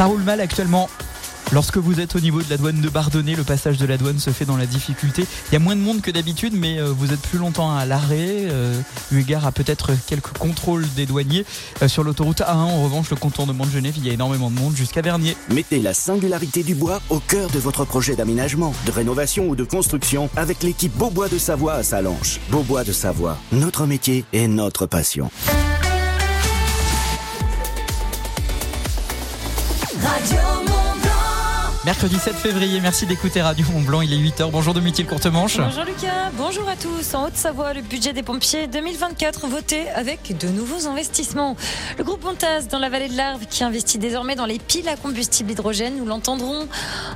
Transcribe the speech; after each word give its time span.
Ça 0.00 0.06
roule 0.06 0.22
mal 0.22 0.40
actuellement 0.40 0.88
Lorsque 1.52 1.76
vous 1.76 2.00
êtes 2.00 2.16
au 2.16 2.20
niveau 2.20 2.40
de 2.40 2.48
la 2.48 2.56
douane 2.56 2.80
de 2.80 2.88
Bardonnay, 2.88 3.34
le 3.34 3.44
passage 3.44 3.76
de 3.76 3.84
la 3.84 3.98
douane 3.98 4.18
se 4.18 4.30
fait 4.30 4.46
dans 4.46 4.56
la 4.56 4.64
difficulté. 4.64 5.26
Il 5.50 5.52
y 5.52 5.56
a 5.56 5.58
moins 5.58 5.76
de 5.76 5.82
monde 5.82 6.00
que 6.00 6.10
d'habitude, 6.10 6.54
mais 6.56 6.80
euh, 6.80 6.86
vous 6.86 7.12
êtes 7.12 7.20
plus 7.20 7.38
longtemps 7.38 7.76
à 7.76 7.84
l'arrêt, 7.84 8.46
euh, 8.48 8.80
eu 9.12 9.20
égard 9.20 9.44
à 9.46 9.52
peut-être 9.52 9.90
quelques 10.06 10.32
contrôles 10.38 10.86
des 10.96 11.04
douaniers. 11.04 11.44
Euh, 11.82 11.88
sur 11.88 12.02
l'autoroute 12.02 12.40
A1, 12.40 12.54
en 12.54 12.82
revanche, 12.82 13.10
le 13.10 13.16
contournement 13.16 13.66
de 13.66 13.72
Genève, 13.72 13.92
il 13.98 14.06
y 14.06 14.08
a 14.08 14.14
énormément 14.14 14.50
de 14.50 14.58
monde 14.58 14.74
jusqu'à 14.74 15.02
Vernier. 15.02 15.36
Mettez 15.50 15.80
la 15.80 15.92
singularité 15.92 16.62
du 16.62 16.74
bois 16.74 17.02
au 17.10 17.18
cœur 17.18 17.50
de 17.50 17.58
votre 17.58 17.84
projet 17.84 18.16
d'aménagement, 18.16 18.72
de 18.86 18.92
rénovation 18.92 19.50
ou 19.50 19.54
de 19.54 19.64
construction 19.64 20.30
avec 20.34 20.62
l'équipe 20.62 20.96
Beaubois 20.96 21.28
de 21.28 21.36
Savoie 21.36 21.74
à 21.74 21.82
Salanches. 21.82 22.40
Beaubois 22.48 22.84
de 22.84 22.92
Savoie, 22.92 23.36
notre 23.52 23.84
métier 23.84 24.24
et 24.32 24.48
notre 24.48 24.86
passion. 24.86 25.30
Mercredi 31.84 32.18
7 32.18 32.34
février, 32.36 32.78
merci 32.80 33.06
d'écouter 33.06 33.40
Radio 33.40 33.66
Mont 33.72 33.80
Blanc, 33.80 34.00
il 34.02 34.12
est 34.12 34.16
8h. 34.16 34.50
Bonjour 34.50 34.74
Domitil 34.74 35.06
Courtemanche. 35.06 35.56
Bonjour 35.56 35.84
Lucas, 35.84 36.30
bonjour 36.36 36.68
à 36.68 36.76
tous. 36.76 37.14
En 37.14 37.26
Haute-Savoie, 37.26 37.72
le 37.72 37.80
budget 37.80 38.12
des 38.12 38.22
pompiers 38.22 38.66
2024 38.66 39.48
voté 39.48 39.88
avec 39.90 40.36
de 40.38 40.48
nouveaux 40.48 40.86
investissements. 40.86 41.56
Le 41.96 42.04
groupe 42.04 42.20
Bontaz 42.20 42.68
dans 42.68 42.78
la 42.78 42.90
vallée 42.90 43.08
de 43.08 43.16
l'Arve 43.16 43.46
qui 43.48 43.64
investit 43.64 43.98
désormais 43.98 44.36
dans 44.36 44.46
les 44.46 44.58
piles 44.58 44.88
à 44.88 44.96
combustible 44.96 45.52
hydrogène, 45.52 45.96
nous 45.96 46.04
l'entendrons. 46.04 46.68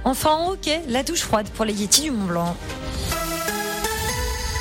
Enfin 0.04 0.30
en 0.30 0.50
hockey, 0.52 0.80
la 0.88 1.02
douche 1.02 1.22
froide 1.22 1.48
pour 1.50 1.66
les 1.66 1.74
Yétis 1.74 2.02
du 2.02 2.10
Mont 2.10 2.24
Blanc. 2.24 2.56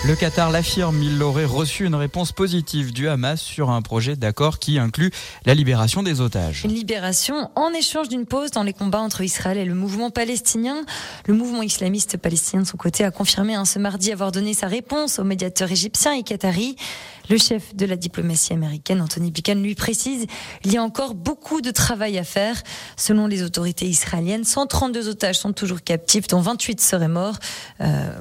Le 0.05 0.17
Qatar 0.17 0.51
l'affirme, 0.51 1.01
il 1.01 1.23
aurait 1.23 1.45
reçu 1.45 1.85
une 1.85 1.95
réponse 1.95 2.33
positive 2.33 2.91
du 2.91 3.07
Hamas 3.07 3.39
sur 3.39 3.69
un 3.69 3.81
projet 3.81 4.17
d'accord 4.17 4.59
qui 4.59 4.77
inclut 4.77 5.11
la 5.45 5.53
libération 5.53 6.03
des 6.03 6.19
otages. 6.19 6.65
Une 6.65 6.73
libération 6.73 7.49
en 7.55 7.69
échange 7.69 8.09
d'une 8.09 8.25
pause 8.25 8.51
dans 8.51 8.63
les 8.63 8.73
combats 8.73 8.99
entre 8.99 9.21
Israël 9.21 9.57
et 9.57 9.63
le 9.63 9.75
mouvement 9.75 10.09
palestinien. 10.09 10.83
Le 11.25 11.33
mouvement 11.33 11.61
islamiste 11.61 12.17
palestinien 12.17 12.63
de 12.63 12.67
son 12.67 12.75
côté 12.75 13.05
a 13.05 13.11
confirmé 13.11 13.55
hein, 13.55 13.63
ce 13.63 13.79
mardi 13.79 14.11
avoir 14.11 14.33
donné 14.33 14.53
sa 14.53 14.67
réponse 14.67 15.19
aux 15.19 15.23
médiateurs 15.23 15.71
égyptiens 15.71 16.11
et 16.11 16.23
qataris. 16.23 16.75
Le 17.29 17.37
chef 17.37 17.73
de 17.73 17.85
la 17.85 17.95
diplomatie 17.95 18.51
américaine, 18.51 18.99
Anthony 18.99 19.31
Blinken, 19.31 19.63
lui 19.63 19.73
précise 19.73 20.27
il 20.65 20.73
y 20.73 20.75
a 20.75 20.83
encore 20.83 21.15
beaucoup 21.15 21.61
de 21.61 21.71
travail 21.71 22.17
à 22.17 22.25
faire. 22.25 22.61
Selon 22.97 23.25
les 23.25 23.41
autorités 23.41 23.85
israéliennes, 23.85 24.43
132 24.43 25.07
otages 25.07 25.39
sont 25.39 25.53
toujours 25.53 25.81
captifs, 25.81 26.27
dont 26.27 26.41
28 26.41 26.81
seraient 26.81 27.07
morts. 27.07 27.37
Euh, 27.79 28.11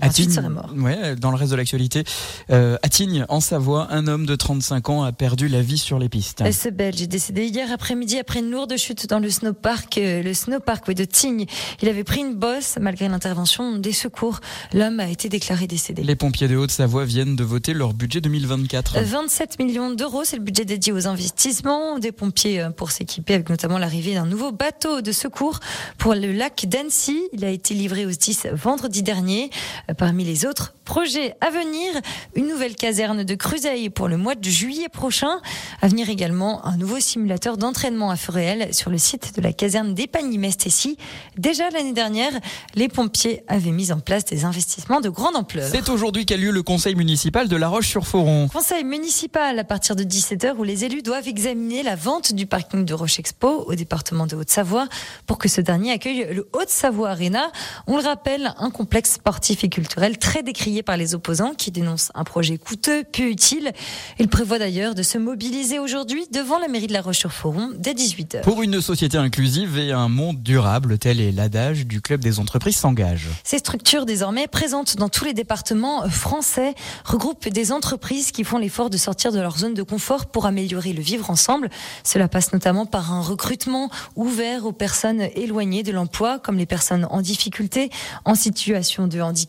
Atigne, 0.00 0.34
ouais, 0.76 1.14
dans 1.14 1.30
le 1.30 1.36
reste 1.36 1.52
de 1.52 1.56
l'actualité, 1.56 2.02
euh, 2.50 2.76
Atigne, 2.82 3.24
en 3.28 3.38
Savoie, 3.38 3.86
un 3.92 4.08
homme 4.08 4.26
de 4.26 4.34
35 4.34 4.88
ans 4.90 5.02
a 5.04 5.12
perdu 5.12 5.46
la 5.46 5.62
vie 5.62 5.78
sur 5.78 6.00
les 6.00 6.08
pistes. 6.08 6.42
Ce 6.50 6.68
Belge 6.68 7.00
est 7.00 7.06
décédé 7.06 7.46
hier 7.46 7.70
après-midi 7.70 8.18
après 8.18 8.40
une 8.40 8.50
lourde 8.50 8.76
chute 8.76 9.06
dans 9.08 9.20
le 9.20 9.30
snowpark, 9.30 9.98
euh, 9.98 10.22
le 10.24 10.34
snowpark 10.34 10.90
de 10.92 11.04
Tignes. 11.04 11.46
Il 11.80 11.88
avait 11.88 12.02
pris 12.02 12.22
une 12.22 12.34
bosse 12.34 12.76
malgré 12.80 13.08
l'intervention 13.08 13.76
des 13.76 13.92
secours. 13.92 14.40
L'homme 14.72 14.98
a 14.98 15.08
été 15.08 15.28
déclaré 15.28 15.68
décédé. 15.68 16.02
Les 16.02 16.16
pompiers 16.16 16.48
de 16.48 16.56
Haute-Savoie 16.56 17.04
viennent 17.04 17.36
de 17.36 17.44
voter 17.44 17.72
leur 17.72 17.94
budget 17.94 18.20
2024. 18.20 18.98
27 18.98 19.60
millions 19.60 19.92
d'euros, 19.92 20.24
c'est 20.24 20.36
le 20.36 20.42
budget 20.42 20.64
dédié 20.64 20.92
aux 20.92 21.06
investissements 21.06 22.00
des 22.00 22.10
pompiers 22.10 22.62
euh, 22.62 22.70
pour 22.70 22.90
s'équiper 22.90 23.34
avec 23.34 23.48
notamment 23.48 23.78
l'arrivée 23.78 24.14
d'un 24.14 24.26
nouveau 24.26 24.50
bateau 24.50 25.02
de 25.02 25.12
secours 25.12 25.60
pour 25.98 26.14
le 26.14 26.32
lac 26.32 26.66
d'Annecy. 26.66 27.22
Il 27.32 27.44
a 27.44 27.50
été 27.50 27.74
livré 27.74 28.06
au 28.06 28.10
10 28.10 28.48
vendredi 28.54 29.04
dernier. 29.04 29.50
Parmi 29.96 30.24
les 30.24 30.46
autres 30.46 30.74
projets 30.84 31.34
à 31.40 31.50
venir, 31.50 31.92
une 32.34 32.48
nouvelle 32.48 32.74
caserne 32.74 33.24
de 33.24 33.34
Cruseille 33.34 33.90
pour 33.90 34.08
le 34.08 34.16
mois 34.16 34.34
de 34.34 34.48
juillet 34.48 34.88
prochain. 34.88 35.40
À 35.82 35.88
venir 35.88 36.08
également 36.08 36.64
un 36.66 36.76
nouveau 36.76 37.00
simulateur 37.00 37.56
d'entraînement 37.56 38.10
à 38.10 38.16
feu 38.16 38.32
réel 38.32 38.74
sur 38.74 38.90
le 38.90 38.98
site 38.98 39.36
de 39.36 39.42
la 39.42 39.52
caserne 39.52 39.94
d'Épagny-Mestécy. 39.94 40.96
Déjà 41.36 41.70
l'année 41.70 41.92
dernière, 41.92 42.32
les 42.74 42.88
pompiers 42.88 43.42
avaient 43.48 43.70
mis 43.70 43.92
en 43.92 44.00
place 44.00 44.24
des 44.24 44.44
investissements 44.44 45.00
de 45.00 45.08
grande 45.08 45.36
ampleur. 45.36 45.68
C'est 45.70 45.88
aujourd'hui 45.88 46.26
qu'a 46.26 46.36
lieu 46.36 46.50
le 46.50 46.62
conseil 46.62 46.94
municipal 46.94 47.48
de 47.48 47.56
La 47.56 47.68
Roche-sur-Foron. 47.68 48.48
Conseil 48.48 48.84
municipal 48.84 49.58
à 49.58 49.64
partir 49.64 49.96
de 49.96 50.04
17h 50.04 50.56
où 50.56 50.64
les 50.64 50.84
élus 50.84 51.02
doivent 51.02 51.28
examiner 51.28 51.82
la 51.82 51.96
vente 51.96 52.32
du 52.32 52.46
parking 52.46 52.84
de 52.84 52.94
Roche 52.94 53.18
Expo 53.18 53.64
au 53.66 53.74
département 53.74 54.26
de 54.26 54.36
Haute-Savoie 54.36 54.88
pour 55.26 55.38
que 55.38 55.48
ce 55.48 55.60
dernier 55.60 55.92
accueille 55.92 56.26
le 56.32 56.48
Haute-Savoie 56.52 57.10
Arena. 57.10 57.50
On 57.86 57.96
le 57.96 58.02
rappelle, 58.02 58.54
un 58.58 58.70
complexe 58.70 59.14
sportif 59.14 59.57
et 59.64 59.68
culturel 59.68 60.18
très 60.18 60.42
décrié 60.42 60.82
par 60.82 60.96
les 60.96 61.14
opposants 61.14 61.54
qui 61.54 61.70
dénoncent 61.70 62.12
un 62.14 62.24
projet 62.24 62.58
coûteux, 62.58 63.04
peu 63.04 63.24
utile. 63.24 63.72
Il 64.18 64.28
prévoit 64.28 64.58
d'ailleurs 64.58 64.94
de 64.94 65.02
se 65.02 65.18
mobiliser 65.18 65.78
aujourd'hui 65.78 66.26
devant 66.32 66.58
la 66.58 66.68
mairie 66.68 66.86
de 66.86 66.92
La 66.92 67.02
Roche-sur-Foron 67.02 67.72
dès 67.76 67.92
18h. 67.92 68.42
Pour 68.42 68.62
une 68.62 68.80
société 68.80 69.18
inclusive 69.18 69.78
et 69.78 69.92
un 69.92 70.08
monde 70.08 70.42
durable, 70.42 70.98
tel 70.98 71.20
est 71.20 71.32
l'adage 71.32 71.86
du 71.86 72.00
club 72.00 72.20
des 72.20 72.38
entreprises 72.38 72.76
s'engage. 72.76 73.26
Ces 73.44 73.58
structures 73.58 74.06
désormais 74.06 74.46
présentes 74.46 74.96
dans 74.96 75.08
tous 75.08 75.24
les 75.24 75.34
départements 75.34 76.08
français 76.08 76.74
regroupent 77.04 77.48
des 77.48 77.72
entreprises 77.72 78.32
qui 78.32 78.44
font 78.44 78.58
l'effort 78.58 78.90
de 78.90 78.96
sortir 78.96 79.32
de 79.32 79.40
leur 79.40 79.58
zone 79.58 79.74
de 79.74 79.82
confort 79.82 80.26
pour 80.26 80.46
améliorer 80.46 80.92
le 80.92 81.02
vivre 81.02 81.30
ensemble. 81.30 81.70
Cela 82.04 82.28
passe 82.28 82.52
notamment 82.52 82.86
par 82.86 83.12
un 83.12 83.20
recrutement 83.20 83.90
ouvert 84.16 84.66
aux 84.66 84.72
personnes 84.72 85.22
éloignées 85.34 85.82
de 85.82 85.92
l'emploi, 85.92 86.38
comme 86.38 86.56
les 86.56 86.66
personnes 86.66 87.06
en 87.10 87.20
difficulté, 87.20 87.90
en 88.24 88.34
situation 88.34 89.06
de 89.06 89.20
handicap 89.20 89.47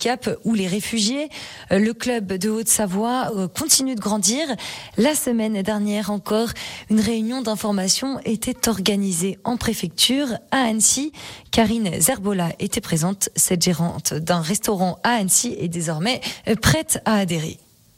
les 0.53 0.67
réfugiés. 0.67 1.29
Le 1.71 1.93
club 1.93 2.33
de 2.33 2.49
Haute-Savoie 2.49 3.31
euh, 3.35 3.47
continue 3.47 3.95
de 3.95 3.99
grandir. 3.99 4.47
La 4.97 5.15
semaine 5.15 5.61
dernière 5.61 6.11
encore, 6.11 6.49
une 6.89 6.99
réunion 6.99 7.41
d'information 7.41 8.19
était 8.25 8.69
organisée 8.69 9.37
en 9.43 9.57
préfecture 9.57 10.27
à 10.51 10.61
Annecy. 10.63 11.11
Karine 11.51 11.99
Zerbola 11.99 12.49
était 12.59 12.81
présente. 12.81 13.29
Cette 13.35 13.63
gérante 13.63 14.13
d'un 14.13 14.41
restaurant 14.41 14.99
à 15.03 15.11
Annecy 15.11 15.55
est 15.59 15.67
désormais 15.67 16.21
euh, 16.47 16.55
prête 16.55 17.01
à 17.05 17.15
adhérer. 17.15 17.57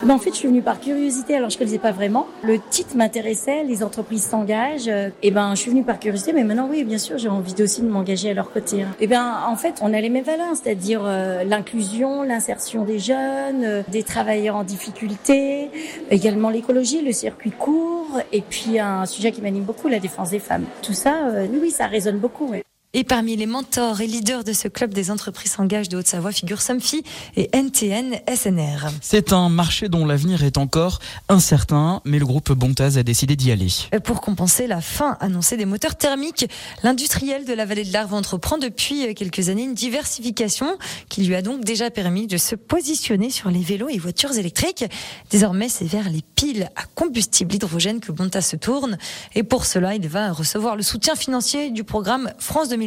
En 0.10 0.18
fait, 0.18 0.32
je 0.32 0.36
suis 0.36 0.48
venue 0.48 0.62
par 0.62 0.80
curiosité, 0.80 1.36
alors 1.36 1.50
je 1.50 1.56
ne 1.56 1.60
connaissais 1.60 1.78
pas 1.80 1.92
vraiment. 1.92 2.28
Le 2.44 2.58
titre 2.60 2.96
m'intéressait, 2.96 3.64
les 3.64 3.84
entreprises 3.84 4.24
s'engagent. 4.26 4.88
Euh, 4.88 5.10
et 5.22 5.32
ben, 5.32 5.52
je 5.56 5.62
suis 5.62 5.72
venue 5.72 5.84
par 5.84 6.00
curiosité, 6.00 6.34
mais 6.34 6.44
maintenant, 6.44 6.68
oui, 6.70 6.84
bien 6.84 6.98
sûr, 6.98 7.18
j'ai 7.18 7.30
envie 7.30 7.54
aussi 7.62 7.82
de 7.82 7.88
m'engager 7.88 8.32
à 8.32 8.34
leur 8.34 8.52
côté. 8.52 8.82
hein. 8.84 8.88
Et 9.00 9.08
ben, 9.08 9.40
en 9.48 9.56
fait, 9.56 9.76
on 9.82 9.94
a 9.94 10.02
les 10.02 10.10
mêmes 10.10 10.24
valeurs, 10.24 10.56
c'est-à-dire 10.56 11.02
euh, 11.06 11.44
l'inclusion, 11.44 12.24
l'insertion 12.24 12.84
des 12.84 13.00
jeunes, 13.00 13.64
euh, 13.64 13.84
des 13.90 14.04
travailleurs 14.04 14.56
en 14.56 14.64
difficulté, 14.64 15.70
également 16.10 16.50
l'écologie, 16.50 17.02
le 17.02 17.12
circuit 17.12 17.52
court, 17.52 18.20
et 18.32 18.42
puis 18.42 18.80
un 18.80 19.06
sujet 19.06 19.32
qui 19.32 19.42
m'anime 19.42 19.64
beaucoup, 19.64 19.88
la 19.88 20.00
défense 20.00 20.32
des 20.32 20.40
femmes. 20.40 20.66
Tout 20.82 20.94
ça, 20.94 21.28
euh, 21.28 21.48
oui, 21.62 21.70
ça 21.72 21.86
résonne 21.88 22.18
beaucoup. 22.18 22.48
ouais. 22.48 22.64
Et 22.94 23.06
parmi 23.06 23.38
les 23.38 23.46
mentors 23.46 24.02
et 24.02 24.06
leaders 24.06 24.44
de 24.44 24.52
ce 24.52 24.68
club 24.68 24.94
des 24.94 25.12
entreprises 25.12 25.54
s'engagent 25.54 25.88
de 25.88 25.96
Haute-Savoie 25.96 26.34
figurent 26.34 26.62
Somfy 26.62 27.04
et 27.38 27.50
NTN 27.54 28.20
SNR. 28.28 28.90
C'est 29.00 29.32
un 29.32 29.48
marché 29.48 29.88
dont 29.88 30.06
l'avenir 30.06 30.44
est 30.44 30.58
encore 30.58 31.00
incertain, 31.30 32.02
mais 32.04 32.20
le 32.20 32.26
groupe 32.26 32.52
Bontaz 32.52 32.98
a 32.98 33.04
décidé 33.04 33.38
d'y 33.38 33.50
aller. 33.50 33.70
Pour 34.04 34.20
compenser 34.20 34.68
la 34.68 34.82
fin 34.82 35.16
annoncée 35.22 35.56
des 35.56 35.64
moteurs 35.64 35.96
thermiques, 35.96 36.50
l'industriel 36.84 37.46
de 37.46 37.54
la 37.54 37.64
vallée 37.64 37.86
de 37.86 37.94
l'Arve 37.94 38.14
entreprend 38.14 38.58
depuis 38.58 39.16
quelques 39.16 39.48
années 39.48 39.64
une 39.64 39.74
diversification 39.74 40.78
qui 41.08 41.24
lui 41.24 41.36
a 41.36 41.42
donc 41.42 41.64
déjà 41.64 41.92
permis 41.92 42.28
de 42.28 42.36
se 42.36 42.56
positionner 42.56 43.30
sur 43.30 43.50
les 43.50 43.62
vélos 43.62 43.88
et 43.88 44.00
voitures 44.00 44.38
électriques. 44.38 44.84
Désormais, 45.30 45.70
c'est 45.70 45.86
vers 45.86 46.10
les 46.10 46.24
piles 46.36 46.70
à 46.76 46.84
combustible 46.94 47.56
hydrogène 47.56 48.02
que 48.02 48.12
Bontaz 48.12 48.42
se 48.42 48.58
tourne. 48.58 48.98
Et 49.34 49.44
pour 49.44 49.66
cela, 49.66 49.96
il 49.96 50.10
va 50.10 50.34
recevoir 50.34 50.76
le 50.76 50.84
soutien 50.84 51.16
financier 51.16 51.72
du 51.72 51.86
programme 51.86 52.34
France 52.38 52.68
2030. 52.68 52.81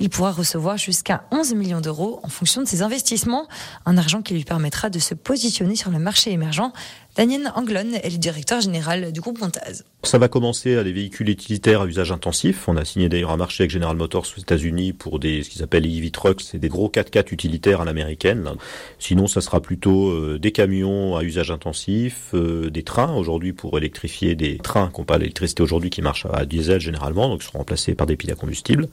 Il 0.00 0.10
pourra 0.10 0.32
recevoir 0.32 0.76
jusqu'à 0.76 1.24
11 1.30 1.54
millions 1.54 1.80
d'euros 1.80 2.20
en 2.22 2.28
fonction 2.28 2.62
de 2.62 2.66
ses 2.66 2.82
investissements. 2.82 3.46
Un 3.86 3.96
argent 3.96 4.22
qui 4.22 4.34
lui 4.34 4.44
permettra 4.44 4.90
de 4.90 4.98
se 4.98 5.14
positionner 5.14 5.76
sur 5.76 5.90
le 5.90 5.98
marché 5.98 6.32
émergent. 6.32 6.72
Daniel 7.16 7.52
Anglon 7.54 7.92
est 8.02 8.10
le 8.10 8.18
directeur 8.18 8.60
général 8.60 9.12
du 9.12 9.20
groupe 9.20 9.40
Montaz. 9.40 9.84
Ça 10.02 10.18
va 10.18 10.26
commencer 10.26 10.76
à 10.76 10.82
des 10.82 10.92
véhicules 10.92 11.28
utilitaires 11.28 11.82
à 11.82 11.86
usage 11.86 12.10
intensif. 12.10 12.68
On 12.68 12.76
a 12.76 12.84
signé 12.84 13.08
d'ailleurs 13.08 13.30
un 13.30 13.36
marché 13.36 13.62
avec 13.62 13.70
General 13.70 13.96
Motors 13.96 14.26
aux 14.36 14.40
États-Unis 14.40 14.92
pour 14.92 15.20
des 15.20 15.44
ce 15.44 15.50
qu'ils 15.50 15.62
appellent 15.62 15.84
les 15.84 15.96
EV 15.96 16.10
trucks, 16.10 16.40
c'est 16.40 16.58
des 16.58 16.68
gros 16.68 16.88
4x4 16.88 17.32
utilitaires 17.32 17.80
à 17.80 17.84
l'américaine. 17.84 18.50
Sinon, 18.98 19.28
ça 19.28 19.40
sera 19.40 19.60
plutôt 19.60 20.08
euh, 20.08 20.40
des 20.40 20.50
camions 20.50 21.16
à 21.16 21.22
usage 21.22 21.52
intensif, 21.52 22.30
euh, 22.34 22.68
des 22.68 22.82
trains 22.82 23.14
aujourd'hui 23.14 23.52
pour 23.52 23.78
électrifier 23.78 24.34
des 24.34 24.58
trains 24.58 24.90
qui 24.92 25.00
n'ont 25.00 25.04
pas 25.04 25.18
l'électricité 25.18 25.62
aujourd'hui 25.62 25.90
qui 25.90 26.02
marchent 26.02 26.26
à 26.32 26.44
diesel 26.46 26.80
généralement, 26.80 27.28
donc 27.28 27.44
seront 27.44 27.58
remplacés 27.58 27.94
par 27.94 28.08
des 28.08 28.16
piles 28.16 28.32
à 28.32 28.34
combustible. 28.34 28.88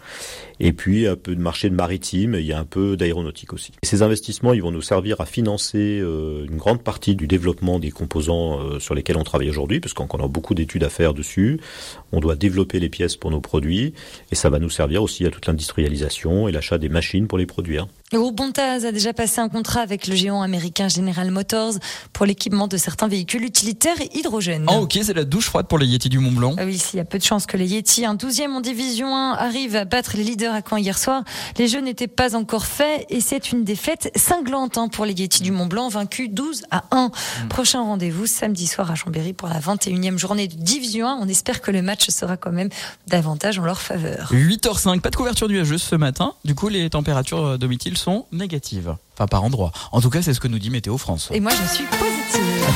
Et 0.60 0.74
puis 0.74 1.08
un 1.08 1.16
peu 1.16 1.36
de 1.36 1.42
marché 1.42 1.72
de 1.72 1.76
maritime, 1.76 2.36
il 2.36 2.46
y 2.46 2.54
a 2.54 2.60
un 2.60 2.66
peu 2.66 2.96
d'aéronautique 2.96 3.54
aussi. 3.54 3.72
Ces 3.82 4.04
investissements, 4.04 4.54
ils 4.54 4.62
vont 4.62 4.72
nous 4.72 4.84
servir 4.84 5.20
à 5.22 5.26
financer 5.26 6.00
euh, 6.00 6.46
une 6.48 6.58
grande 6.58 6.84
partie 6.84 7.16
du 7.16 7.26
développement 7.26 7.80
des 7.80 7.90
composants 8.12 8.60
euh, 8.60 8.80
sur 8.80 8.94
lesquels 8.94 9.16
on 9.16 9.24
travaille 9.24 9.50
aujourd'hui, 9.50 9.80
parce 9.80 9.94
qu'on 9.94 10.06
a 10.06 10.28
beaucoup 10.28 10.54
d'études 10.54 10.84
à 10.84 10.90
faire 10.90 11.14
dessus. 11.14 11.60
On 12.12 12.20
doit 12.20 12.36
développer 12.36 12.80
les 12.80 12.90
pièces 12.90 13.16
pour 13.16 13.32
nos 13.32 13.40
produits, 13.40 13.94
et 14.32 14.36
ça 14.36 14.50
va 14.50 14.60
nous 14.60 14.70
servir 14.70 15.02
aussi 15.02 15.26
à 15.26 15.32
toute 15.32 15.48
l'industrialisation 15.48 16.50
et 16.50 16.52
l'achat 16.52 16.78
des 16.78 16.90
machines 16.90 17.28
pour 17.28 17.38
les 17.38 17.46
produire. 17.46 17.88
Le 18.14 18.20
groupe 18.20 18.36
Bontaz 18.36 18.86
a 18.86 18.92
déjà 18.92 19.14
passé 19.14 19.40
un 19.40 19.48
contrat 19.48 19.80
avec 19.80 20.06
le 20.06 20.16
géant 20.16 20.42
américain 20.42 20.90
General 20.90 21.32
Motors 21.32 21.76
pour 22.12 22.26
l'équipement 22.26 22.68
de 22.68 22.76
certains 22.76 23.08
véhicules 23.08 23.46
utilitaires 23.46 24.02
et 24.02 24.10
hydrogène. 24.14 24.66
Ah 24.68 24.82
ok, 24.82 25.00
c'est 25.02 25.14
la 25.14 25.24
douche 25.24 25.46
froide 25.46 25.68
pour 25.68 25.80
les 25.80 25.88
Yeti 25.88 26.10
du 26.10 26.20
Mont 26.20 26.34
Blanc. 26.34 26.56
Ah 26.58 26.66
oui, 26.66 26.84
il 26.92 26.98
y 26.98 27.00
a 27.00 27.06
peu 27.06 27.18
de 27.18 27.24
chances 27.24 27.46
que 27.46 27.56
les 27.56 27.68
Yeti, 27.68 28.06
un 28.06 28.16
12e 28.16 28.50
en 28.50 28.60
division 28.60 29.16
1, 29.16 29.36
arrivent 29.36 29.78
à 29.78 29.86
battre 29.86 30.18
les 30.18 30.26
leaders 30.26 30.54
à 30.54 30.62
Caen 30.62 30.76
hier 30.76 30.98
soir. 30.98 31.24
Les 31.58 31.70
jeux 31.70 31.80
n'étaient 31.80 32.10
pas 32.10 32.36
encore 32.36 32.66
faits 32.66 33.06
et 33.08 33.22
c'est 33.22 33.54
une 33.54 33.64
défaite 33.64 34.12
cinglante 34.18 34.78
hein, 34.78 34.90
pour 34.90 35.06
les 35.06 35.14
Yeti 35.14 35.42
du 35.42 35.54
Mont 35.54 35.68
Blanc, 35.68 35.88
vaincus 35.88 36.30
12 36.32 36.64
à 36.70 36.84
1. 36.92 37.08
Mm. 37.08 37.48
Prochain 37.48 37.82
rendez-vous 37.82 38.26
samedi 38.26 38.68
soir 38.68 38.92
à 38.92 38.96
Chambéry 38.96 39.32
pour 39.32 39.48
la 39.48 39.62
21e 39.62 40.18
journée 40.18 40.50
de 40.50 40.56
division 40.56 41.08
1. 41.08 41.20
On 41.22 41.30
espère 41.30 41.62
que 41.62 41.72
le 41.72 41.82
match 41.82 42.10
sera 42.10 42.36
quand 42.36 42.52
même 42.52 42.70
davantage 43.08 43.58
en 43.58 43.64
leur 43.64 43.80
faveur. 43.80 44.34
8h05, 44.34 45.00
pas 45.00 45.12
de 45.12 45.16
couverture 45.16 45.48
nuageuse 45.48 45.82
ce 45.82 45.96
matin. 45.96 46.34
Du 46.44 46.56
coup, 46.56 46.68
les 46.68 46.90
températures 46.90 47.46
euh, 47.46 47.58
domicile 47.58 47.98
sont 48.02 48.26
négatives. 48.32 48.96
Enfin, 49.22 49.28
par 49.28 49.44
endroit. 49.44 49.72
En 49.92 50.02
tout 50.02 50.10
cas, 50.10 50.24
c'est 50.24 50.34
ce 50.34 50.40
que 50.40 50.48
nous 50.48 50.58
dit 50.58 50.72
Météo 50.72 50.98
France. 50.98 51.30
Et 51.32 51.40
moi, 51.40 51.52
je 51.52 51.76
suis 51.76 51.84
positive. 51.86 52.12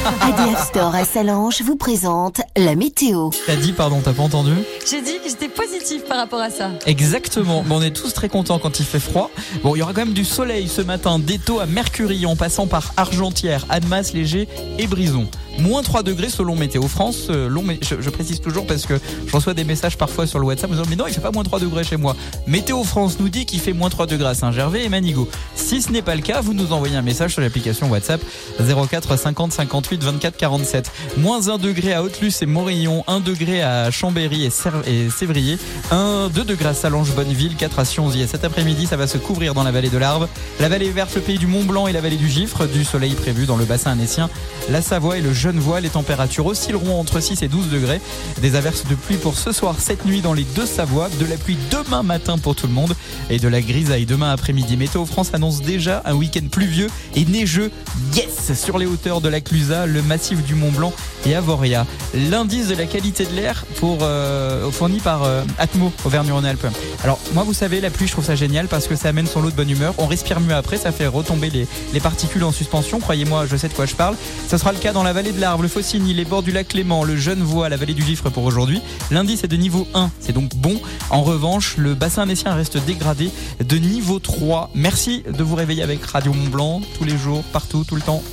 ADF 0.21 0.67
Store 0.67 0.93
à 0.93 1.03
Salange 1.03 1.63
vous 1.63 1.75
présente 1.75 2.41
la 2.55 2.75
météo. 2.75 3.31
T'as 3.47 3.55
dit, 3.55 3.71
pardon, 3.71 3.99
t'as 4.03 4.13
pas 4.13 4.21
entendu? 4.21 4.51
J'ai 4.87 5.01
dit 5.01 5.17
que 5.23 5.27
j'étais 5.27 5.49
positive 5.49 6.03
par 6.07 6.17
rapport 6.17 6.41
à 6.41 6.51
ça. 6.51 6.69
Exactement. 6.85 7.63
Bon, 7.63 7.77
on 7.77 7.81
est 7.81 7.95
tous 7.95 8.13
très 8.13 8.29
contents 8.29 8.59
quand 8.59 8.79
il 8.79 8.85
fait 8.85 8.99
froid. 8.99 9.31
Bon, 9.63 9.75
il 9.75 9.79
y 9.79 9.81
aura 9.81 9.93
quand 9.93 10.05
même 10.05 10.13
du 10.13 10.23
soleil 10.23 10.67
ce 10.67 10.81
matin, 10.81 11.17
d'Eto 11.17 11.59
à 11.59 11.65
Mercury, 11.65 12.27
en 12.27 12.35
passant 12.35 12.67
par 12.67 12.93
Argentière, 12.95 13.65
Annemasse, 13.69 14.13
Léger 14.13 14.47
et 14.77 14.85
Brison. 14.85 15.27
Moins 15.59 15.83
3 15.83 16.03
degrés 16.03 16.29
selon 16.29 16.55
Météo 16.55 16.87
France. 16.87 17.27
Euh, 17.29 17.47
long, 17.47 17.63
mais 17.63 17.79
je, 17.81 18.09
précise 18.09 18.41
toujours 18.41 18.67
parce 18.67 18.85
que 18.85 18.99
je 19.25 19.31
reçois 19.31 19.53
des 19.53 19.63
messages 19.63 19.97
parfois 19.97 20.27
sur 20.27 20.39
le 20.39 20.45
WhatsApp 20.45 20.69
me 20.69 20.75
disant 20.75 20.87
mais 20.89 20.95
non 20.95 21.05
il 21.07 21.13
fait 21.13 21.21
pas 21.21 21.31
moins 21.31 21.43
3 21.43 21.59
degrés 21.59 21.83
chez 21.83 21.97
moi. 21.97 22.15
Météo 22.45 22.83
France 22.83 23.17
nous 23.19 23.29
dit 23.29 23.45
qu'il 23.45 23.59
fait 23.59 23.73
moins 23.73 23.89
3 23.89 24.05
degrés 24.05 24.29
à 24.29 24.33
Saint-Gervais 24.33 24.83
et 24.83 24.89
Manigo. 24.89 25.29
Si 25.55 25.81
ce 25.81 25.91
n'est 25.91 26.01
pas 26.01 26.15
le 26.15 26.21
cas, 26.21 26.34
vous 26.41 26.53
nous 26.53 26.73
envoyez 26.73 26.95
un 26.95 27.01
message 27.01 27.33
sur 27.33 27.41
l'application 27.41 27.89
WhatsApp 27.89 28.21
04 28.59 29.17
50 29.17 29.51
58 29.51 30.03
24 30.03 30.37
47. 30.37 30.91
Moins 31.17 31.49
1 31.49 31.57
degré 31.57 31.93
à 31.93 32.03
Haute-Luce 32.03 32.41
et 32.41 32.45
Morillon, 32.45 33.03
1 33.07 33.19
degré 33.19 33.61
à 33.61 33.91
Chambéry 33.91 34.43
et, 34.45 34.51
et 34.87 35.09
Sévrier, 35.09 35.57
1 35.91 36.29
2 36.33 36.43
degrés 36.43 36.69
à 36.69 36.73
Salange 36.73 37.13
Bonneville, 37.13 37.55
4 37.55 37.79
à 37.79 37.85
Sionzy. 37.85 38.21
Et 38.21 38.27
cet 38.27 38.43
après-midi, 38.43 38.85
ça 38.85 38.97
va 38.97 39.07
se 39.07 39.17
couvrir 39.17 39.53
dans 39.53 39.63
la 39.63 39.71
vallée 39.71 39.89
de 39.89 39.97
l'Arve, 39.97 40.27
la 40.59 40.69
vallée 40.69 40.89
verte, 40.89 41.15
le 41.15 41.21
pays 41.21 41.37
du 41.37 41.47
Mont 41.47 41.63
Blanc 41.63 41.87
et 41.87 41.93
la 41.93 42.01
vallée 42.01 42.17
du 42.17 42.29
Gifre, 42.29 42.65
du 42.65 42.83
soleil 42.83 43.13
prévu 43.13 43.45
dans 43.45 43.57
le 43.57 43.65
bassin 43.65 43.91
annécien, 43.91 44.29
la 44.69 44.81
Savoie 44.81 45.17
et 45.17 45.21
le 45.21 45.33
Genevois. 45.33 45.79
Les 45.79 45.89
températures 45.89 46.45
oscilleront 46.45 46.99
entre 46.99 47.19
6 47.19 47.43
et 47.43 47.47
12 47.47 47.69
degrés. 47.69 48.01
Des 48.41 48.55
averses 48.55 48.85
de 48.85 48.95
pluie 48.95 49.17
pour 49.17 49.37
ce 49.37 49.51
soir, 49.51 49.75
cette 49.79 50.05
nuit 50.05 50.21
dans 50.21 50.33
les 50.33 50.45
deux 50.55 50.65
Savoies, 50.65 51.09
de 51.19 51.25
la 51.25 51.37
pluie 51.37 51.57
demain 51.71 52.03
matin 52.03 52.37
pour 52.37 52.55
tout 52.55 52.67
le 52.67 52.73
monde 52.73 52.95
et 53.29 53.39
de 53.39 53.47
la 53.47 53.61
grisaille 53.61 54.05
demain 54.05 54.31
après-midi. 54.31 54.75
Météo 54.75 55.05
France 55.05 55.29
annonce 55.33 55.61
déjà 55.61 56.01
un 56.05 56.13
week-end 56.25 56.47
pluvieux 56.51 56.87
et 57.15 57.25
neigeux. 57.25 57.71
Yes 58.13 58.53
Sur 58.53 58.77
les 58.77 58.85
hauteurs 58.85 59.21
de 59.21 59.29
la 59.29 59.41
Clusa, 59.41 59.85
le 59.85 60.01
massif 60.01 60.43
du 60.43 60.55
Mont 60.55 60.71
Blanc 60.71 60.93
et 61.25 61.35
Avoria. 61.35 61.85
L'indice 62.13 62.67
de 62.67 62.75
la 62.75 62.85
qualité 62.85 63.25
de 63.25 63.33
l'air 63.33 63.65
pour 63.77 63.99
euh, 64.01 64.69
fourni 64.71 64.99
par 64.99 65.23
euh, 65.23 65.43
Atmo 65.57 65.91
Auvergne-Rhône-Alpes. 66.03 66.67
Alors 67.03 67.19
moi 67.33 67.43
vous 67.43 67.53
savez 67.53 67.81
la 67.81 67.89
pluie 67.89 68.07
je 68.07 68.11
trouve 68.13 68.25
ça 68.25 68.35
génial 68.35 68.67
parce 68.67 68.87
que 68.87 68.95
ça 68.95 69.09
amène 69.09 69.27
son 69.27 69.41
lot 69.41 69.51
de 69.51 69.55
bonne 69.55 69.69
humeur. 69.69 69.93
On 69.97 70.07
respire 70.07 70.39
mieux 70.39 70.53
après, 70.55 70.77
ça 70.77 70.91
fait 70.91 71.07
retomber 71.07 71.49
les, 71.49 71.67
les 71.93 71.99
particules 71.99 72.43
en 72.43 72.51
suspension. 72.51 72.99
Croyez-moi, 72.99 73.45
je 73.45 73.55
sais 73.55 73.67
de 73.67 73.73
quoi 73.73 73.85
je 73.85 73.95
parle. 73.95 74.15
Ce 74.49 74.57
sera 74.57 74.71
le 74.71 74.79
cas 74.79 74.93
dans 74.93 75.03
la 75.03 75.13
vallée 75.13 75.31
de 75.31 75.39
l'Arbre, 75.39 75.63
le 75.63 75.69
Faucigny, 75.69 76.13
les 76.13 76.25
bords 76.25 76.43
du 76.43 76.51
lac 76.51 76.69
Clément, 76.69 77.03
le 77.03 77.15
Genevois, 77.15 77.69
la 77.69 77.77
vallée 77.77 77.93
du 77.93 78.03
Gifre 78.03 78.29
pour 78.29 78.43
aujourd'hui. 78.43 78.81
L'indice 79.11 79.43
est 79.43 79.47
de 79.47 79.55
niveau 79.55 79.87
1, 79.93 80.09
c'est 80.19 80.33
donc 80.33 80.55
bon. 80.55 80.79
En 81.09 81.21
revanche, 81.21 81.75
le 81.77 81.93
bassin 81.93 82.23
annécien 82.23 82.53
reste 82.53 82.77
dégradé 82.77 83.29
de 83.63 83.77
niveau 83.77 84.19
3. 84.19 84.71
Merci 84.73 85.23
de 85.27 85.43
vous 85.43 85.55
réveiller 85.55 85.83
avec 85.83 86.04
Radio 86.05 86.33
Mont 86.33 86.49
Blanc 86.49 86.81
tous 86.97 87.03
les 87.03 87.17
jours, 87.17 87.43
partout, 87.51 87.83
tout 87.83 87.95
le 87.95 88.01
temps. 88.01 88.23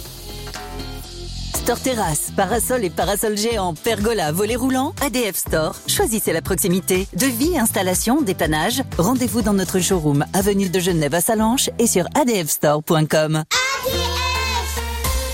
Store 1.55 1.79
Terrasse, 1.79 2.33
parasol 2.37 2.85
et 2.85 2.91
parasol 2.91 3.37
géant, 3.37 3.75
pergola, 3.75 4.33
volet 4.33 4.57
roulant, 4.57 4.95
ADF 5.01 5.37
Store. 5.37 5.77
Choisissez 5.87 6.33
la 6.33 6.43
proximité. 6.43 7.07
Devis, 7.15 7.57
installation, 7.57 8.21
dépannage. 8.21 8.83
Rendez-vous 8.99 9.43
dans 9.43 9.53
notre 9.53 9.79
showroom, 9.79 10.25
avenue 10.33 10.69
de 10.69 10.81
Genève 10.81 11.15
à 11.15 11.21
Salanches 11.21 11.71
et 11.79 11.87
sur 11.87 12.07
adfstore.com. 12.17 13.45
ADF 13.47 14.13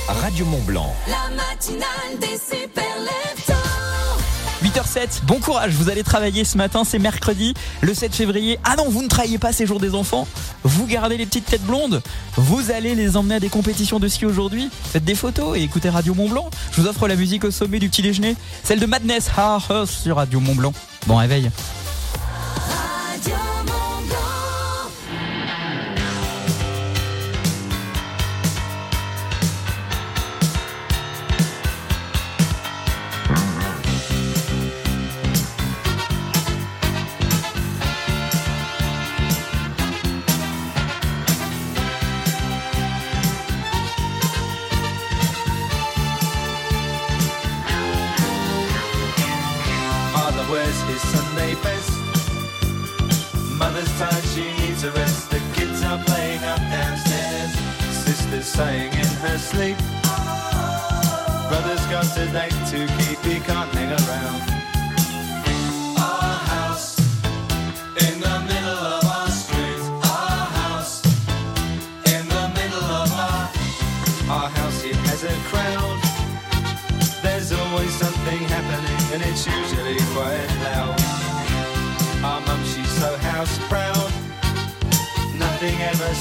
Radio 0.08 0.44
Mont 0.46 0.62
Blanc. 0.62 0.94
La 1.06 1.34
matinale 1.34 2.18
des 2.20 2.38
super 2.38 2.98
8h07, 4.78 5.24
bon 5.24 5.40
courage, 5.40 5.72
vous 5.72 5.90
allez 5.90 6.04
travailler 6.04 6.44
ce 6.44 6.56
matin, 6.56 6.84
c'est 6.84 7.00
mercredi, 7.00 7.54
le 7.80 7.94
7 7.94 8.14
février. 8.14 8.60
Ah 8.62 8.76
non, 8.76 8.88
vous 8.88 9.02
ne 9.02 9.08
travaillez 9.08 9.38
pas 9.38 9.52
ces 9.52 9.66
jours 9.66 9.80
des 9.80 9.94
enfants, 9.94 10.28
vous 10.62 10.86
gardez 10.86 11.16
les 11.16 11.26
petites 11.26 11.46
têtes 11.46 11.64
blondes, 11.64 12.00
vous 12.36 12.70
allez 12.70 12.94
les 12.94 13.16
emmener 13.16 13.36
à 13.36 13.40
des 13.40 13.48
compétitions 13.48 13.98
de 13.98 14.06
ski 14.06 14.24
aujourd'hui, 14.24 14.70
faites 14.92 15.04
des 15.04 15.16
photos 15.16 15.58
et 15.58 15.62
écoutez 15.62 15.88
Radio 15.88 16.14
Mont 16.14 16.28
Blanc. 16.28 16.50
Je 16.70 16.80
vous 16.80 16.86
offre 16.86 17.08
la 17.08 17.16
musique 17.16 17.44
au 17.44 17.50
sommet 17.50 17.80
du 17.80 17.88
petit 17.88 18.02
déjeuner, 18.02 18.36
celle 18.62 18.78
de 18.78 18.86
Madness 18.86 19.28
Ha 19.36 19.58
sur 19.86 20.16
Radio 20.16 20.38
Mont 20.38 20.54
Blanc. 20.54 20.72
Bon 21.06 21.16
réveil. 21.16 21.50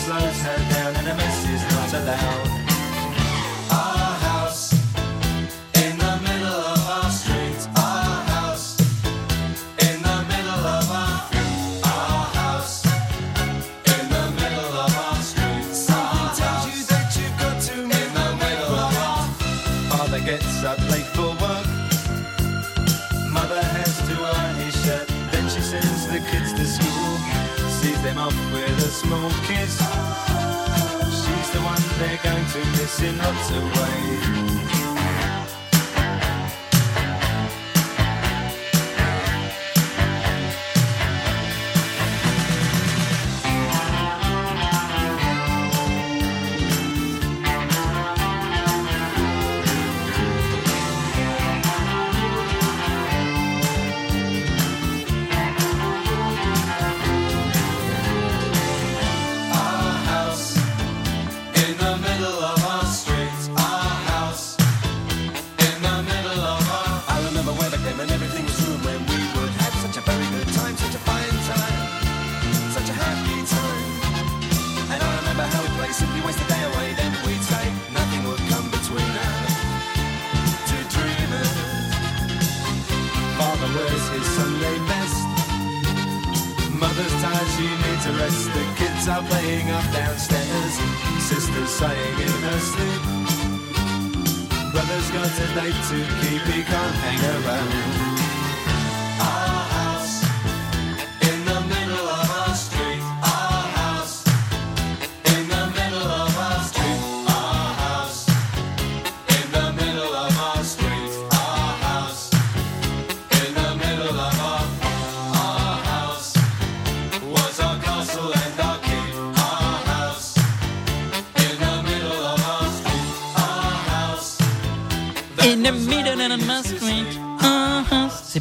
Slows 0.04 0.42
her 0.44 0.67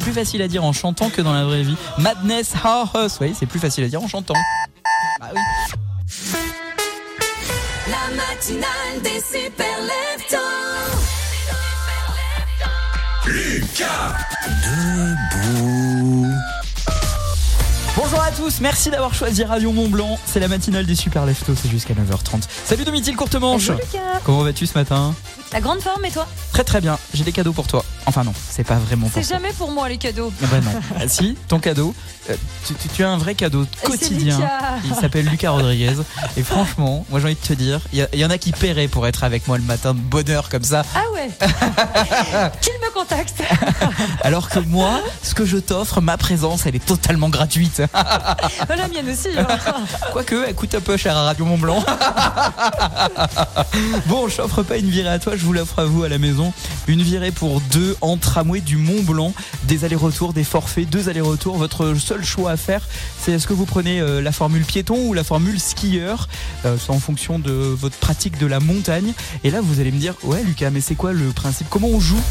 plus 0.07 0.13
facile 0.13 0.41
à 0.41 0.47
dire 0.47 0.63
en 0.63 0.71
chantant 0.71 1.09
que 1.09 1.21
dans 1.21 1.33
la 1.33 1.43
vraie 1.43 1.63
vie. 1.63 1.75
Madness 1.97 2.53
House, 2.63 3.17
oui, 3.19 3.35
c'est 3.37 3.45
plus 3.45 3.59
facile 3.59 3.83
à 3.83 3.89
dire 3.89 4.01
en 4.01 4.07
chantant. 4.07 4.35
Bah 5.19 5.27
oui. 5.35 5.41
La 7.89 8.15
matinale 8.15 9.01
des 9.03 9.19
super 9.19 9.67
leftos. 9.81 10.37
Bonjour 17.97 18.21
à 18.21 18.31
tous, 18.31 18.61
merci 18.61 18.89
d'avoir 18.89 19.13
choisi 19.13 19.43
Radio 19.43 19.73
Mont 19.73 19.89
Blanc. 19.89 20.17
C'est 20.25 20.39
la 20.39 20.47
matinale 20.47 20.85
des 20.85 20.95
super 20.95 21.25
leftos, 21.25 21.55
c'est 21.61 21.69
jusqu'à 21.69 21.95
9h30. 21.95 22.43
Salut 22.63 22.85
Domitil 22.85 23.17
Courtemanche. 23.17 23.67
Bonjour 23.67 23.75
Lucas. 23.75 24.21
Comment 24.23 24.43
vas-tu 24.43 24.67
ce 24.67 24.77
matin? 24.77 25.13
La 25.51 25.59
grande 25.59 25.81
forme 25.81 26.05
et 26.05 26.11
toi? 26.11 26.25
Très 26.53 26.63
très 26.63 26.79
bien, 26.79 26.97
j'ai 27.13 27.25
des 27.25 27.33
cadeaux 27.33 27.51
pour 27.51 27.67
toi. 27.67 27.83
Enfin 28.09 28.23
non, 28.23 28.33
c'est 28.49 28.63
pas 28.63 28.75
vraiment 28.75 29.07
pour 29.09 29.21
C'est 29.21 29.27
jamais 29.29 29.51
pour 29.51 29.69
moi 29.69 29.89
les 29.89 29.97
cadeaux. 29.97 30.31
Ah 30.41 30.45
bah 30.49 30.61
non. 30.63 30.71
Ah, 30.99 31.07
si, 31.09 31.37
ton 31.49 31.59
cadeau, 31.59 31.93
euh, 32.29 32.35
tu, 32.65 32.73
tu- 32.75 32.87
tu 32.87 33.03
as 33.03 33.09
un 33.09 33.17
vrai 33.17 33.35
cadeau 33.35 33.65
quotidien. 33.83 34.39
Il 34.85 34.95
s'appelle 34.95 35.25
Lucas 35.25 35.51
Rodriguez. 35.51 35.93
Et 36.37 36.43
franchement, 36.43 37.05
moi 37.09 37.19
j'ai 37.19 37.25
envie 37.25 37.35
de 37.35 37.39
te 37.45 37.53
dire, 37.53 37.81
il 37.91 38.07
y, 38.13 38.25
en 38.25 38.29
a 38.29 38.37
qui 38.37 38.53
paieraient 38.53 38.87
pour 38.87 39.05
être 39.07 39.25
avec 39.25 39.47
moi 39.47 39.57
le 39.57 39.63
matin 39.65 39.93
de 39.93 39.99
bonne 39.99 40.29
heure 40.29 40.47
comme 40.49 40.63
ça. 40.63 40.83
Ah 40.95 41.03
ouais 41.13 41.29
Qu'il 42.61 42.73
me 42.81 42.93
Alors 44.23 44.49
que 44.49 44.59
moi, 44.59 45.01
ce 45.23 45.33
que 45.33 45.45
je 45.45 45.57
t'offre, 45.57 46.01
ma 46.01 46.17
présence, 46.17 46.65
elle 46.65 46.75
est 46.75 46.85
totalement 46.85 47.29
gratuite. 47.29 47.81
La 48.69 48.87
mienne 48.87 49.09
aussi. 49.09 49.29
hein. 49.37 49.47
Quoique, 50.13 50.45
elle 50.47 50.55
coûte 50.55 50.75
un 50.75 50.81
peu 50.81 50.97
cher 50.97 51.15
à 51.17 51.23
Radio 51.23 51.45
Mont 51.45 51.57
Blanc. 51.57 51.83
bon, 54.07 54.27
je 54.27 54.37
t'offre 54.37 54.63
pas 54.63 54.77
une 54.77 54.89
virée 54.89 55.09
à 55.09 55.19
toi, 55.19 55.35
je 55.35 55.43
vous 55.45 55.53
l'offre 55.53 55.79
à 55.79 55.85
vous 55.85 56.03
à 56.03 56.09
la 56.09 56.17
maison. 56.17 56.53
Une 56.87 57.01
virée 57.01 57.31
pour 57.31 57.61
deux 57.61 57.95
en 58.01 58.17
tramway 58.17 58.61
du 58.61 58.77
Mont 58.77 59.01
Blanc. 59.03 59.33
Des 59.63 59.83
allers-retours, 59.85 60.33
des 60.33 60.43
forfaits, 60.43 60.89
deux 60.89 61.09
allers-retours. 61.09 61.57
Votre 61.57 61.95
seul 61.95 62.23
choix 62.23 62.51
à 62.51 62.57
faire, 62.57 62.81
c'est 63.21 63.31
est-ce 63.33 63.47
que 63.47 63.53
vous 63.53 63.65
prenez 63.65 63.99
euh, 63.99 64.21
la 64.21 64.31
formule 64.31 64.63
piéton 64.65 64.97
ou 65.07 65.13
la 65.13 65.23
formule 65.23 65.59
skieur 65.59 66.27
Euh, 66.65 66.75
C'est 66.79 66.91
en 66.91 66.99
fonction 66.99 67.39
de 67.39 67.51
votre 67.51 67.97
pratique 67.97 68.37
de 68.37 68.45
la 68.45 68.59
montagne. 68.59 69.13
Et 69.43 69.51
là, 69.51 69.59
vous 69.61 69.79
allez 69.79 69.91
me 69.91 69.99
dire, 69.99 70.13
ouais 70.23 70.43
Lucas, 70.43 70.69
mais 70.69 70.81
c'est 70.81 70.95
quoi 70.95 71.13
le 71.13 71.27
principe? 71.29 71.67
Comment 71.69 71.87
on 71.89 71.99
joue? 71.99 72.21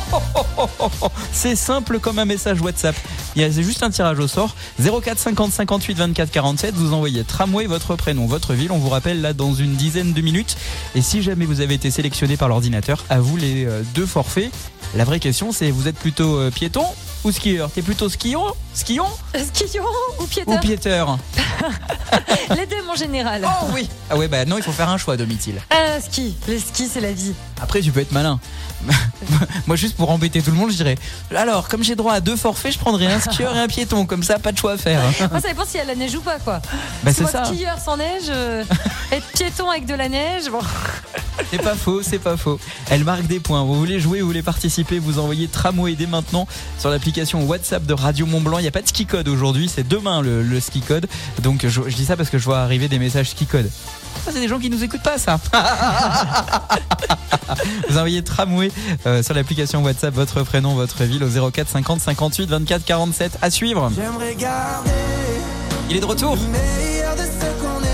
c'est 1.32 1.56
simple 1.56 1.98
comme 1.98 2.18
un 2.18 2.24
message 2.24 2.60
WhatsApp. 2.60 2.96
Il 3.34 3.42
y 3.42 3.44
a 3.44 3.50
c'est 3.50 3.62
juste 3.62 3.82
un 3.82 3.90
tirage 3.90 4.18
au 4.18 4.28
sort. 4.28 4.54
04 4.80 5.18
50 5.18 5.52
58 5.52 5.94
24 5.98 6.30
47. 6.30 6.74
Vous 6.74 6.92
envoyez 6.92 7.24
tramway, 7.24 7.66
votre 7.66 7.96
prénom, 7.96 8.26
votre 8.26 8.54
ville. 8.54 8.72
On 8.72 8.78
vous 8.78 8.88
rappelle 8.88 9.20
là 9.20 9.32
dans 9.32 9.54
une 9.54 9.74
dizaine 9.74 10.12
de 10.12 10.20
minutes. 10.20 10.56
Et 10.94 11.02
si 11.02 11.22
jamais 11.22 11.46
vous 11.46 11.60
avez 11.60 11.74
été 11.74 11.90
sélectionné 11.90 12.36
par 12.36 12.48
l'ordinateur, 12.48 13.04
à 13.10 13.20
vous 13.20 13.36
les 13.36 13.64
euh, 13.64 13.82
deux 13.94 14.06
forfaits. 14.06 14.50
La 14.94 15.04
vraie 15.04 15.20
question, 15.20 15.52
c'est 15.52 15.70
vous 15.70 15.88
êtes 15.88 15.96
plutôt 15.96 16.36
euh, 16.36 16.50
piéton 16.50 16.84
ou 17.24 17.32
skieur 17.32 17.70
T'es 17.70 17.82
plutôt 17.82 18.08
skion 18.08 18.44
Skion 18.74 19.06
Skion 19.54 19.84
ou 20.18 20.22
ou 20.22 20.26
piéteur 20.26 20.60
piéteur 20.60 21.18
Les 22.56 22.66
deux 22.66 22.82
mon 22.86 22.94
général. 22.94 23.42
Oh 23.46 23.66
oui 23.74 23.88
Ah 24.10 24.16
ouais, 24.16 24.28
bah 24.28 24.44
non, 24.44 24.56
il 24.58 24.62
faut 24.62 24.72
faire 24.72 24.88
un 24.88 24.98
choix, 24.98 25.16
Domitil. 25.16 25.54
Ah, 25.70 26.00
ski. 26.00 26.34
Les 26.48 26.58
skis, 26.58 26.88
c'est 26.88 27.00
la 27.00 27.12
vie. 27.12 27.32
Après, 27.60 27.80
tu 27.80 27.92
peux 27.92 28.00
être 28.00 28.12
malin. 28.12 28.40
Moi, 29.66 29.76
juste 29.76 29.96
pour 29.96 30.10
embêter 30.10 30.42
tout 30.42 30.50
le 30.50 30.56
monde, 30.56 30.70
je 30.70 30.76
dirais 30.76 30.96
alors, 31.34 31.68
comme 31.68 31.82
j'ai 31.84 31.94
droit 31.94 32.14
à 32.14 32.20
deux 32.20 32.36
forfaits, 32.36 32.72
je 32.72 32.78
prendrais 32.78 33.06
un 33.06 33.20
skieur 33.20 33.54
et 33.56 33.60
un 33.60 33.68
piéton. 33.68 34.04
Comme 34.06 34.22
ça, 34.22 34.38
pas 34.38 34.52
de 34.52 34.58
choix 34.58 34.72
à 34.72 34.76
faire. 34.76 35.00
Moi, 35.30 35.40
ça 35.40 35.48
dépend 35.48 35.64
s'il 35.64 35.78
y 35.78 35.82
a 35.82 35.84
la 35.84 35.94
neige 35.94 36.14
ou 36.14 36.20
pas, 36.20 36.38
quoi. 36.38 36.60
Bah, 37.02 37.12
Si 37.12 37.24
c'est 37.24 37.30
ça. 37.30 37.44
skieur 37.44 37.78
sans 37.78 37.96
neige, 37.96 38.24
euh, 38.28 38.64
être 39.12 39.26
piéton 39.28 39.70
avec 39.70 39.86
de 39.86 39.94
la 39.94 40.08
neige, 40.08 40.50
bon. 40.50 40.60
C'est 41.50 41.62
pas 41.62 41.74
faux, 41.74 42.02
c'est 42.02 42.18
pas 42.18 42.36
faux. 42.36 42.58
Elle 42.90 43.04
marque 43.04 43.26
des 43.26 43.40
points. 43.40 43.62
Vous 43.62 43.74
voulez 43.74 44.00
jouer, 44.00 44.20
vous 44.20 44.26
voulez 44.26 44.42
participer, 44.42 44.98
vous 44.98 45.18
envoyez 45.18 45.48
tramway 45.48 45.94
dès 45.94 46.06
maintenant 46.06 46.46
sur 46.78 46.90
l'application 46.90 47.11
WhatsApp 47.16 47.84
de 47.84 47.92
Radio 47.94 48.26
Mont 48.26 48.40
Blanc. 48.40 48.58
Il 48.58 48.62
n'y 48.62 48.68
a 48.68 48.72
pas 48.72 48.82
de 48.82 48.88
ski 48.88 49.06
code 49.06 49.28
aujourd'hui, 49.28 49.68
c'est 49.68 49.86
demain 49.86 50.22
le, 50.22 50.42
le 50.42 50.60
ski 50.60 50.80
code. 50.80 51.06
Donc 51.42 51.66
je, 51.66 51.82
je 51.86 51.94
dis 51.94 52.04
ça 52.06 52.16
parce 52.16 52.30
que 52.30 52.38
je 52.38 52.44
vois 52.44 52.60
arriver 52.60 52.88
des 52.88 52.98
messages 52.98 53.30
ski 53.30 53.46
code. 53.46 53.68
Ah, 54.26 54.30
c'est 54.32 54.40
des 54.40 54.48
gens 54.48 54.58
qui 54.58 54.70
nous 54.70 54.82
écoutent 54.82 55.02
pas 55.02 55.18
ça. 55.18 55.38
vous 57.88 57.96
envoyez 57.96 58.22
tramway 58.22 58.70
euh, 59.06 59.22
sur 59.22 59.34
l'application 59.34 59.82
WhatsApp, 59.82 60.14
votre 60.14 60.42
prénom, 60.42 60.74
votre 60.74 61.04
ville 61.04 61.22
au 61.24 61.50
04 61.50 61.68
50 61.68 62.00
58 62.00 62.48
24 62.48 62.84
47. 62.84 63.38
À 63.42 63.50
suivre. 63.50 63.90
J'aimerais 63.94 64.34
garder 64.34 64.90
Il 65.90 65.96
est 65.96 66.00
de 66.00 66.06
retour. 66.06 66.36
meilleur 66.36 67.14
de 67.14 67.20
ce 67.22 67.62
qu'on 67.62 67.80
était. 67.80 67.91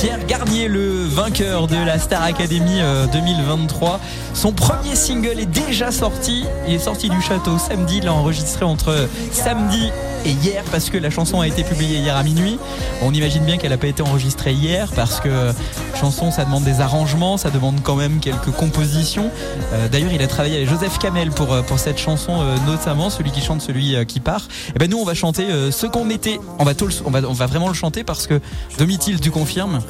Pierre 0.00 0.24
Garnier, 0.26 0.68
le 0.68 1.06
vainqueur 1.06 1.66
de 1.66 1.74
la 1.74 1.98
Star 1.98 2.22
Academy 2.22 2.80
euh, 2.80 3.06
2023. 3.08 3.98
Son 4.32 4.52
premier 4.52 4.94
single 4.94 5.40
est 5.40 5.46
déjà 5.46 5.90
sorti. 5.90 6.44
Il 6.68 6.74
est 6.74 6.78
sorti 6.78 7.08
du 7.08 7.20
château 7.20 7.58
samedi. 7.58 7.98
Il 7.98 8.04
l'a 8.04 8.12
enregistré 8.12 8.64
entre 8.64 9.08
samedi 9.32 9.90
et 10.24 10.30
hier 10.30 10.62
parce 10.70 10.90
que 10.90 10.98
la 10.98 11.10
chanson 11.10 11.40
a 11.40 11.46
été 11.48 11.64
publiée 11.64 11.98
hier 11.98 12.16
à 12.16 12.22
minuit. 12.22 12.58
On 13.02 13.12
imagine 13.12 13.44
bien 13.44 13.56
qu'elle 13.56 13.70
n'a 13.70 13.78
pas 13.78 13.86
été 13.86 14.02
enregistrée 14.02 14.52
hier 14.52 14.88
parce 14.94 15.20
que 15.20 15.52
chanson 15.98 16.30
ça 16.30 16.44
demande 16.44 16.64
des 16.64 16.80
arrangements, 16.80 17.36
ça 17.36 17.50
demande 17.50 17.80
quand 17.82 17.96
même 17.96 18.20
quelques 18.20 18.50
compositions. 18.50 19.30
Euh, 19.72 19.88
D'ailleurs, 19.88 20.12
il 20.12 20.22
a 20.22 20.26
travaillé 20.26 20.56
avec 20.56 20.68
Joseph 20.68 20.98
Kamel 20.98 21.30
pour, 21.30 21.52
euh, 21.52 21.62
pour 21.62 21.78
cette 21.78 21.98
chanson 21.98 22.40
euh, 22.40 22.56
notamment, 22.66 23.10
celui 23.10 23.30
qui 23.30 23.40
chante, 23.40 23.62
celui 23.62 23.96
euh, 23.96 24.04
qui 24.04 24.20
part. 24.20 24.48
Et 24.74 24.78
ben 24.78 24.90
nous 24.90 24.98
on 24.98 25.04
va 25.04 25.14
chanter 25.14 25.50
euh, 25.50 25.70
ce 25.70 25.86
qu'on 25.86 26.10
était. 26.10 26.38
On 26.58 26.64
va, 26.64 26.72
on 27.04 27.10
va 27.10 27.20
on 27.28 27.32
va 27.32 27.46
vraiment 27.46 27.68
le 27.68 27.74
chanter 27.74 28.04
parce 28.04 28.26
que 28.26 28.40
Domitil, 28.78 29.20
tu 29.20 29.30
confirmes 29.30 29.80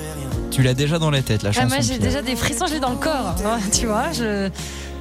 Tu 0.50 0.62
l'as 0.62 0.74
déjà 0.74 0.98
dans 0.98 1.10
la 1.10 1.22
tête 1.22 1.42
la 1.42 1.50
Ah, 1.50 1.52
chanson. 1.52 1.68
moi, 1.68 1.76
j'ai 1.80 1.98
déjà 1.98 2.22
des 2.22 2.34
frissons, 2.36 2.66
j'ai 2.68 2.80
dans 2.80 2.90
le 2.90 2.96
corps. 2.96 3.34
hein, 3.46 3.58
Tu 3.72 3.86
vois, 3.86 4.10
je... 4.12 4.48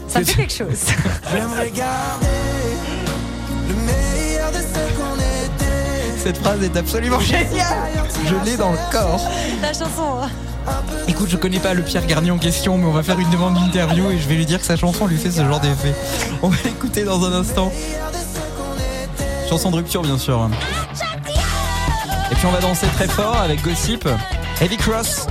ça 0.08 0.24
fait 0.24 0.34
quelque 0.34 0.54
chose. 0.54 0.86
J'aimerais 1.32 1.72
garder 1.72 2.28
le 3.68 3.74
meilleur 3.76 4.52
de 4.52 4.58
ce 4.58 4.98
qu'on 4.98 5.16
était. 5.16 6.20
Cette 6.24 6.38
phrase 6.38 6.62
est 6.64 6.76
absolument 6.78 7.20
géniale. 7.20 7.90
Je 8.26 8.36
l'ai 8.50 8.58
dans 8.58 8.72
le 8.72 8.78
corps. 8.92 9.22
La 9.62 9.70
chanson. 9.70 10.22
hein. 10.22 10.30
Écoute, 11.08 11.30
je 11.30 11.38
connais 11.38 11.60
pas 11.60 11.74
le 11.74 11.82
Pierre 11.82 12.06
Garnier 12.06 12.32
en 12.32 12.38
question, 12.38 12.78
mais 12.78 12.86
on 12.86 12.92
va 12.92 13.02
faire 13.02 13.18
une 13.18 13.30
demande 13.30 13.54
d'interview 13.56 14.12
et 14.12 14.18
je 14.20 14.28
vais 14.28 14.36
lui 14.36 14.46
dire 14.46 14.60
que 14.60 14.66
sa 14.66 14.76
chanson 14.76 15.08
lui 15.08 15.18
fait 15.18 15.32
ce 15.32 15.44
genre 15.46 15.62
d'effet. 15.62 15.94
On 16.44 16.50
va 16.50 16.58
l'écouter 16.66 17.04
dans 17.06 17.24
un 17.24 17.32
instant. 17.32 17.72
Chanson 19.50 19.72
de 19.72 19.78
rupture, 19.78 20.02
bien 20.02 20.18
sûr. 20.18 20.50
Et 22.30 22.36
puis 22.36 22.46
on 22.46 22.52
va 22.52 22.60
danser 22.60 22.86
très 22.98 23.08
fort 23.08 23.38
avec 23.38 23.64
Gossip. 23.64 24.08
Heavy 24.60 24.76
Cross. 24.76 25.28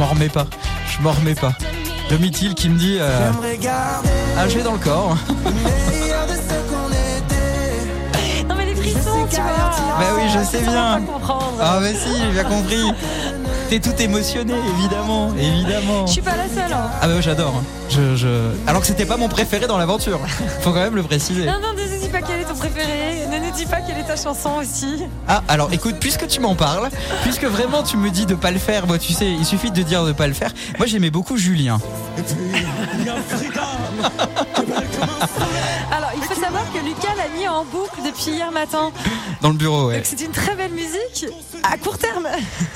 M'en 0.00 0.06
remets 0.06 0.28
pas. 0.30 0.46
Je 0.88 1.02
m'en 1.02 1.12
remets 1.12 1.34
pas. 1.34 1.52
Domitil 2.08 2.54
qui 2.54 2.68
me 2.70 2.78
dit 2.78 2.96
euh, 2.98 3.30
Ah, 4.38 4.48
j'ai 4.48 4.62
dans 4.62 4.72
le 4.72 4.78
corps. 4.78 5.16
Non, 8.48 8.54
mais 8.56 8.64
les 8.66 8.74
frissons, 8.74 9.26
tu 9.30 9.36
vois. 9.36 9.44
Bah 9.98 10.06
oui, 10.16 10.22
je 10.32 10.44
sais 10.44 10.62
bien. 10.62 11.00
Ah, 11.60 11.78
bah 11.80 11.86
si, 11.94 12.18
j'ai 12.18 12.30
bien 12.32 12.44
compris. 12.44 12.92
T'es 13.68 13.78
tout 13.78 13.94
émotionné, 14.00 14.54
évidemment. 14.78 15.32
Évidemment. 15.38 16.06
Je 16.06 16.12
suis 16.12 16.22
pas 16.22 16.32
la 16.36 16.48
seule. 16.48 16.72
hein. 16.72 16.90
Ah 17.00 17.06
bah 17.06 17.12
oui, 17.16 17.22
j'adore. 17.22 17.62
Je, 17.88 18.16
je... 18.16 18.28
Alors 18.66 18.80
que 18.80 18.86
c'était 18.88 19.04
pas 19.04 19.16
mon 19.16 19.28
préféré 19.28 19.68
dans 19.68 19.78
l'aventure. 19.78 20.18
Faut 20.62 20.70
quand 20.72 20.80
même 20.80 20.96
le 20.96 21.04
préciser. 21.04 21.46
Non, 21.46 21.60
non, 21.62 21.69
pas 22.10 22.20
quel 22.22 22.40
est 22.40 22.44
ton 22.44 22.54
préféré. 22.54 23.26
Ne 23.30 23.38
nous 23.44 23.50
dis 23.52 23.66
pas 23.66 23.80
quelle 23.80 23.98
est 23.98 24.04
ta 24.06 24.16
chanson 24.16 24.50
aussi. 24.60 25.04
Ah, 25.28 25.42
alors 25.48 25.72
écoute, 25.72 25.96
puisque 26.00 26.26
tu 26.26 26.40
m'en 26.40 26.54
parles, 26.54 26.88
puisque 27.22 27.44
vraiment 27.44 27.82
tu 27.82 27.96
me 27.96 28.10
dis 28.10 28.26
de 28.26 28.34
pas 28.34 28.50
le 28.50 28.58
faire, 28.58 28.86
moi 28.86 28.98
tu 28.98 29.12
sais, 29.12 29.30
il 29.30 29.44
suffit 29.44 29.70
de 29.70 29.82
dire 29.82 30.04
de 30.04 30.12
pas 30.12 30.26
le 30.26 30.34
faire. 30.34 30.52
Moi 30.78 30.86
j'aimais 30.86 31.10
beaucoup 31.10 31.36
Julien. 31.36 31.78
Alors, 35.92 36.10
il 36.16 36.22
faut 36.22 36.40
savoir 36.40 36.62
que 36.72 36.78
Lucas 36.78 37.14
l'a 37.16 37.28
mis 37.38 37.46
en 37.48 37.64
boucle 37.64 38.00
depuis 38.04 38.32
hier 38.32 38.50
matin. 38.52 38.90
Dans 39.40 39.48
le 39.50 39.56
bureau, 39.56 39.88
ouais. 39.88 39.96
Donc, 39.96 40.04
c'est 40.06 40.20
une 40.20 40.30
très 40.30 40.54
belle 40.54 40.72
musique 40.72 41.26
à 41.62 41.76
court 41.78 41.98
terme. 41.98 42.28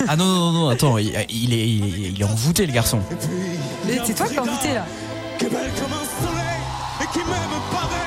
Ah 0.09 0.17
non, 0.17 0.25
non, 0.25 0.53
non, 0.53 0.53
non, 0.65 0.69
attends, 0.69 0.99
il, 0.99 1.09
il 1.31 1.53
est, 1.55 1.69
il, 1.69 1.85
est- 2.07 2.11
il 2.11 2.21
est 2.21 2.25
envoûté 2.25 2.67
le 2.67 2.73
garçon. 2.73 3.01
Mais 3.87 3.99
C'est 4.05 4.15
toi 4.15 4.27
qui 4.27 4.37
as 4.39 4.43
envoûté 4.43 4.75
là. 4.75 4.85
Que 5.39 5.45
belle 5.47 5.71
comme 5.77 5.93
un 5.93 6.27
soleil 6.27 6.61
et 7.03 7.07
qui 7.13 7.19
m'aime 7.19 7.61
pareil. 7.71 8.04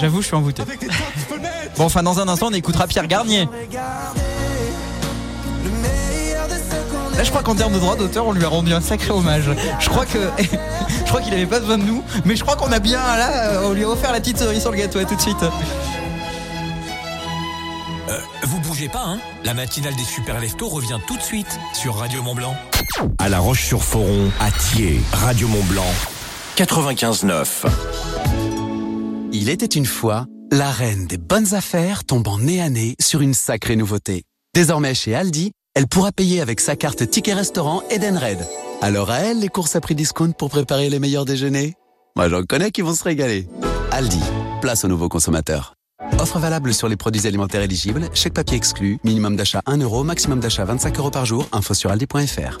J'avoue, 0.00 0.22
je 0.22 0.28
suis 0.28 0.36
envoûté. 0.36 0.62
Bon, 1.76 1.84
enfin, 1.84 2.02
dans 2.02 2.20
un 2.20 2.28
instant, 2.28 2.48
on 2.48 2.54
écoutera 2.54 2.86
Pierre 2.86 3.06
Garnier. 3.06 3.46
Là, 7.16 7.24
je 7.24 7.28
crois 7.28 7.42
qu'en 7.42 7.54
termes 7.54 7.74
de 7.74 7.78
droit 7.78 7.96
d'auteur, 7.96 8.26
on 8.26 8.32
lui 8.32 8.44
a 8.44 8.48
rendu 8.48 8.72
un 8.72 8.80
sacré 8.80 9.10
hommage. 9.10 9.50
Je 9.78 9.88
crois 9.90 10.06
que, 10.06 10.18
je 11.04 11.08
crois 11.08 11.20
qu'il 11.20 11.34
avait 11.34 11.44
pas 11.44 11.60
besoin 11.60 11.76
de 11.76 11.82
nous, 11.82 12.02
mais 12.24 12.34
je 12.34 12.42
crois 12.42 12.56
qu'on 12.56 12.72
a 12.72 12.78
bien 12.78 12.98
là, 12.98 13.50
euh, 13.50 13.68
on 13.68 13.72
lui 13.72 13.84
a 13.84 13.88
offert 13.90 14.10
la 14.12 14.20
petite 14.20 14.38
cerise 14.38 14.62
sur 14.62 14.70
le 14.70 14.78
gâteau. 14.78 14.98
À 15.00 15.04
tout 15.04 15.16
de 15.16 15.20
suite. 15.20 15.42
Euh, 18.08 18.18
vous 18.44 18.58
bougez 18.60 18.88
pas, 18.88 19.04
hein 19.04 19.18
La 19.44 19.52
matinale 19.52 19.94
des 19.96 20.04
super 20.04 20.40
leftos 20.40 20.68
revient 20.68 20.98
tout 21.06 21.18
de 21.18 21.22
suite 21.22 21.60
sur 21.74 21.96
Radio 21.96 22.22
Mont 22.22 22.34
Blanc. 22.34 22.56
À 23.18 23.28
La 23.28 23.38
Roche-sur-Foron, 23.38 24.30
à 24.40 24.50
Thiers, 24.50 25.02
Radio 25.12 25.46
Mont 25.46 25.64
Blanc, 25.64 25.92
95.9. 26.56 27.66
Il 29.42 29.48
était 29.48 29.64
une 29.64 29.86
fois, 29.86 30.26
la 30.52 30.70
reine 30.70 31.06
des 31.06 31.16
bonnes 31.16 31.54
affaires 31.54 32.04
tombant 32.04 32.36
nez 32.36 32.60
à 32.60 32.68
nez 32.68 32.94
sur 33.00 33.22
une 33.22 33.32
sacrée 33.32 33.74
nouveauté. 33.74 34.24
Désormais 34.54 34.92
chez 34.92 35.14
Aldi, 35.14 35.52
elle 35.74 35.86
pourra 35.86 36.12
payer 36.12 36.42
avec 36.42 36.60
sa 36.60 36.76
carte 36.76 37.08
Ticket 37.08 37.32
Restaurant 37.32 37.80
Edenred. 37.88 38.46
Alors 38.82 39.10
à 39.10 39.20
elle, 39.20 39.40
les 39.40 39.48
courses 39.48 39.76
à 39.76 39.80
prix 39.80 39.94
discount 39.94 40.32
pour 40.32 40.50
préparer 40.50 40.90
les 40.90 40.98
meilleurs 40.98 41.24
déjeuners? 41.24 41.72
Moi 42.16 42.28
j'en 42.28 42.42
connais 42.42 42.70
qui 42.70 42.82
vont 42.82 42.92
se 42.92 43.02
régaler. 43.02 43.48
Aldi, 43.92 44.20
place 44.60 44.84
aux 44.84 44.88
nouveaux 44.88 45.08
consommateurs. 45.08 45.72
Offre 46.18 46.38
valable 46.38 46.74
sur 46.74 46.88
les 46.88 46.96
produits 46.96 47.26
alimentaires 47.26 47.62
éligibles, 47.62 48.10
chèque 48.12 48.34
papier 48.34 48.58
exclu, 48.58 48.98
minimum 49.04 49.36
d'achat 49.36 49.62
1 49.64 49.78
euro, 49.78 50.04
maximum 50.04 50.40
d'achat 50.40 50.66
25 50.66 50.98
euros 50.98 51.10
par 51.10 51.24
jour, 51.24 51.48
info 51.52 51.72
sur 51.72 51.90
aldi.fr. 51.90 52.58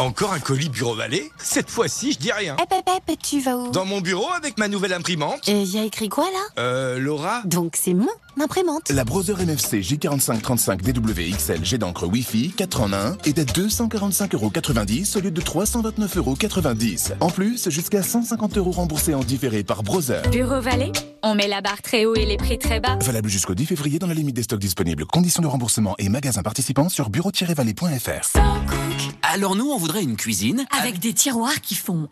Encore 0.00 0.32
un 0.32 0.40
colis 0.40 0.70
Bureau 0.70 0.94
Vallée 0.94 1.30
Cette 1.36 1.68
fois-ci, 1.68 2.12
je 2.12 2.18
dis 2.18 2.32
rien. 2.32 2.56
Hep, 2.56 2.72
hep, 2.72 2.88
hep, 3.06 3.18
tu 3.22 3.38
vas 3.40 3.54
où 3.54 3.70
Dans 3.70 3.84
mon 3.84 4.00
bureau 4.00 4.30
avec 4.34 4.56
ma 4.56 4.66
nouvelle 4.66 4.94
imprimante. 4.94 5.46
Et 5.46 5.62
y 5.62 5.78
a 5.78 5.84
écrit 5.84 6.08
quoi 6.08 6.24
là? 6.24 6.62
Euh, 6.62 6.98
Laura 6.98 7.42
Donc 7.44 7.74
c'est 7.76 7.92
mon 7.92 8.08
imprimante. 8.40 8.90
La 8.90 9.04
Brother 9.04 9.38
MFC 9.38 9.80
J4535 9.80 10.82
DWXL 10.82 11.64
Jet 11.64 11.78
d'encre 11.78 12.06
Wi-Fi 12.06 12.50
4 12.50 12.80
en 12.80 12.92
1 12.92 13.18
est 13.24 13.38
à 13.38 13.44
245,90€ 13.44 15.16
au 15.16 15.20
lieu 15.20 15.30
de 15.30 15.40
329,90€. 15.40 17.12
En 17.20 17.30
plus, 17.30 17.68
jusqu'à 17.70 18.02
150 18.02 18.56
euros 18.58 18.72
remboursés 18.72 19.14
en 19.14 19.20
différé 19.20 19.64
par 19.64 19.82
Brother. 19.82 20.28
Bureau 20.30 20.60
Vallée, 20.60 20.92
on 21.22 21.34
met 21.34 21.48
la 21.48 21.60
barre 21.60 21.82
très 21.82 22.04
haut 22.04 22.14
et 22.14 22.26
les 22.26 22.36
prix 22.36 22.58
très 22.58 22.80
bas. 22.80 22.98
Valable 23.00 23.28
jusqu'au 23.28 23.54
10 23.54 23.66
février 23.66 23.98
dans 23.98 24.06
la 24.06 24.14
limite 24.14 24.36
des 24.36 24.42
stocks 24.42 24.60
disponibles. 24.60 25.06
Conditions 25.06 25.42
de 25.42 25.48
remboursement 25.48 25.94
et 25.98 26.08
magasins 26.08 26.42
participants 26.42 26.88
sur 26.88 27.10
bureau-vallée.fr. 27.10 28.38
Alors 29.22 29.54
nous, 29.54 29.70
on 29.70 29.76
voudrait 29.76 30.02
une 30.02 30.16
cuisine. 30.16 30.66
Avec 30.78 30.98
des 30.98 31.12
tiroirs 31.12 31.60
qui 31.60 31.74
font 31.74 32.08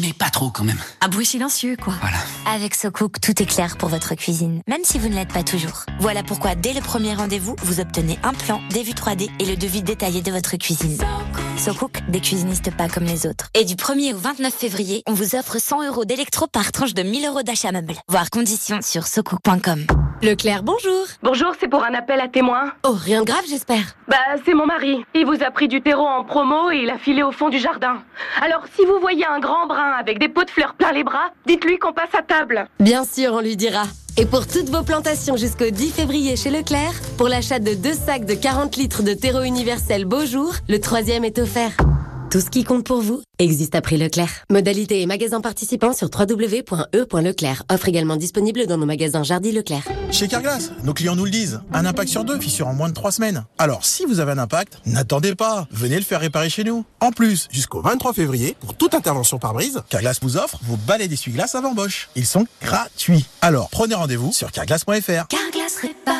Mais 0.00 0.12
pas 0.12 0.30
trop 0.30 0.50
quand 0.50 0.64
même. 0.64 0.78
un 1.00 1.08
bruit 1.08 1.26
silencieux, 1.26 1.76
quoi. 1.76 1.94
Voilà. 2.00 2.18
Avec 2.46 2.74
SoCook, 2.74 3.20
tout 3.20 3.42
est 3.42 3.46
clair 3.46 3.76
pour 3.76 3.88
votre 3.88 4.14
cuisine, 4.14 4.60
même 4.68 4.84
si 4.84 4.98
vous 4.98 5.08
ne 5.08 5.14
l'êtes 5.14 5.32
pas 5.32 5.42
toujours. 5.42 5.84
Voilà 6.00 6.22
pourquoi, 6.22 6.54
dès 6.54 6.72
le 6.72 6.80
premier 6.80 7.14
rendez-vous, 7.14 7.56
vous 7.62 7.80
obtenez 7.80 8.18
un 8.22 8.32
plan, 8.32 8.60
des 8.70 8.82
vues 8.82 8.92
3D 8.92 9.30
et 9.40 9.46
le 9.46 9.56
devis 9.56 9.82
détaillé 9.82 10.22
de 10.22 10.30
votre 10.30 10.56
cuisine. 10.56 10.98
SoCook, 11.58 12.02
des 12.08 12.20
cuisinistes 12.20 12.70
pas 12.76 12.88
comme 12.88 13.04
les 13.04 13.26
autres. 13.26 13.48
Et 13.54 13.64
du 13.64 13.74
1er 13.74 14.14
au 14.14 14.18
29 14.18 14.52
février, 14.54 15.02
on 15.06 15.14
vous 15.14 15.34
offre 15.34 15.58
100 15.58 15.86
euros 15.86 16.04
d'électro 16.04 16.46
par 16.46 16.72
tranche 16.72 16.94
de 16.94 17.02
1000 17.02 17.26
euros 17.26 17.42
d'achat 17.42 17.72
meuble. 17.72 17.94
Voir 18.08 18.30
conditions 18.30 18.80
sur 18.82 19.06
socook.com. 19.06 19.86
Leclerc, 20.24 20.62
bonjour. 20.62 21.04
Bonjour, 21.22 21.52
c'est 21.60 21.68
pour 21.68 21.84
un 21.84 21.92
appel 21.92 22.18
à 22.18 22.28
témoins. 22.28 22.72
Oh, 22.82 22.96
rien 22.98 23.20
de 23.20 23.26
grave, 23.26 23.44
j'espère. 23.46 23.94
Bah, 24.08 24.16
c'est 24.46 24.54
mon 24.54 24.64
mari. 24.64 25.04
Il 25.14 25.26
vous 25.26 25.42
a 25.42 25.50
pris 25.50 25.68
du 25.68 25.82
terreau 25.82 26.06
en 26.06 26.24
promo 26.24 26.70
et 26.70 26.78
il 26.78 26.88
a 26.88 26.96
filé 26.96 27.22
au 27.22 27.30
fond 27.30 27.50
du 27.50 27.58
jardin. 27.58 28.02
Alors, 28.40 28.62
si 28.74 28.86
vous 28.86 28.98
voyez 29.00 29.26
un 29.26 29.38
grand 29.38 29.66
brun 29.66 29.92
avec 30.00 30.18
des 30.18 30.30
pots 30.30 30.44
de 30.44 30.50
fleurs 30.50 30.72
plein 30.76 30.92
les 30.92 31.04
bras, 31.04 31.30
dites-lui 31.44 31.78
qu'on 31.78 31.92
passe 31.92 32.14
à 32.14 32.22
table. 32.22 32.66
Bien 32.80 33.04
sûr, 33.04 33.34
on 33.34 33.40
lui 33.40 33.54
dira. 33.54 33.82
Et 34.16 34.24
pour 34.24 34.46
toutes 34.46 34.70
vos 34.70 34.82
plantations 34.82 35.36
jusqu'au 35.36 35.68
10 35.68 35.92
février 35.92 36.36
chez 36.36 36.48
Leclerc, 36.48 36.94
pour 37.18 37.28
l'achat 37.28 37.58
de 37.58 37.74
deux 37.74 37.92
sacs 37.92 38.24
de 38.24 38.34
40 38.34 38.76
litres 38.76 39.02
de 39.02 39.12
terreau 39.12 39.42
universel 39.42 40.06
Beaujour, 40.06 40.54
le 40.70 40.80
troisième 40.80 41.24
est 41.24 41.38
offert. 41.38 41.76
Tout 42.34 42.40
ce 42.40 42.50
qui 42.50 42.64
compte 42.64 42.84
pour 42.84 43.00
vous 43.00 43.22
existe 43.38 43.76
à 43.76 43.80
prix 43.80 43.96
Leclerc. 43.96 44.28
Modalité 44.50 45.00
et 45.00 45.06
magasins 45.06 45.40
participants 45.40 45.92
sur 45.92 46.08
www.e.leclerc. 46.12 47.62
Offre 47.70 47.88
également 47.88 48.16
disponible 48.16 48.66
dans 48.66 48.76
nos 48.76 48.86
magasins 48.86 49.22
Jardy 49.22 49.52
Leclerc. 49.52 49.84
Chez 50.10 50.26
Carglass, 50.26 50.72
nos 50.82 50.94
clients 50.94 51.14
nous 51.14 51.26
le 51.26 51.30
disent. 51.30 51.60
Un 51.72 51.86
impact 51.86 52.08
sur 52.08 52.24
deux, 52.24 52.40
fissure 52.40 52.66
en 52.66 52.74
moins 52.74 52.88
de 52.88 52.94
trois 52.94 53.12
semaines. 53.12 53.44
Alors, 53.56 53.84
si 53.84 54.04
vous 54.04 54.18
avez 54.18 54.32
un 54.32 54.38
impact, 54.38 54.80
n'attendez 54.84 55.36
pas. 55.36 55.68
Venez 55.70 55.94
le 55.94 56.02
faire 56.02 56.18
réparer 56.18 56.50
chez 56.50 56.64
nous. 56.64 56.84
En 56.98 57.12
plus, 57.12 57.46
jusqu'au 57.52 57.80
23 57.82 58.12
février, 58.14 58.56
pour 58.58 58.74
toute 58.76 58.94
intervention 58.94 59.38
par 59.38 59.54
brise, 59.54 59.82
Carglass 59.88 60.18
vous 60.20 60.36
offre 60.36 60.58
vos 60.64 60.76
balais 60.76 61.06
d'essuie-glace 61.06 61.54
avant 61.54 61.72
Bosch. 61.72 62.08
Ils 62.16 62.26
sont 62.26 62.46
gratuits. 62.60 63.26
Alors, 63.42 63.70
prenez 63.70 63.94
rendez-vous 63.94 64.32
sur 64.32 64.50
carglass.fr. 64.50 65.28
Carglass 65.28 65.76
répare, 65.80 66.13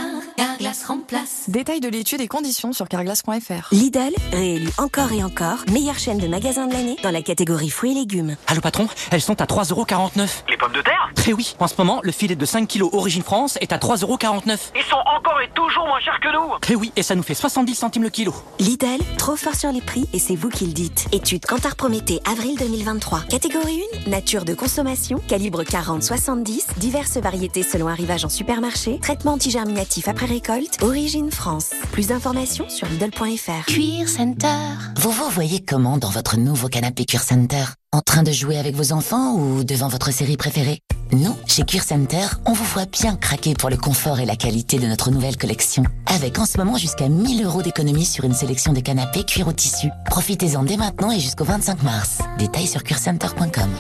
Détail 1.49 1.81
de 1.81 1.89
l'étude 1.89 2.21
et 2.21 2.29
conditions 2.29 2.73
sur 2.73 2.89
carglass.fr. 2.89 3.69
Lidl, 3.73 4.13
réélu 4.33 4.69
encore 4.79 5.13
et 5.13 5.25
encore, 5.25 5.59
meilleure 5.73 5.99
chaîne 5.99 6.19
de 6.19 6.27
magasins 6.27 6.67
de 6.67 6.73
l'année 6.73 6.97
dans 7.03 7.11
la 7.11 7.23
catégorie 7.23 7.71
fruits 7.71 7.93
et 7.93 7.95
légumes. 7.95 8.37
Allô 8.47 8.61
patron, 8.61 8.87
elles 9.11 9.21
sont 9.23 9.41
à 9.41 9.47
3,49€. 9.47 10.29
Les 10.49 10.57
pommes 10.57 10.73
de 10.73 10.83
terre? 10.83 11.11
Très 11.15 11.33
oui, 11.33 11.55
en 11.59 11.69
ce 11.69 11.75
moment, 11.79 12.01
le 12.03 12.13
filet 12.13 12.37
de 12.37 12.45
5 12.45 12.69
kg 12.69 12.83
Origine 12.93 13.23
France 13.23 13.57
est 13.61 13.73
à 13.73 13.79
3,49€. 13.79 14.73
Ils 14.77 14.83
sont 14.83 14.97
encore 14.97 15.41
et 15.41 15.49
toujours 15.55 15.87
moins 15.87 16.01
chers 16.01 16.21
que 16.21 16.33
nous 16.33 16.59
Très 16.61 16.75
oui, 16.75 16.93
et 16.97 17.03
ça 17.03 17.15
nous 17.15 17.23
fait 17.23 17.35
70 17.35 17.75
centimes 17.75 18.03
le 18.03 18.11
kilo. 18.11 18.35
Lidl, 18.59 19.03
trop 19.17 19.37
fort 19.37 19.55
sur 19.55 19.73
les 19.73 19.81
prix 19.81 20.07
et 20.13 20.19
c'est 20.19 20.37
vous 20.37 20.51
qui 20.51 20.67
le 20.67 20.73
dites. 20.73 21.07
Étude 21.13 21.47
Cantar 21.47 21.77
Prométhée, 21.77 22.21
avril 22.31 22.57
2023. 22.59 23.23
Catégorie 23.31 23.83
1, 24.07 24.11
nature 24.11 24.45
de 24.45 24.55
consommation, 24.55 25.19
calibre 25.29 25.63
40-70, 25.63 26.79
diverses 26.79 27.17
variétés 27.17 27.63
selon 27.63 27.89
arrivage 27.89 28.25
en 28.25 28.29
supermarché, 28.29 28.99
traitement 29.01 29.33
antigerminatif 29.33 30.09
après 30.09 30.27
récolte, 30.27 30.74
origine 30.83 31.31
France. 31.31 31.71
Plus 31.93 32.09
d'informations 32.09 32.69
sur 32.69 32.89
Lidl.fr. 32.89 33.67
Cuir 33.67 34.09
Center. 34.09 34.49
Vous 34.97 35.11
vous 35.11 35.29
voyez 35.31 35.61
comment 35.61 35.99
dans 35.99 36.11
votre 36.11 36.37
nouveau 36.37 36.69
canapé 36.69 37.05
Cuir 37.05 37.23
Center? 37.23 37.65
En 37.93 38.01
train 38.01 38.23
de 38.23 38.33
jouer 38.33 38.59
avec 38.59 38.75
vos 38.75 38.93
enfants 38.93 39.35
ou 39.35 39.65
devant 39.65 39.89
votre 39.89 40.13
série 40.13 40.37
préférée? 40.37 40.81
Nous, 41.13 41.37
chez 41.47 41.65
Cuir 41.65 41.85
Center, 41.85 42.27
on 42.47 42.53
vous 42.53 42.65
voit 42.65 42.87
bien 42.87 43.15
craquer 43.17 43.55
pour 43.55 43.71
le 43.71 43.77
confort 43.77 44.21
et 44.21 44.27
la 44.27 44.37
qualité 44.37 44.79
de 44.79 44.87
notre 44.87 45.11
nouvelle 45.11 45.37
collection. 45.37 45.85
Avec 46.07 46.39
en 46.39 46.47
ce 46.47 46.59
moment 46.59 46.77
jusqu'à 46.77 47.09
1000 47.09 47.45
euros 47.45 47.63
d'économie 47.63 48.07
sur 48.07 48.25
une 48.25 48.35
sélection 48.35 48.73
de 48.73 48.81
canapés 48.81 49.25
cuir 49.25 49.49
au 49.49 49.53
tissu. 49.53 49.89
Profitez-en 50.07 50.65
dès 50.65 50.77
maintenant 50.77 51.11
et 51.11 51.21
jusqu'au 51.21 51.45
25 51.45 51.83
mars. 51.83 52.19
Détails 52.39 52.67
sur 52.67 52.83
cuircenter.com. 52.83 53.71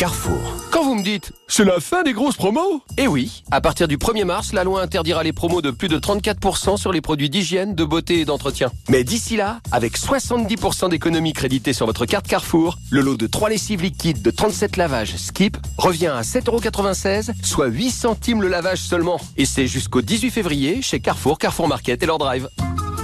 Carrefour. 0.00 0.56
Quand 0.70 0.82
vous 0.82 0.94
me 0.94 1.02
dites, 1.02 1.34
c'est 1.46 1.62
la 1.62 1.78
fin 1.78 2.02
des 2.02 2.14
grosses 2.14 2.38
promos 2.38 2.82
Eh 2.96 3.06
oui, 3.06 3.44
à 3.50 3.60
partir 3.60 3.86
du 3.86 3.98
1er 3.98 4.24
mars, 4.24 4.54
la 4.54 4.64
loi 4.64 4.80
interdira 4.80 5.22
les 5.22 5.34
promos 5.34 5.60
de 5.60 5.70
plus 5.70 5.88
de 5.88 5.98
34% 5.98 6.78
sur 6.78 6.90
les 6.90 7.02
produits 7.02 7.28
d'hygiène, 7.28 7.74
de 7.74 7.84
beauté 7.84 8.20
et 8.20 8.24
d'entretien. 8.24 8.70
Mais 8.88 9.04
d'ici 9.04 9.36
là, 9.36 9.60
avec 9.72 9.98
70% 9.98 10.88
d'économie 10.88 11.34
créditée 11.34 11.74
sur 11.74 11.84
votre 11.84 12.06
carte 12.06 12.26
Carrefour, 12.26 12.78
le 12.88 13.02
lot 13.02 13.18
de 13.18 13.26
3 13.26 13.50
lessives 13.50 13.82
liquides 13.82 14.22
de 14.22 14.30
37 14.30 14.78
lavages 14.78 15.16
Skip 15.16 15.58
revient 15.76 16.06
à 16.06 16.22
7,96€, 16.22 17.32
soit 17.42 17.66
8 17.66 17.90
centimes 17.90 18.40
le 18.40 18.48
lavage 18.48 18.78
seulement. 18.78 19.20
Et 19.36 19.44
c'est 19.44 19.66
jusqu'au 19.66 20.00
18 20.00 20.30
février 20.30 20.80
chez 20.80 21.00
Carrefour, 21.00 21.36
Carrefour 21.36 21.68
Market 21.68 22.02
et 22.02 22.06
leur 22.06 22.16
drive. 22.16 22.48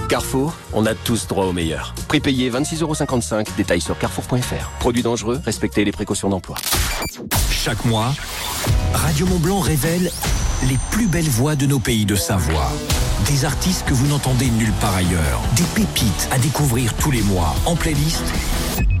Carrefour, 0.07 0.53
on 0.73 0.85
a 0.85 0.93
tous 0.93 1.27
droit 1.27 1.45
au 1.45 1.51
meilleur. 1.51 1.93
Prix 2.07 2.21
payé 2.21 2.49
26,55€, 2.49 3.47
détails 3.57 3.81
sur 3.81 3.97
carrefour.fr. 3.97 4.69
Produits 4.79 5.03
dangereux, 5.03 5.41
respectez 5.43 5.83
les 5.83 5.91
précautions 5.91 6.29
d'emploi. 6.29 6.55
Chaque 7.51 7.83
mois, 7.83 8.13
Radio 8.93 9.25
Mont-Blanc 9.25 9.59
révèle 9.59 10.09
les 10.69 10.77
plus 10.91 11.07
belles 11.07 11.29
voix 11.29 11.57
de 11.57 11.65
nos 11.65 11.79
pays 11.79 12.05
de 12.05 12.15
Savoie. 12.15 12.71
Des 13.25 13.43
artistes 13.43 13.85
que 13.85 13.93
vous 13.93 14.07
n'entendez 14.07 14.49
nulle 14.49 14.71
part 14.79 14.95
ailleurs. 14.95 15.41
Des 15.57 15.63
pépites 15.75 16.29
à 16.31 16.39
découvrir 16.39 16.93
tous 16.93 17.11
les 17.11 17.21
mois 17.23 17.53
en 17.65 17.75
playlist 17.75 18.23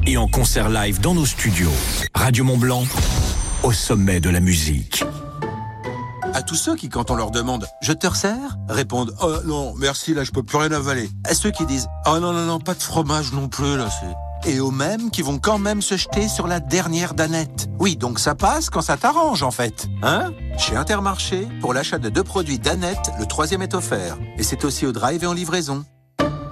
et 0.05 0.17
en 0.17 0.27
concert 0.27 0.69
live 0.69 0.99
dans 0.99 1.13
nos 1.13 1.25
studios. 1.25 1.71
Radio 2.13 2.43
Mont-Blanc, 2.43 2.83
au 3.63 3.71
sommet 3.71 4.19
de 4.19 4.29
la 4.29 4.41
musique. 4.41 5.05
À 6.33 6.41
tous 6.41 6.55
ceux 6.55 6.75
qui, 6.75 6.89
quand 6.89 7.11
on 7.11 7.15
leur 7.15 7.31
demande 7.31 7.67
Je 7.81 7.93
te 7.93 8.07
resserre 8.07 8.57
répondent 8.69 9.13
Oh 9.21 9.35
non, 9.45 9.73
merci, 9.77 10.13
là 10.13 10.23
je 10.23 10.31
peux 10.31 10.43
plus 10.43 10.57
rien 10.57 10.71
avaler. 10.71 11.09
À 11.23 11.33
ceux 11.33 11.51
qui 11.51 11.65
disent 11.65 11.87
Oh 12.05 12.19
non, 12.19 12.33
non, 12.33 12.45
non, 12.45 12.59
pas 12.59 12.73
de 12.73 12.81
fromage 12.81 13.33
non 13.33 13.47
plus, 13.47 13.77
là 13.77 13.87
c'est. 13.89 14.49
Et 14.49 14.59
aux 14.59 14.71
mêmes 14.71 15.09
qui 15.09 15.23
vont 15.23 15.39
quand 15.39 15.57
même 15.57 15.81
se 15.81 15.97
jeter 15.97 16.27
sur 16.27 16.47
la 16.47 16.59
dernière 16.59 17.13
danette. 17.15 17.67
Oui, 17.79 17.97
donc 17.97 18.19
ça 18.19 18.35
passe 18.35 18.69
quand 18.69 18.81
ça 18.81 18.95
t'arrange 18.95 19.41
en 19.43 19.51
fait. 19.51 19.87
Hein? 20.03 20.31
Chez 20.57 20.75
Intermarché, 20.75 21.47
pour 21.59 21.73
l'achat 21.73 21.97
de 21.97 22.09
deux 22.09 22.23
produits 22.23 22.59
Danette, 22.59 23.11
le 23.19 23.25
troisième 23.25 23.61
est 23.63 23.73
offert. 23.73 24.17
Et 24.37 24.43
c'est 24.43 24.63
aussi 24.63 24.85
au 24.85 24.91
drive 24.91 25.23
et 25.23 25.27
en 25.27 25.33
livraison. 25.33 25.83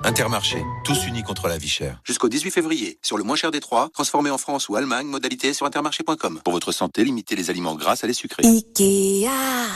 Intermarché, 0.06 0.64
tous 0.84 1.08
unis 1.08 1.24
contre 1.24 1.48
la 1.48 1.58
vie 1.58 1.68
chère. 1.68 2.00
Jusqu'au 2.04 2.30
18 2.30 2.52
février, 2.52 3.00
sur 3.02 3.18
le 3.18 3.24
moins 3.24 3.36
cher 3.36 3.50
des 3.50 3.60
trois, 3.60 3.90
transformé 3.92 4.30
en 4.30 4.38
France 4.38 4.70
ou 4.70 4.76
Allemagne, 4.76 5.08
modalité 5.08 5.52
sur 5.52 5.66
intermarché.com. 5.66 6.42
Pour 6.44 6.54
votre 6.54 6.72
santé, 6.72 7.04
limitez 7.04 7.36
les 7.36 7.50
aliments 7.50 7.74
gras 7.74 7.96
à 8.04 8.06
les 8.06 8.14
sucrés. 8.14 8.46
Ikea. 8.46 9.28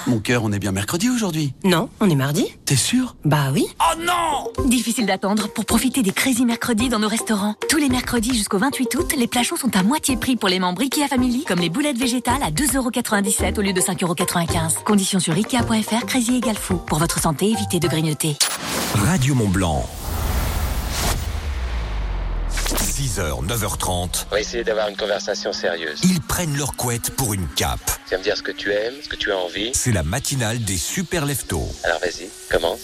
Mon 0.06 0.20
cœur, 0.20 0.44
on 0.44 0.52
est 0.52 0.60
bien 0.60 0.72
mercredi 0.72 1.10
aujourd'hui. 1.10 1.56
Non, 1.64 1.90
on 2.00 2.08
est 2.08 2.16
mardi. 2.16 2.46
T'es 2.66 2.76
sûr? 2.76 3.16
Bah 3.26 3.48
oui. 3.52 3.66
Oh 3.80 4.00
non 4.00 4.68
Difficile 4.68 5.08
d'attendre 5.08 5.52
pour 5.52 5.66
profiter 5.66 6.04
des 6.04 6.12
Crazy 6.12 6.46
Mercredis 6.46 6.90
dans 6.90 7.00
nos 7.00 7.08
restaurants. 7.08 7.56
Tous 7.68 7.78
les 7.78 7.90
mercredis 7.90 8.36
jusqu'au 8.36 8.60
28 8.60 8.96
août, 8.98 9.14
les 9.18 9.28
plats 9.28 9.42
chauds 9.42 9.58
sont 9.58 9.76
à 9.76 9.82
moitié 9.82 10.16
prix 10.16 10.36
pour 10.36 10.50
les 10.50 10.60
membres 10.60 10.84
Ikea 10.84 11.08
Family, 11.08 11.44
comme 11.44 11.60
les 11.60 11.70
boulettes 11.70 11.98
végétales 11.98 12.44
à 12.44 12.52
2,97€ 12.52 13.58
au 13.58 13.64
lieu 13.64 13.74
de 13.74 13.82
5,95€. 13.82 14.84
Conditions 14.84 15.20
sur 15.20 15.34
Ikea.fr, 15.34 16.06
Crazy 16.06 16.36
égale 16.36 16.56
fou. 16.56 16.76
Pour 16.76 17.00
votre 17.00 17.20
santé, 17.20 17.48
évitez 17.50 17.80
de 17.80 17.88
grignoter. 17.88 18.38
Radio 18.94 19.34
Mont 19.34 19.50
Blanc. 19.50 19.90
6h, 23.00 23.46
9h30. 23.48 24.26
On 24.30 24.36
va 24.36 24.42
essayer 24.42 24.66
d'avoir 24.66 24.90
une 24.90 24.98
conversation 24.98 25.54
sérieuse. 25.54 26.02
Ils 26.04 26.20
prennent 26.20 26.58
leur 26.58 26.76
couette 26.76 27.12
pour 27.12 27.34
une 27.34 27.48
cape. 27.48 27.80
Tu 28.06 28.12
vas 28.12 28.18
me 28.18 28.24
dire 28.24 28.36
ce 28.36 28.44
que 28.44 28.52
tu 28.52 28.74
aimes, 28.74 28.96
ce 29.02 29.08
que 29.08 29.16
tu 29.16 29.32
as 29.32 29.38
envie. 29.38 29.72
C'est 29.74 29.94
la 29.94 30.04
matinale 30.04 30.60
des 30.60 30.76
super 30.76 31.26
leftos. 31.26 31.66
Alors 31.86 32.02
vas-y, 32.02 32.30
commence. 32.50 32.82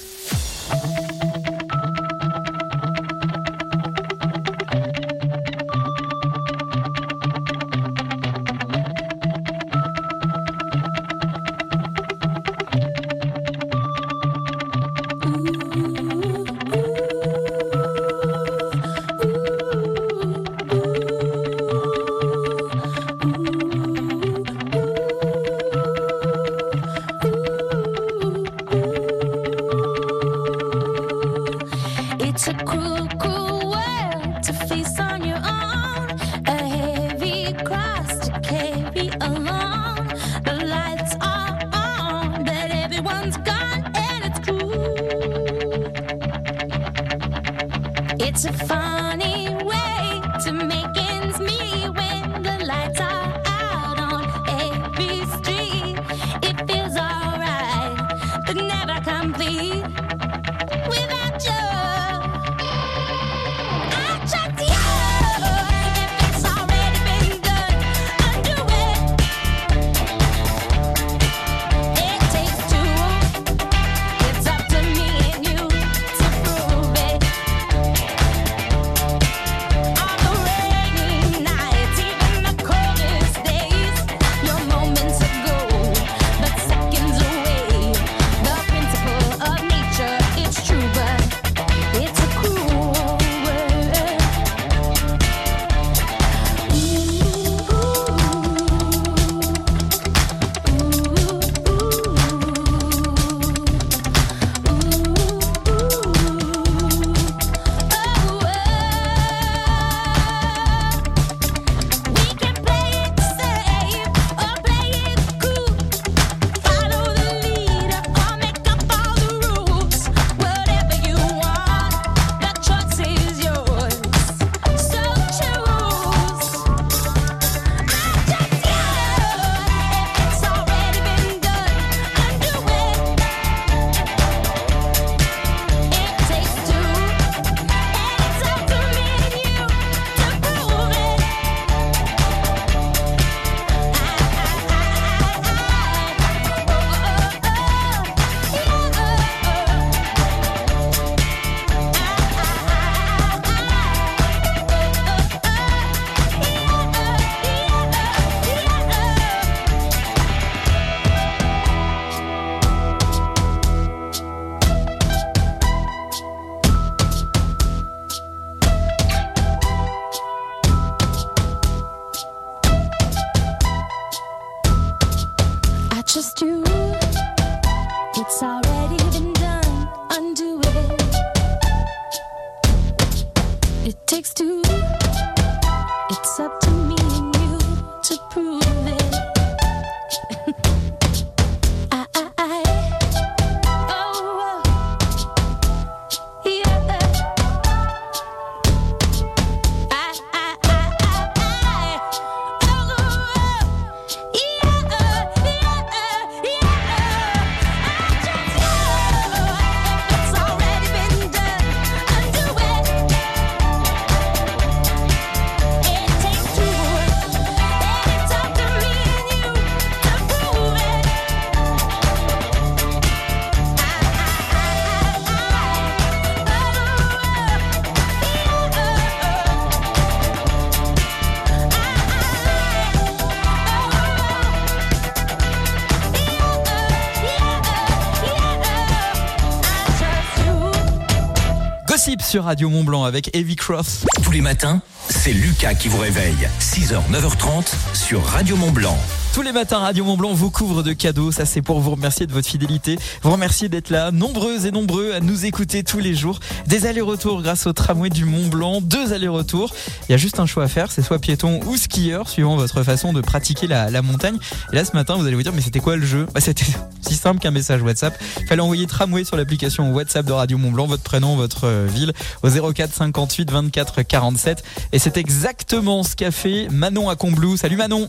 Sur 242.20 242.44
Radio 242.44 242.70
Mont 242.70 242.84
Blanc 242.84 243.04
avec 243.04 243.36
Evie 243.36 243.56
Croft. 243.56 244.06
Tous 244.24 244.30
les 244.30 244.42
matins, 244.42 244.80
c'est 245.10 245.34
Lucas 245.34 245.74
qui 245.74 245.88
vous 245.88 246.00
réveille. 246.00 246.50
6h, 246.60 247.00
9h30 247.12 247.74
sur 247.94 248.24
Radio 248.24 248.56
Mont 248.56 248.72
Blanc. 248.72 248.98
Tous 249.36 249.42
les 249.42 249.52
matins, 249.52 249.80
Radio 249.80 250.06
Mont 250.06 250.16
Blanc 250.16 250.34
vous 250.34 250.50
couvre 250.50 250.82
de 250.82 250.94
cadeaux. 250.94 251.30
Ça, 251.30 251.46
c'est 251.46 251.62
pour 251.62 251.82
vous 251.82 251.92
remercier 251.92 252.26
de 252.26 252.32
votre 252.32 252.48
fidélité. 252.48 252.98
Vous 253.22 253.32
remercier 253.32 253.68
d'être 253.68 253.90
là, 253.90 254.12
nombreux 254.12 254.66
et 254.66 254.72
nombreux 254.72 255.12
à 255.12 255.20
nous 255.20 255.46
écouter 255.46 255.84
tous 255.84 256.00
les 256.00 256.16
jours. 256.16 256.40
Des 256.68 256.86
allers-retours 256.86 257.42
grâce 257.42 257.68
au 257.68 257.74
tramway 257.74 258.10
du 258.10 258.24
Mont 258.24 258.48
Blanc. 258.48 258.80
Deux 258.80 259.12
allers-retours. 259.12 259.76
Il 260.08 260.14
y 260.14 260.16
a 260.16 260.18
juste 260.18 260.40
un 260.40 260.46
choix 260.46 260.64
à 260.64 260.68
faire. 260.70 260.90
C'est 260.90 261.02
soit 261.02 261.20
piéton 261.20 261.60
ou 261.66 261.76
skieur, 261.76 262.30
suivant 262.30 262.56
votre 262.56 262.82
façon 262.84 263.12
de 263.12 263.20
pratiquer 263.20 263.68
la, 263.68 264.02
montagne. 264.02 264.38
Et 264.72 264.76
là, 264.78 264.86
ce 264.86 264.94
matin, 264.94 265.16
vous 265.16 265.28
allez 265.28 265.36
vous 265.36 265.44
dire, 265.44 265.52
mais 265.54 265.62
c'était 265.62 265.82
quoi 265.82 265.98
le 265.98 266.06
jeu? 266.06 266.28
Bah, 266.34 266.40
c'était 266.40 266.64
si 267.02 267.16
simple 267.16 267.42
qu'un 267.42 267.52
message 267.52 267.82
WhatsApp. 267.82 268.18
Fallait 268.48 268.62
envoyer 268.62 268.88
tramway 268.88 269.26
sur 269.26 269.36
l'application 269.36 269.92
WhatsApp 269.92 270.26
de 270.26 270.32
Radio 270.32 270.58
Mont 270.58 270.72
Blanc, 270.72 270.88
votre 270.88 271.04
prénom, 271.04 271.36
votre 271.36 271.66
euh, 271.66 271.88
ville, 271.94 272.14
au 272.42 272.50
04 272.50 272.94
58 272.94 273.52
24 273.52 274.02
47. 274.04 274.64
Et 274.96 275.00
c'est 275.00 275.18
exactement 275.18 276.04
ce 276.04 276.16
qu'a 276.16 276.32
fait 276.32 276.70
Manon 276.70 277.10
à 277.10 277.18
Combloux. 277.18 277.58
Salut 277.58 277.76
Manon! 277.76 278.08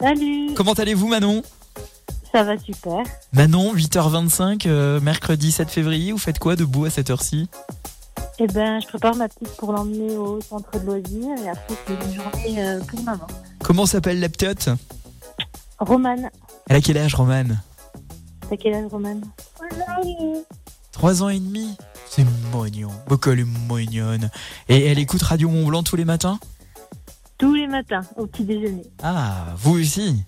Salut, 0.00 0.52
Comment 0.56 0.72
allez-vous 0.72 1.06
Manon? 1.06 1.44
Ça 2.32 2.42
va 2.42 2.58
super. 2.58 3.04
Manon, 3.32 3.72
8h25, 3.72 4.66
euh, 4.66 5.00
mercredi 5.00 5.52
7 5.52 5.70
février, 5.70 6.10
vous 6.10 6.18
faites 6.18 6.40
quoi 6.40 6.56
debout 6.56 6.86
à 6.86 6.90
cette 6.90 7.08
heure-ci? 7.08 7.48
Eh 8.40 8.48
ben, 8.48 8.80
je 8.80 8.88
prépare 8.88 9.14
ma 9.14 9.28
petite 9.28 9.56
pour 9.58 9.72
l'emmener 9.72 10.16
au 10.16 10.40
centre 10.40 10.76
de 10.76 10.86
loisirs 10.86 11.38
et 11.44 11.50
après 11.50 11.74
c'est 11.86 11.94
une 11.94 12.14
journée 12.14 12.66
euh, 12.66 12.80
pour 12.80 13.00
maman. 13.04 13.28
Comment 13.62 13.86
s'appelle 13.86 14.18
la 14.18 14.28
petite 14.28 14.68
Romane, 15.78 16.30
Elle 16.68 16.76
a 16.78 16.80
quel 16.80 16.98
âge 16.98 17.14
Romane? 17.14 17.62
T'as 18.50 18.56
quel 18.56 18.74
âge 18.74 18.90
Romane? 18.90 19.22
3 20.96 21.22
ans 21.22 21.28
et 21.28 21.38
demi 21.38 21.76
C'est 22.08 22.24
mignon, 22.54 22.88
beaucoup 23.06 23.28
elle 23.30 23.40
est 23.40 23.44
mignonne. 23.44 24.30
Et 24.70 24.86
elle 24.86 24.98
écoute 24.98 25.20
Radio 25.20 25.50
Mont 25.50 25.66
Blanc 25.66 25.82
tous 25.82 25.96
les 25.96 26.06
matins 26.06 26.38
Tous 27.36 27.52
les 27.52 27.66
matins 27.66 28.00
au 28.16 28.24
petit 28.26 28.44
déjeuner. 28.44 28.82
Ah, 29.02 29.44
vous 29.58 29.78
aussi 29.78 30.24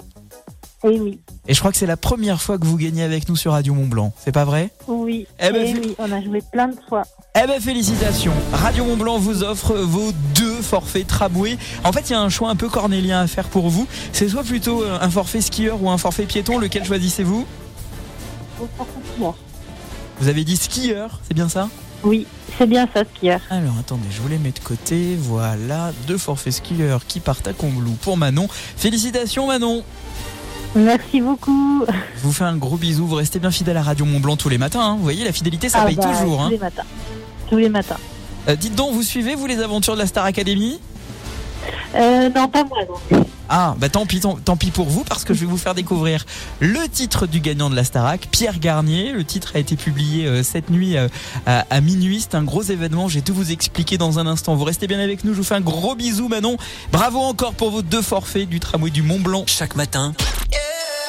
Eh 0.84 1.00
oui, 1.00 1.20
Et 1.46 1.54
je 1.54 1.58
crois 1.58 1.72
que 1.72 1.78
c'est 1.78 1.86
la 1.86 1.96
première 1.96 2.42
fois 2.42 2.58
que 2.58 2.66
vous 2.66 2.76
gagnez 2.76 3.02
avec 3.02 3.30
nous 3.30 3.36
sur 3.36 3.52
Radio 3.52 3.72
Mont 3.72 3.86
Blanc, 3.86 4.12
c'est 4.22 4.30
pas 4.30 4.44
vrai 4.44 4.68
oui, 4.88 5.26
Eh 5.40 5.50
ben, 5.52 5.64
eh 5.66 5.78
oui, 5.78 5.94
on 5.98 6.12
a 6.12 6.22
joué 6.22 6.42
plein 6.52 6.68
de 6.68 6.76
fois. 6.86 7.04
Eh 7.34 7.46
ben 7.46 7.58
félicitations 7.62 8.34
Radio 8.52 8.84
Mont 8.84 8.98
Blanc 8.98 9.18
vous 9.18 9.42
offre 9.44 9.74
vos 9.74 10.12
deux 10.34 10.60
forfaits 10.60 11.06
tramway. 11.06 11.56
En 11.82 11.92
fait, 11.92 12.10
il 12.10 12.12
y 12.12 12.14
a 12.14 12.20
un 12.20 12.28
choix 12.28 12.50
un 12.50 12.56
peu 12.56 12.68
cornélien 12.68 13.20
à 13.22 13.26
faire 13.26 13.48
pour 13.48 13.70
vous. 13.70 13.86
C'est 14.12 14.28
soit 14.28 14.44
plutôt 14.44 14.82
euh, 14.82 14.98
un 15.00 15.08
forfait 15.08 15.40
skieur 15.40 15.82
ou 15.82 15.88
un 15.88 15.96
forfait 15.96 16.26
piéton, 16.26 16.58
lequel 16.58 16.84
choisissez-vous? 16.84 17.46
Vous 20.20 20.28
avez 20.28 20.44
dit 20.44 20.56
skieur, 20.56 21.20
c'est 21.26 21.34
bien 21.34 21.48
ça? 21.48 21.68
Oui, 22.02 22.26
c'est 22.56 22.66
bien 22.66 22.88
ça, 22.92 23.02
skieur. 23.16 23.40
Alors 23.50 23.74
attendez, 23.78 24.06
je 24.10 24.20
vous 24.20 24.28
les 24.28 24.38
mets 24.38 24.52
de 24.52 24.58
côté. 24.58 25.16
Voilà, 25.18 25.92
deux 26.06 26.18
forfaits 26.18 26.54
skieurs 26.54 27.06
qui 27.06 27.20
partent 27.20 27.46
à 27.48 27.52
Combloux 27.52 27.96
pour 28.02 28.16
Manon. 28.16 28.48
Félicitations 28.50 29.46
Manon 29.46 29.82
Merci 30.76 31.20
beaucoup. 31.20 31.84
Je 32.16 32.22
vous 32.22 32.32
fais 32.32 32.44
un 32.44 32.56
gros 32.56 32.76
bisou. 32.76 33.06
Vous 33.06 33.14
restez 33.14 33.38
bien 33.38 33.50
fidèle 33.50 33.76
à 33.78 33.82
Radio 33.82 34.04
Mont 34.04 34.20
Blanc 34.20 34.36
tous 34.36 34.48
les 34.50 34.58
matins. 34.58 34.80
hein. 34.82 34.96
Vous 34.96 35.02
voyez, 35.02 35.24
la 35.24 35.32
fidélité, 35.32 35.68
ça 35.68 35.80
Ah 35.82 35.86
paye 35.86 35.96
bah, 35.96 36.04
toujours. 36.12 36.36
Tous 36.38 36.42
hein. 36.44 36.50
les 36.50 36.58
matins. 36.58 36.82
Tous 37.48 37.56
les 37.56 37.68
matins. 37.68 37.96
Euh, 38.48 38.56
dites 38.56 38.74
donc, 38.74 38.92
vous 38.92 39.02
suivez, 39.02 39.34
vous, 39.34 39.46
les 39.46 39.60
aventures 39.60 39.94
de 39.94 40.00
la 40.00 40.06
Star 40.06 40.24
Academy? 40.26 40.78
Euh, 41.94 42.28
non, 42.28 42.48
pas 42.48 42.64
moi, 42.64 42.78
non. 43.10 43.24
Ah, 43.48 43.74
bah 43.78 43.88
tant 43.88 44.06
pis, 44.06 44.20
tant, 44.20 44.56
pis 44.56 44.70
pour 44.70 44.88
vous, 44.88 45.04
parce 45.04 45.24
que 45.24 45.32
je 45.32 45.40
vais 45.40 45.46
vous 45.46 45.56
faire 45.56 45.74
découvrir 45.74 46.26
le 46.60 46.86
titre 46.88 47.26
du 47.26 47.40
gagnant 47.40 47.70
de 47.70 47.76
la 47.76 47.84
Starac, 47.84 48.28
Pierre 48.30 48.58
Garnier. 48.58 49.12
Le 49.12 49.24
titre 49.24 49.52
a 49.54 49.58
été 49.58 49.76
publié 49.76 50.26
euh, 50.26 50.42
cette 50.42 50.70
nuit 50.70 50.96
euh, 50.96 51.08
à, 51.46 51.80
minuit. 51.80 52.20
C'est 52.20 52.34
un 52.34 52.42
gros 52.42 52.62
événement. 52.62 53.08
Je 53.08 53.16
vais 53.16 53.22
tout 53.22 53.34
vous 53.34 53.50
expliquer 53.50 53.96
dans 53.98 54.18
un 54.18 54.26
instant. 54.26 54.54
Vous 54.54 54.64
restez 54.64 54.86
bien 54.86 55.00
avec 55.00 55.24
nous. 55.24 55.32
Je 55.32 55.38
vous 55.38 55.44
fais 55.44 55.54
un 55.54 55.60
gros 55.60 55.94
bisou, 55.94 56.28
Manon. 56.28 56.56
Bravo 56.92 57.18
encore 57.20 57.54
pour 57.54 57.70
vos 57.70 57.82
deux 57.82 58.02
forfaits 58.02 58.48
du 58.48 58.60
tramway 58.60 58.90
du 58.90 59.02
Mont 59.02 59.20
Blanc. 59.20 59.44
Chaque 59.46 59.76
matin, 59.76 60.14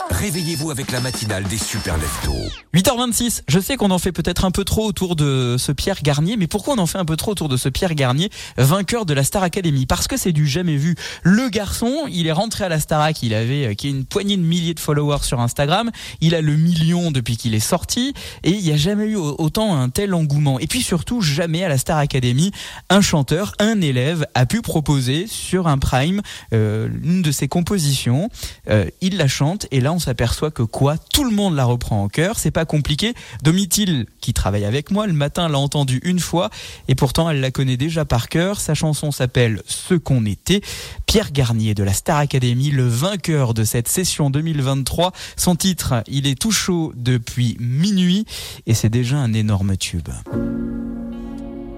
réveillez-vous 0.10 0.72
avec 0.72 0.92
la 0.92 1.00
matinale 1.02 1.44
des 1.44 1.58
super 1.58 1.98
leftos. 1.98 2.34
8h26, 2.74 3.42
je 3.48 3.60
sais 3.60 3.78
qu'on 3.78 3.92
en 3.92 4.00
fait 4.00 4.12
peut-être 4.12 4.46
un 4.46 4.52
peu 4.52 4.64
trop 4.64 4.86
autour 4.86 5.16
de 5.16 5.56
ce 5.58 5.72
Pierre 5.72 6.02
Garnier, 6.04 6.36
mais 6.38 6.48
pourquoi 6.48 6.74
on 6.76 6.78
en 6.78 6.86
fait 6.86 6.98
un 6.98 7.06
peu 7.06 7.16
trop 7.16 7.32
autour 7.32 7.50
de 7.50 7.58
ce 7.58 7.70
Pierre 7.70 7.96
Garnier, 7.96 8.30
vainqueur 8.58 9.06
de 9.06 9.14
la 9.14 9.24
Star 9.24 9.44
Academy? 9.44 9.86
Parce 9.86 10.08
que 10.08 10.18
c'est 10.18 10.32
du 10.32 10.48
jamais 10.48 10.76
vu. 10.78 10.96
Le 11.24 11.50
garçon, 11.50 12.06
il 12.12 12.28
est 12.28 12.32
rentré 12.32 12.66
à 12.66 12.70
la 12.70 12.80
Starac, 12.80 13.22
il 13.24 13.34
avait 13.34 13.68
euh, 13.68 13.74
qui 13.74 13.88
est 13.88 13.92
une 13.92 14.06
poignée 14.06 14.38
de 14.38 14.42
milliers 14.42 14.74
de 14.74 14.80
followers 14.80 15.24
sur 15.24 15.40
Instagram, 15.40 15.92
il 16.22 16.36
a 16.36 16.42
le 16.42 16.56
million 16.56 17.12
depuis 17.12 17.38
qu'il 17.38 17.54
est 17.54 17.60
sorti, 17.60 18.14
et 18.44 18.52
il 18.52 18.62
n'y 18.64 18.72
a 18.72 18.78
jamais 18.78 19.06
eu 19.06 19.16
au- 19.16 19.36
autant 19.40 19.76
un 19.80 19.90
tel 19.90 20.14
engouement. 20.14 20.60
Et 20.60 20.68
puis 20.68 20.82
surtout, 20.82 21.22
jamais 21.22 21.64
à 21.64 21.70
la 21.70 21.78
Star 21.78 21.98
Academy, 21.98 22.52
un 22.90 23.02
chanteur, 23.02 23.54
un 23.60 23.80
élève 23.82 24.26
a 24.36 24.46
pu 24.46 24.62
proposer 24.62 25.28
sur 25.28 25.68
un 25.68 25.78
prime 25.78 26.22
euh, 26.54 26.88
une 27.04 27.22
de 27.22 27.32
ses 27.32 27.48
compositions. 27.48 28.30
Euh, 28.70 28.86
il 29.02 29.18
la 29.18 29.28
chante 29.28 29.68
et 29.72 29.82
là 29.82 29.92
on 29.94 29.99
s'aperçoit 30.00 30.52
que 30.52 30.64
quoi 30.64 30.98
Tout 30.98 31.24
le 31.24 31.32
monde 31.36 31.56
la 31.56 31.66
reprend 31.66 32.04
en 32.04 32.08
chœur. 32.08 32.40
C'est 32.40 32.52
pas 32.52 32.66
compliqué. 32.66 33.14
Domitil, 33.44 34.06
qui 34.22 34.34
travaille 34.34 34.66
avec 34.66 34.92
moi, 34.92 35.08
le 35.08 35.14
matin 35.14 35.48
l'a 35.50 35.60
entendue 35.60 36.00
une 36.04 36.20
fois 36.20 36.50
et 36.88 36.96
pourtant 36.96 37.30
elle 37.30 37.40
la 37.40 37.52
connaît 37.52 37.78
déjà 37.78 38.06
par 38.06 38.30
cœur. 38.30 38.60
Sa 38.60 38.74
chanson 38.74 39.12
s'appelle 39.12 39.62
Ce 39.66 39.94
qu'on 39.94 40.26
était. 40.26 40.62
Pierre 41.06 41.32
Garnier 41.32 41.74
de 41.74 41.84
la 41.84 41.94
Star 41.94 42.18
Academy, 42.18 42.72
le 42.72 42.88
vainqueur 42.88 43.54
de 43.54 43.64
cette 43.64 43.88
session 43.88 44.30
2023. 44.30 45.12
Son 45.36 45.56
titre, 45.56 46.04
il 46.08 46.28
est 46.28 46.40
tout 46.40 46.52
chaud 46.52 46.94
depuis 46.96 47.58
minuit 47.60 48.26
et 48.66 48.74
c'est 48.74 48.90
déjà 48.90 49.18
un 49.18 49.34
énorme 49.34 49.78
tube. 49.78 50.10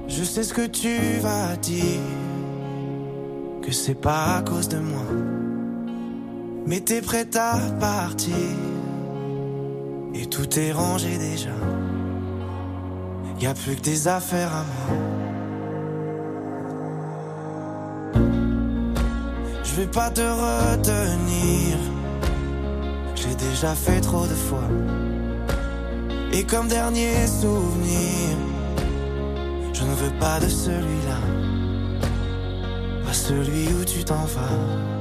Je 0.08 0.24
sais 0.24 0.44
ce 0.44 0.54
que 0.54 0.68
tu 0.68 1.20
vas 1.22 1.56
dire, 1.56 2.02
que 3.62 3.72
c'est 3.72 3.96
pas 3.96 4.38
à 4.38 4.42
cause 4.42 4.68
de 4.68 4.78
moi. 4.78 5.51
Mais 6.66 6.80
t'es 6.80 7.02
prête 7.02 7.36
à 7.36 7.58
partir, 7.80 8.36
et 10.14 10.26
tout 10.28 10.60
est 10.60 10.72
rangé 10.72 11.18
déjà. 11.18 11.50
Y 13.40 13.48
a 13.48 13.54
plus 13.56 13.76
que 13.76 13.82
des 13.82 14.08
affaires 14.08 14.54
à 14.54 14.64
moi. 14.64 14.98
Je 19.64 19.76
vais 19.76 19.88
pas 19.88 20.12
te 20.12 20.22
retenir, 20.22 21.78
j'ai 23.16 23.34
déjà 23.36 23.74
fait 23.74 24.00
trop 24.02 24.28
de 24.28 24.36
fois. 24.36 24.70
Et 26.34 26.44
comme 26.44 26.68
dernier 26.68 27.26
souvenir, 27.26 28.38
je 29.74 29.84
ne 29.84 29.94
veux 29.96 30.20
pas 30.20 30.40
de 30.40 30.48
celui-là, 30.48 31.18
pas 33.06 33.14
celui 33.14 33.74
où 33.74 33.84
tu 33.84 34.04
t'en 34.04 34.26
vas. 34.26 35.01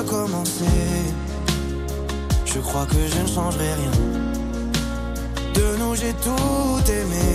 crois 2.71 2.85
que 2.85 3.05
je 3.13 3.21
ne 3.21 3.27
changerai 3.27 3.73
rien. 3.81 3.95
De 5.57 5.65
nous 5.79 5.93
j'ai 5.93 6.13
tout 6.27 6.91
aimé, 6.99 7.31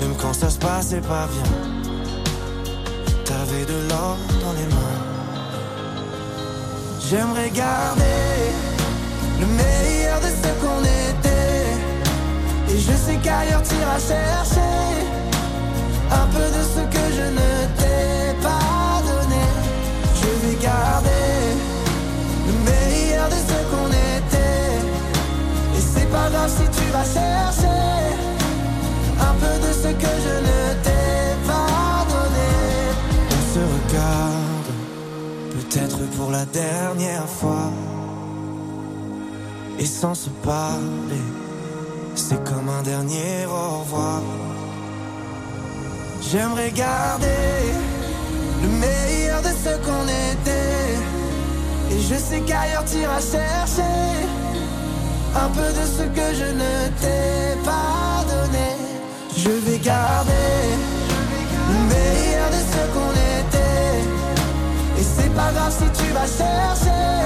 même 0.00 0.14
quand 0.20 0.32
ça 0.32 0.48
se 0.48 0.58
passait 0.58 1.02
pas 1.02 1.26
bien. 1.34 1.50
T'avais 3.26 3.66
de 3.72 3.78
l'or 3.90 4.16
dans 4.42 4.54
les 4.58 4.68
mains. 4.74 5.00
J'aimerais 7.08 7.50
garder 7.50 8.32
le 9.40 9.46
meilleur 9.60 10.18
de 10.26 10.30
ce 10.42 10.50
qu'on 10.60 10.82
était. 11.10 11.68
Et 12.72 12.78
je 12.86 12.94
sais 13.04 13.18
qu'ailleurs 13.22 13.62
t'iras 13.62 14.00
chercher 14.12 14.76
un 16.20 16.26
peu 16.34 16.46
de 16.56 16.62
ce 16.74 16.82
que 16.94 17.04
je 17.18 17.26
ne 17.38 17.57
c'est 26.08 26.16
pas 26.16 26.30
grave 26.30 26.50
si 26.50 26.64
tu 26.78 26.90
vas 26.90 27.04
chercher 27.04 27.68
un 29.20 29.34
peu 29.40 29.66
de 29.66 29.72
ce 29.72 29.88
que 29.88 30.12
je 30.24 30.34
ne 30.48 30.82
t'ai 30.82 31.46
pas 31.46 32.06
donné. 32.08 32.50
On 33.36 33.42
se 33.54 33.62
regarde, 33.74 34.70
peut-être 35.52 35.98
pour 36.16 36.30
la 36.30 36.44
dernière 36.46 37.28
fois. 37.28 37.70
Et 39.78 39.86
sans 39.86 40.14
se 40.14 40.30
parler, 40.42 41.26
c'est 42.14 42.42
comme 42.44 42.68
un 42.68 42.82
dernier 42.82 43.46
au 43.46 43.80
revoir. 43.80 44.22
J'aimerais 46.20 46.72
garder 46.72 47.26
le 48.62 48.68
meilleur 48.68 49.40
de 49.42 49.48
ce 49.48 49.76
qu'on 49.84 50.04
était. 50.04 50.96
Et 51.90 52.00
je 52.00 52.14
sais 52.16 52.40
qu'ailleurs 52.40 52.84
t'iras 52.84 53.20
chercher 53.20 54.47
un 55.34 55.48
peu 55.50 55.68
de 55.78 55.84
ce 55.96 56.02
que 56.16 56.34
je 56.40 56.48
ne 56.62 56.88
t'ai 57.00 57.56
pas 57.64 58.24
donné. 58.32 58.68
Je 59.36 59.50
vais 59.50 59.78
garder 59.78 60.58
le 61.70 61.78
meilleur 61.92 62.48
de 62.50 62.60
ce 62.72 62.80
qu'on 62.94 63.12
était. 63.40 63.98
Et 64.98 65.02
c'est 65.02 65.32
pas 65.34 65.50
grave 65.52 65.72
si 65.72 66.02
tu 66.02 66.12
vas 66.12 66.26
chercher 66.26 67.18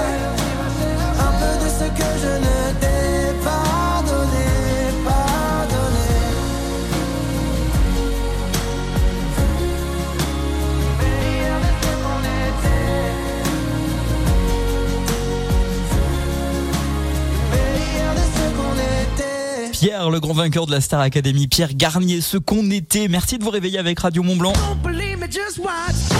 Pierre, 19.83 20.09
le 20.09 20.21
grand 20.21 20.31
vainqueur 20.31 20.65
de 20.65 20.71
la 20.71 20.79
Star 20.79 21.01
Academy, 21.01 21.49
Pierre 21.49 21.73
Garnier, 21.73 22.21
ce 22.21 22.37
qu'on 22.37 22.71
était. 22.71 23.09
Merci 23.09 23.37
de 23.37 23.43
vous 23.43 23.49
réveiller 23.49 23.79
avec 23.79 23.99
Radio 23.99 24.23
Mont 24.23 24.37
Blanc. 24.37 24.53
Believe 24.81 25.19
me, 25.19 25.25
just 25.25 25.57
watch. 25.57 26.17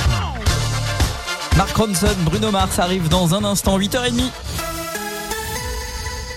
Mark 1.56 1.74
Ronson, 1.74 2.08
Bruno 2.26 2.52
Mars 2.52 2.78
arrive 2.80 3.08
dans 3.08 3.36
un 3.36 3.46
instant, 3.46 3.80
8h30. 3.80 4.73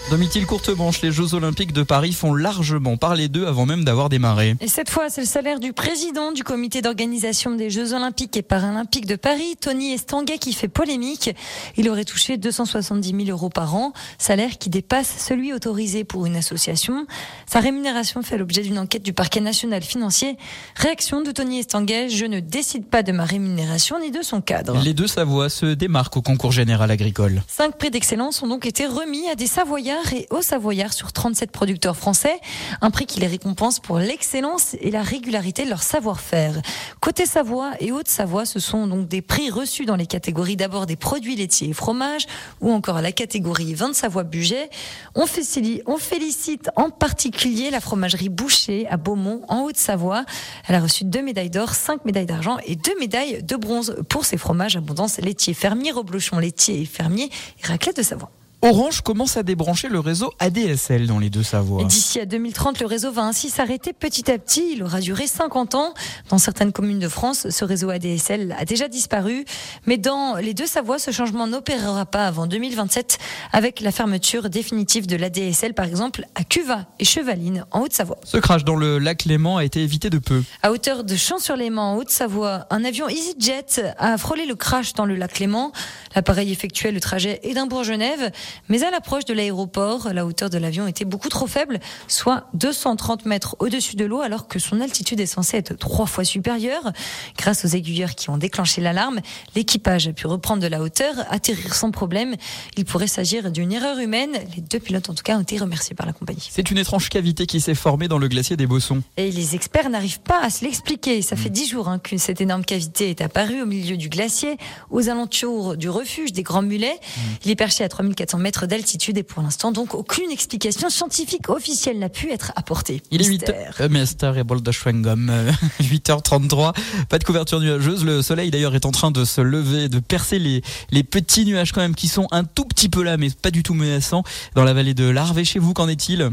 Domitil 0.08 0.46
courte 0.46 0.68
manche, 0.68 1.02
les 1.02 1.10
Jeux 1.10 1.34
Olympiques 1.34 1.72
de 1.72 1.82
Paris 1.82 2.12
font 2.12 2.32
largement 2.32 2.96
parler 2.96 3.26
d'eux 3.26 3.44
avant 3.48 3.66
même 3.66 3.82
d'avoir 3.82 4.08
démarré. 4.08 4.54
Et 4.60 4.68
cette 4.68 4.88
fois, 4.88 5.10
c'est 5.10 5.22
le 5.22 5.26
salaire 5.26 5.58
du 5.58 5.72
président 5.72 6.30
du 6.30 6.44
comité 6.44 6.80
d'organisation 6.80 7.56
des 7.56 7.70
Jeux 7.70 7.92
Olympiques 7.92 8.36
et 8.36 8.42
Paralympiques 8.42 9.06
de 9.06 9.16
Paris, 9.16 9.56
Tony 9.60 9.94
Estanguet, 9.94 10.38
qui 10.38 10.52
fait 10.52 10.68
polémique. 10.68 11.34
Il 11.76 11.90
aurait 11.90 12.04
touché 12.04 12.36
270 12.36 13.24
000 13.26 13.36
euros 13.36 13.48
par 13.48 13.74
an, 13.74 13.92
salaire 14.16 14.58
qui 14.58 14.70
dépasse 14.70 15.12
celui 15.18 15.52
autorisé 15.52 16.04
pour 16.04 16.24
une 16.24 16.36
association. 16.36 17.08
Sa 17.46 17.58
rémunération 17.58 18.22
fait 18.22 18.38
l'objet 18.38 18.62
d'une 18.62 18.78
enquête 18.78 19.02
du 19.02 19.12
parquet 19.12 19.40
national 19.40 19.82
financier. 19.82 20.36
Réaction 20.76 21.20
de 21.20 21.32
Tony 21.32 21.58
Estanguet, 21.58 22.10
je 22.10 22.26
ne 22.26 22.38
décide 22.38 22.86
pas 22.86 23.02
de 23.02 23.10
ma 23.10 23.24
rémunération 23.24 23.98
ni 23.98 24.12
de 24.12 24.22
son 24.22 24.40
cadre. 24.40 24.80
Les 24.84 24.94
deux 24.94 25.08
Savoies 25.08 25.48
se 25.48 25.66
démarquent 25.66 26.18
au 26.18 26.22
concours 26.22 26.52
général 26.52 26.92
agricole. 26.92 27.42
Cinq 27.48 27.76
prix 27.76 27.90
d'excellence 27.90 28.40
ont 28.44 28.46
donc 28.46 28.66
été 28.66 28.86
remis 28.86 29.28
à 29.28 29.34
des 29.34 29.48
Savoyards 29.48 29.95
et 30.12 30.26
aux 30.30 30.42
Savoyards 30.42 30.92
sur 30.92 31.12
37 31.12 31.50
producteurs 31.50 31.96
français. 31.96 32.38
Un 32.80 32.90
prix 32.90 33.06
qui 33.06 33.20
les 33.20 33.26
récompense 33.26 33.80
pour 33.80 33.98
l'excellence 33.98 34.76
et 34.80 34.90
la 34.90 35.02
régularité 35.02 35.64
de 35.64 35.70
leur 35.70 35.82
savoir-faire. 35.82 36.60
Côté 37.00 37.26
Savoie 37.26 37.72
et 37.80 37.92
Haute-Savoie, 37.92 38.46
ce 38.46 38.60
sont 38.60 38.86
donc 38.86 39.08
des 39.08 39.22
prix 39.22 39.50
reçus 39.50 39.86
dans 39.86 39.96
les 39.96 40.06
catégories 40.06 40.56
d'abord 40.56 40.86
des 40.86 40.96
produits 40.96 41.36
laitiers 41.36 41.70
et 41.70 41.72
fromages 41.72 42.26
ou 42.60 42.70
encore 42.70 43.00
la 43.00 43.12
catégorie 43.12 43.74
vin 43.74 43.88
de 43.88 43.94
Savoie 43.94 44.24
budget. 44.24 44.70
On 45.14 45.26
félicite, 45.26 46.70
en 46.76 46.90
particulier 46.90 47.70
la 47.70 47.80
fromagerie 47.80 48.28
Boucher 48.28 48.86
à 48.88 48.96
Beaumont 48.96 49.42
en 49.48 49.62
Haute-Savoie. 49.62 50.24
Elle 50.68 50.74
a 50.74 50.80
reçu 50.80 51.04
deux 51.04 51.22
médailles 51.22 51.50
d'or, 51.50 51.74
cinq 51.74 52.04
médailles 52.04 52.26
d'argent 52.26 52.58
et 52.66 52.76
deux 52.76 52.98
médailles 52.98 53.42
de 53.42 53.56
bronze 53.56 53.96
pour 54.08 54.24
ses 54.24 54.36
fromages 54.36 54.76
abondance 54.76 55.18
laitier 55.18 55.54
fermier, 55.54 55.92
reblochon 55.92 56.38
laitier 56.38 56.80
et 56.80 56.84
fermier 56.84 57.30
et 57.62 57.66
raclette 57.66 57.96
de 57.96 58.02
Savoie. 58.02 58.30
Orange 58.62 59.02
commence 59.02 59.36
à 59.36 59.42
débrancher 59.42 59.88
le 59.88 60.00
réseau 60.00 60.32
ADSL 60.38 61.06
dans 61.06 61.18
les 61.18 61.28
deux 61.30 61.42
Savoies. 61.42 61.82
Et 61.82 61.84
D'ici 61.84 62.18
à 62.18 62.24
2030, 62.24 62.80
le 62.80 62.86
réseau 62.86 63.12
va 63.12 63.22
ainsi 63.22 63.50
s'arrêter 63.50 63.92
petit 63.92 64.30
à 64.30 64.38
petit. 64.38 64.72
Il 64.72 64.82
aura 64.82 65.00
duré 65.00 65.26
50 65.26 65.74
ans. 65.74 65.92
Dans 66.30 66.38
certaines 66.38 66.72
communes 66.72 66.98
de 66.98 67.08
France, 67.08 67.48
ce 67.50 67.64
réseau 67.64 67.90
ADSL 67.90 68.56
a 68.58 68.64
déjà 68.64 68.88
disparu. 68.88 69.44
Mais 69.86 69.98
dans 69.98 70.36
les 70.36 70.54
deux 70.54 70.66
Savoies, 70.66 70.98
ce 70.98 71.10
changement 71.10 71.46
n'opérera 71.46 72.06
pas 72.06 72.26
avant 72.26 72.46
2027 72.46 73.18
avec 73.52 73.80
la 73.80 73.92
fermeture 73.92 74.48
définitive 74.48 75.06
de 75.06 75.16
l'ADSL, 75.16 75.74
par 75.74 75.84
exemple, 75.84 76.24
à 76.34 76.42
Cuva 76.42 76.86
et 76.98 77.04
Chevaline, 77.04 77.66
en 77.72 77.82
Haute-Savoie. 77.82 78.18
Ce 78.24 78.38
crash 78.38 78.64
dans 78.64 78.76
le 78.76 78.98
lac 78.98 79.26
Léman 79.26 79.58
a 79.58 79.64
été 79.64 79.82
évité 79.82 80.08
de 80.08 80.18
peu. 80.18 80.42
À 80.62 80.72
hauteur 80.72 81.04
de 81.04 81.14
Champs-sur-Léman, 81.14 81.92
en 81.92 81.96
Haute-Savoie, 81.98 82.66
un 82.70 82.84
avion 82.84 83.06
EasyJet 83.08 83.94
a 83.98 84.16
frôlé 84.16 84.46
le 84.46 84.54
crash 84.54 84.94
dans 84.94 85.04
le 85.04 85.14
lac 85.14 85.38
Léman. 85.38 85.72
L'appareil 86.16 86.50
effectuait 86.50 86.90
le 86.90 87.00
trajet 87.00 87.38
Édimbourg-Genève, 87.42 88.32
mais 88.68 88.82
à 88.82 88.90
l'approche 88.90 89.24
de 89.24 89.34
l'aéroport, 89.34 90.10
la 90.12 90.26
hauteur 90.26 90.50
de 90.50 90.58
l'avion 90.58 90.86
était 90.86 91.04
beaucoup 91.04 91.28
trop 91.28 91.46
faible, 91.46 91.80
soit 92.08 92.48
230 92.54 93.26
mètres 93.26 93.56
au-dessus 93.58 93.96
de 93.96 94.04
l'eau, 94.04 94.20
alors 94.20 94.48
que 94.48 94.58
son 94.58 94.80
altitude 94.80 95.20
est 95.20 95.26
censée 95.26 95.56
être 95.56 95.74
trois 95.74 96.06
fois 96.06 96.24
supérieure. 96.24 96.92
Grâce 97.38 97.64
aux 97.64 97.68
aiguilleurs 97.68 98.14
qui 98.14 98.30
ont 98.30 98.36
déclenché 98.36 98.80
l'alarme, 98.80 99.20
l'équipage 99.54 100.08
a 100.08 100.12
pu 100.12 100.26
reprendre 100.26 100.62
de 100.62 100.66
la 100.66 100.82
hauteur, 100.82 101.14
atterrir 101.30 101.74
sans 101.74 101.90
problème. 101.90 102.36
Il 102.76 102.84
pourrait 102.84 103.06
s'agir 103.06 103.50
d'une 103.50 103.72
erreur 103.72 103.98
humaine. 103.98 104.32
Les 104.56 104.62
deux 104.62 104.78
pilotes, 104.78 105.10
en 105.10 105.14
tout 105.14 105.22
cas, 105.22 105.36
ont 105.36 105.42
été 105.42 105.58
remerciés 105.58 105.94
par 105.94 106.06
la 106.06 106.12
compagnie. 106.12 106.48
C'est 106.50 106.70
une 106.70 106.78
étrange 106.78 107.08
cavité 107.08 107.46
qui 107.46 107.60
s'est 107.60 107.74
formée 107.74 108.08
dans 108.08 108.18
le 108.18 108.28
glacier 108.28 108.56
des 108.56 108.66
Bossons. 108.66 109.02
Et 109.16 109.30
les 109.30 109.54
experts 109.54 109.90
n'arrivent 109.90 110.20
pas 110.20 110.40
à 110.42 110.50
se 110.50 110.64
l'expliquer. 110.64 111.22
Ça 111.22 111.36
fait 111.36 111.50
dix 111.50 111.68
jours 111.68 111.88
hein, 111.88 111.98
que 111.98 112.16
cette 112.16 112.40
énorme 112.40 112.64
cavité 112.64 113.10
est 113.10 113.20
apparue 113.20 113.62
au 113.62 113.66
milieu 113.66 113.96
du 113.96 114.08
glacier, 114.08 114.56
aux 114.90 115.08
alentours 115.08 115.76
du 115.76 115.88
refuge 115.88 116.32
des 116.32 116.42
Grands 116.42 116.62
Mulets. 116.62 116.98
Il 117.44 117.50
est 117.50 117.56
perché 117.56 117.84
à 117.84 117.88
3400 117.88 118.35
mètres 118.38 118.66
d'altitude 118.66 119.18
et 119.18 119.22
pour 119.22 119.42
l'instant, 119.42 119.72
donc, 119.72 119.94
aucune 119.94 120.30
explication 120.30 120.90
scientifique 120.90 121.48
officielle 121.48 121.98
n'a 121.98 122.08
pu 122.08 122.30
être 122.30 122.52
apportée. 122.56 123.02
Il 123.10 123.20
est 123.22 123.24
8 123.26 123.30
Mystère. 123.30 123.74
euh, 123.80 123.88
Mystère 123.88 124.36
et 124.38 124.44
bol 124.44 124.62
de 124.62 124.70
chewing-gum. 124.72 125.28
Euh, 125.30 125.52
8h33. 125.80 126.74
Pas 127.08 127.18
de 127.18 127.24
couverture 127.24 127.60
nuageuse. 127.60 128.04
Le 128.04 128.22
soleil 128.22 128.50
d'ailleurs 128.50 128.74
est 128.74 128.86
en 128.86 128.90
train 128.92 129.10
de 129.10 129.24
se 129.24 129.40
lever, 129.40 129.88
de 129.88 129.98
percer 130.00 130.38
les, 130.38 130.62
les 130.90 131.02
petits 131.02 131.44
nuages 131.44 131.72
quand 131.72 131.80
même 131.80 131.94
qui 131.94 132.08
sont 132.08 132.26
un 132.30 132.44
tout 132.44 132.64
petit 132.64 132.88
peu 132.88 133.02
là, 133.02 133.16
mais 133.16 133.30
pas 133.30 133.50
du 133.50 133.62
tout 133.62 133.74
menaçants. 133.74 134.22
Dans 134.54 134.64
la 134.64 134.72
vallée 134.74 134.94
de 134.94 135.08
l'Arve. 135.08 135.38
Et 135.38 135.44
chez 135.44 135.58
vous, 135.58 135.72
qu'en 135.72 135.88
est-il? 135.88 136.30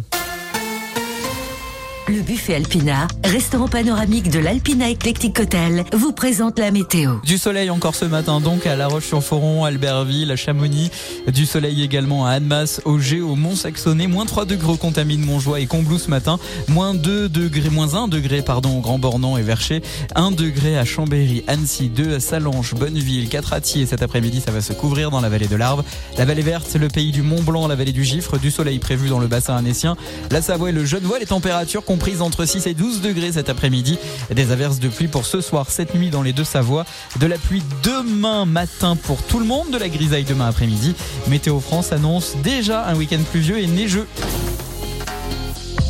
Le 2.10 2.22
buffet 2.22 2.56
Alpina, 2.56 3.08
restaurant 3.24 3.70
panoramique 3.70 4.30
de 4.30 4.38
l'Alpina 4.38 4.92
Eclectic 4.92 5.40
Hotel, 5.40 5.86
vous 5.94 6.12
présente 6.12 6.60
la 6.60 6.70
météo. 6.70 7.14
Du 7.24 7.38
soleil 7.38 7.70
encore 7.70 7.96
ce 7.96 8.04
matin 8.04 8.42
donc 8.42 8.68
à 8.68 8.76
La 8.76 8.88
Roche-sur-Foron, 8.88 9.64
Albertville, 9.64 10.30
à 10.30 10.36
Chamonix. 10.36 10.92
Du 11.32 11.46
soleil 11.46 11.82
également 11.82 12.26
à 12.26 12.32
Annemasse, 12.32 12.82
au 12.84 13.00
Gé, 13.00 13.22
au 13.22 13.36
Mont-Saxonnet. 13.36 14.08
Moins 14.08 14.26
3 14.26 14.44
degrés 14.44 14.74
au 14.74 14.76
Contamine, 14.76 15.24
Montjoie 15.24 15.62
et 15.62 15.66
Combloux 15.66 15.98
ce 15.98 16.10
matin. 16.10 16.40
Moins 16.68 16.94
2 16.94 17.30
degrés, 17.30 17.70
moins 17.70 17.96
1 17.96 18.10
degré 18.10 18.42
pardon 18.42 18.80
au 18.80 18.82
Grand 18.82 19.00
Bornand 19.00 19.38
et 19.38 19.42
Vercher. 19.42 19.82
1 20.16 20.32
degré 20.32 20.78
à 20.78 20.84
Chambéry, 20.84 21.46
Annecy, 21.48 21.88
2 21.88 22.16
à 22.16 22.20
Salange, 22.20 22.74
Bonneville, 22.74 23.30
4 23.30 23.54
à 23.54 23.62
Thiers. 23.62 23.86
Cet 23.86 24.02
après-midi 24.02 24.42
ça 24.42 24.52
va 24.52 24.60
se 24.60 24.74
couvrir 24.74 25.10
dans 25.10 25.22
la 25.22 25.30
vallée 25.30 25.48
de 25.48 25.56
l'Arve. 25.56 25.86
La 26.18 26.26
vallée 26.26 26.42
verte, 26.42 26.76
le 26.76 26.90
pays 26.90 27.14
du 27.14 27.22
Mont 27.22 27.44
Blanc, 27.44 27.66
la 27.70 27.76
vallée 27.76 27.94
du 27.94 28.04
Gifre. 28.04 28.38
Du 28.38 28.52
soleil 28.52 28.80
prévu 28.80 29.08
dans 29.08 29.20
le 29.20 29.28
bassin 29.28 29.56
annécien. 29.56 29.96
La 30.32 30.42
Savoie 30.42 30.70
et 30.70 30.74
le 30.74 30.84
Genevois, 30.84 31.20
les 31.20 31.28
températures 31.28 31.86
comprises 31.94 32.24
entre 32.24 32.46
6 32.46 32.66
et 32.66 32.74
12 32.74 33.02
degrés 33.02 33.34
cet 33.34 33.50
après-midi. 33.50 34.00
Des 34.34 34.52
averses 34.52 34.80
de 34.80 34.88
pluie 34.88 35.08
pour 35.08 35.28
ce 35.28 35.42
soir, 35.42 35.68
cette 35.70 35.94
nuit 35.94 36.10
dans 36.10 36.24
les 36.24 36.34
deux 36.34 36.44
Savoies. 36.44 36.86
De 37.20 37.28
la 37.28 37.38
pluie 37.38 37.62
demain 37.84 38.46
matin 38.46 38.96
pour 38.96 39.22
tout 39.22 39.38
le 39.38 39.46
monde, 39.46 39.70
de 39.70 39.78
la 39.78 39.90
grisaille 39.90 40.24
demain 40.24 40.48
après-midi. 40.48 40.96
Météo 41.28 41.60
France 41.60 41.92
annonce 41.92 42.34
déjà 42.44 42.88
un 42.88 42.96
week-end 42.96 43.20
pluvieux 43.32 43.60
et 43.60 43.68
neigeux. 43.68 44.08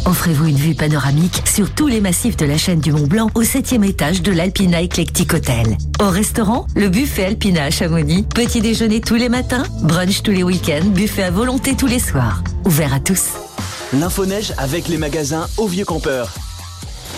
Offrez-vous 0.05 0.47
une 0.47 0.57
vue 0.57 0.75
panoramique 0.75 1.41
sur 1.45 1.73
tous 1.73 1.87
les 1.87 2.01
massifs 2.01 2.35
de 2.35 2.45
la 2.45 2.57
chaîne 2.57 2.81
du 2.81 2.91
Mont 2.91 3.07
Blanc 3.07 3.29
au 3.33 3.43
septième 3.43 3.85
étage 3.85 4.21
de 4.21 4.33
l'Alpina 4.33 4.81
Eclectic 4.81 5.33
Hotel. 5.33 5.77
Au 6.01 6.09
restaurant, 6.09 6.67
le 6.75 6.89
buffet 6.89 7.23
Alpina 7.23 7.63
à 7.63 7.69
Chamonix. 7.69 8.23
Petit 8.23 8.59
déjeuner 8.59 8.99
tous 8.99 9.15
les 9.15 9.29
matins, 9.29 9.63
brunch 9.81 10.21
tous 10.21 10.31
les 10.31 10.43
week-ends, 10.43 10.85
buffet 10.87 11.23
à 11.23 11.31
volonté 11.31 11.77
tous 11.77 11.87
les 11.87 11.99
soirs. 11.99 12.43
Ouvert 12.65 12.93
à 12.93 12.99
tous. 12.99 13.52
L'info-neige 13.91 14.53
avec 14.57 14.87
les 14.87 14.97
magasins 14.97 15.47
au 15.57 15.67
Vieux 15.67 15.85
Campeur. 15.85 16.31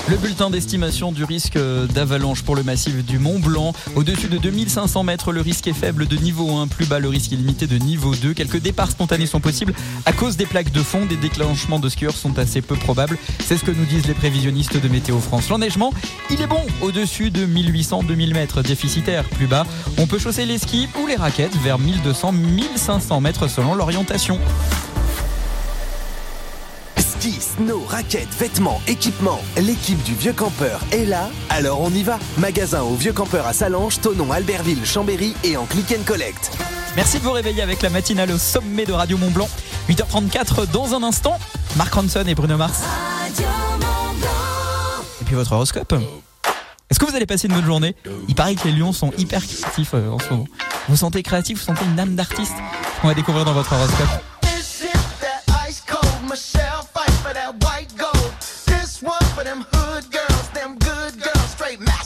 Le 0.10 0.18
bulletin 0.18 0.52
d'estimation 0.52 1.12
du 1.12 1.24
risque 1.24 1.58
d'avalanche 1.94 2.44
pour 2.44 2.56
le 2.56 2.64
massif 2.64 3.04
du 3.04 3.18
Mont 3.18 3.40
Blanc. 3.40 3.74
Au-dessus 3.96 4.28
de 4.28 4.38
2500 4.38 5.04
mètres, 5.04 5.32
le 5.32 5.42
risque 5.42 5.68
est 5.68 5.74
faible 5.74 6.06
de 6.08 6.16
niveau 6.18 6.58
1. 6.58 6.68
Plus 6.68 6.86
bas, 6.86 7.00
le 7.00 7.08
risque 7.08 7.34
est 7.34 7.38
limité 7.38 7.66
de 7.66 7.78
niveau 7.78 8.14
2. 8.14 8.34
Quelques 8.34 8.60
départs 8.60 8.92
spontanés 8.92 9.26
sont 9.26 9.40
possibles 9.40 9.74
à 10.06 10.14
cause 10.14 10.38
des 10.38 10.46
plaques 10.46 10.72
de 10.72 10.82
fond. 10.82 11.06
Des 11.06 11.16
déclenchements 11.16 11.80
de 11.80 11.90
skieurs 11.90 12.16
sont 12.16 12.38
assez 12.38 12.62
peu 12.62 12.76
probables. 12.76 13.18
C'est 13.44 13.58
ce 13.58 13.64
que 13.64 13.72
nous 13.72 13.86
disent 13.86 14.06
les 14.06 14.14
prévisionnistes 14.14 14.80
de 14.80 14.88
Météo 14.88 15.20
France. 15.20 15.50
L'enneigement, 15.50 15.92
il 16.30 16.42
est 16.42 16.48
bon 16.48 16.62
au-dessus 16.82 17.32
de 17.32 17.46
1800-2000 17.46 18.34
mètres. 18.34 18.62
Déficitaire, 18.62 19.24
plus 19.24 19.48
bas. 19.48 19.66
On 19.98 20.06
peut 20.08 20.20
chausser 20.20 20.46
les 20.46 20.60
skis 20.60 20.88
ou 21.02 21.08
les 21.08 21.16
raquettes 21.16 21.56
vers 21.64 21.80
1200-1500 21.80 23.22
mètres 23.22 23.48
selon 23.48 23.74
l'orientation. 23.74 24.40
Snow, 27.32 27.84
raquettes, 27.88 28.34
vêtements, 28.38 28.80
équipements. 28.88 29.42
L'équipe 29.58 30.02
du 30.04 30.14
Vieux 30.14 30.34
Campeur 30.34 30.80
est 30.92 31.06
là, 31.06 31.30
alors 31.50 31.82
on 31.82 31.90
y 31.90 32.04
va. 32.04 32.20
Magasin 32.38 32.84
au 32.84 32.94
Vieux 32.94 33.14
Campeur 33.14 33.48
à 33.48 33.54
Salange, 33.54 34.00
Tonon, 34.00 34.32
Albertville, 34.32 34.86
Chambéry 34.86 35.34
et 35.44 35.58
en 35.58 35.66
click 35.66 35.92
and 35.98 36.04
collect. 36.06 36.52
Merci 36.96 37.18
de 37.18 37.24
vous 37.24 37.32
réveiller 37.32 37.64
avec 37.64 37.82
la 37.82 37.90
matinale 37.90 38.32
au 38.32 38.38
sommet 38.38 38.86
de 38.86 38.94
Radio 38.94 39.18
Mont 39.18 39.32
Blanc. 39.32 39.50
8h34 39.90 40.72
dans 40.72 40.94
un 40.94 41.04
instant. 41.04 41.40
Marc 41.76 41.94
Ronson 41.94 42.24
et 42.28 42.36
Bruno 42.36 42.58
Mars. 42.58 42.84
Et 45.22 45.26
puis 45.26 45.36
votre 45.36 45.52
horoscope. 45.52 45.96
Est-ce 46.90 47.00
que 47.00 47.06
vous 47.06 47.16
allez 47.16 47.26
passer 47.26 47.48
une 47.48 47.56
bonne 47.56 47.66
journée? 47.66 47.96
Il 48.28 48.36
paraît 48.36 48.54
que 48.54 48.68
les 48.68 48.74
lions 48.74 48.94
sont 48.94 49.12
hyper 49.18 49.44
créatifs 49.44 49.96
euh, 49.96 50.12
en 50.12 50.20
ce 50.20 50.30
moment. 50.30 50.46
Vous 50.88 50.96
sentez 50.96 51.24
créatif, 51.24 51.58
vous 51.58 51.66
sentez 51.66 51.84
une 51.86 52.00
âme 52.00 52.14
d'artiste 52.16 52.54
On 53.04 53.08
va 53.08 53.16
découvrir 53.16 53.44
dans 53.44 53.54
votre 53.54 53.74
horoscope. 53.74 54.35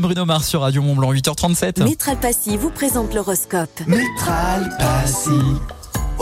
Bruno 0.00 0.24
Mars 0.24 0.48
sur 0.48 0.60
Radio 0.62 0.82
Mont 0.82 0.94
Blanc, 0.94 1.12
8h37. 1.12 1.84
Métral 1.84 2.18
Passy 2.18 2.56
vous 2.56 2.70
présente 2.70 3.14
l'horoscope. 3.14 3.80
Métral 3.86 4.74
Passy, 4.78 5.30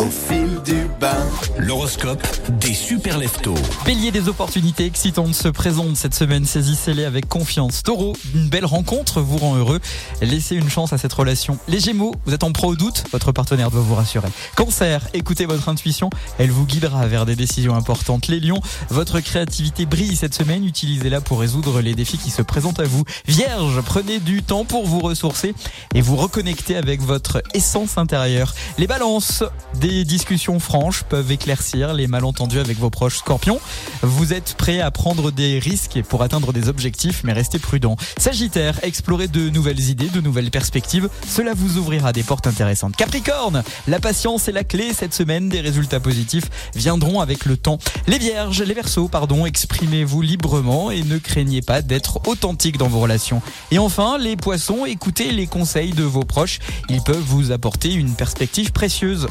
au 0.03 0.11
fil 0.11 0.61
du 0.65 0.89
bain. 1.01 1.17
L'horoscope 1.59 2.27
des 2.59 2.75
super 2.75 3.19
leftos. 3.19 3.55
Bélier 3.85 4.11
des 4.11 4.29
opportunités 4.29 4.85
excitantes 4.85 5.35
se 5.35 5.49
présentent 5.49 5.97
cette 5.97 6.15
semaine, 6.15 6.45
saisissez-les 6.45 7.05
avec 7.05 7.29
confiance. 7.29 7.85
Taureau, 7.85 8.17
une 8.35 8.49
belle 8.49 8.65
rencontre 8.65 9.21
vous 9.21 9.39
rend 9.39 9.55
heureux. 9.57 9.81
Laissez 10.21 10.57
une 10.57 10.69
chance 10.69 10.93
à 10.93 10.99
cette 10.99 11.13
relation. 11.13 11.57
Les 11.69 11.79
Gémeaux, 11.79 12.15
vous 12.27 12.35
êtes 12.35 12.43
en 12.43 12.53
pro 12.53 12.73
au 12.73 12.75
doute, 12.75 13.05
votre 13.13 13.31
partenaire 13.31 13.71
doit 13.71 13.81
vous 13.81 13.95
rassurer. 13.95 14.29
Cancer, 14.57 15.07
écoutez 15.15 15.47
votre 15.47 15.69
intuition, 15.69 16.11
elle 16.39 16.51
vous 16.51 16.67
guidera 16.67 17.07
vers 17.07 17.25
des 17.25 17.37
décisions 17.37 17.77
importantes. 17.77 18.27
Les 18.27 18.41
Lions, 18.41 18.61
votre 18.91 19.21
créativité 19.21 19.87
brille 19.87 20.17
cette 20.17 20.35
semaine, 20.35 20.65
utilisez-la 20.65 21.21
pour 21.21 21.39
résoudre 21.41 21.81
les 21.81 21.95
défis 21.95 22.19
qui 22.19 22.31
se 22.31 22.43
présentent 22.43 22.81
à 22.81 22.85
vous. 22.85 23.05
Vierge, 23.29 23.81
prenez 23.83 24.19
du 24.19 24.43
temps 24.43 24.65
pour 24.65 24.85
vous 24.85 25.01
ressourcer 25.01 25.55
et 25.95 26.01
vous 26.01 26.17
reconnecter 26.17 26.77
avec 26.77 27.03
votre 27.03 27.43
essence 27.55 27.99
intérieure. 27.99 28.55
Les 28.79 28.89
balances, 28.89 29.45
des 29.81 29.92
discussions 30.05 30.59
franches 30.59 31.03
peuvent 31.05 31.31
éclaircir 31.31 31.93
les 31.93 32.07
malentendus 32.07 32.59
avec 32.59 32.79
vos 32.79 32.91
proches 32.91 33.19
scorpions. 33.19 33.61
Vous 34.03 34.33
êtes 34.33 34.55
prêt 34.55 34.81
à 34.81 34.91
prendre 34.91 35.31
des 35.31 35.59
risques 35.59 36.03
pour 36.09 36.23
atteindre 36.23 36.53
des 36.53 36.69
objectifs, 36.69 37.23
mais 37.25 37.33
restez 37.33 37.59
prudent. 37.59 37.97
Sagittaire, 38.17 38.81
explorez 38.83 39.29
de 39.29 39.49
nouvelles 39.51 39.81
idées, 39.81 40.09
de 40.09 40.21
nouvelles 40.21 40.51
perspectives. 40.51 41.09
Cela 41.27 41.53
vous 41.55 41.79
ouvrira 41.79 42.13
des 42.13 42.23
portes 42.23 42.47
intéressantes. 42.47 42.97
Capricorne, 42.97 43.63
la 43.87 44.01
patience 44.01 44.49
est 44.49 44.53
la 44.53 44.65
clé 44.65 44.93
cette 44.93 45.15
semaine. 45.15 45.49
Des 45.49 45.61
résultats 45.61 46.01
positifs 46.01 46.51
viendront 46.75 47.21
avec 47.21 47.45
le 47.45 47.57
temps. 47.57 47.79
Les 48.07 48.19
vierges, 48.19 48.63
les 48.63 48.75
versos, 48.75 49.09
pardon, 49.09 49.47
exprimez-vous 49.47 50.23
librement 50.23 50.91
et 50.91 51.03
ne 51.03 51.19
craignez 51.19 51.63
pas 51.63 51.83
d'être 51.83 52.27
authentique 52.27 52.79
dans 52.79 52.89
vos 52.89 53.01
relations. 53.01 53.43
Et 53.71 53.79
enfin, 53.79 54.19
les 54.19 54.37
poissons, 54.37 54.87
écoutez 54.87 55.31
les 55.31 55.47
conseils 55.47 55.93
de 55.93 56.05
vos 56.05 56.25
proches. 56.25 56.59
Ils 56.89 57.03
peuvent 57.03 57.25
vous 57.27 57.53
apporter 57.53 57.93
une 57.93 58.15
perspective 58.15 58.73
précieuse. 58.73 59.27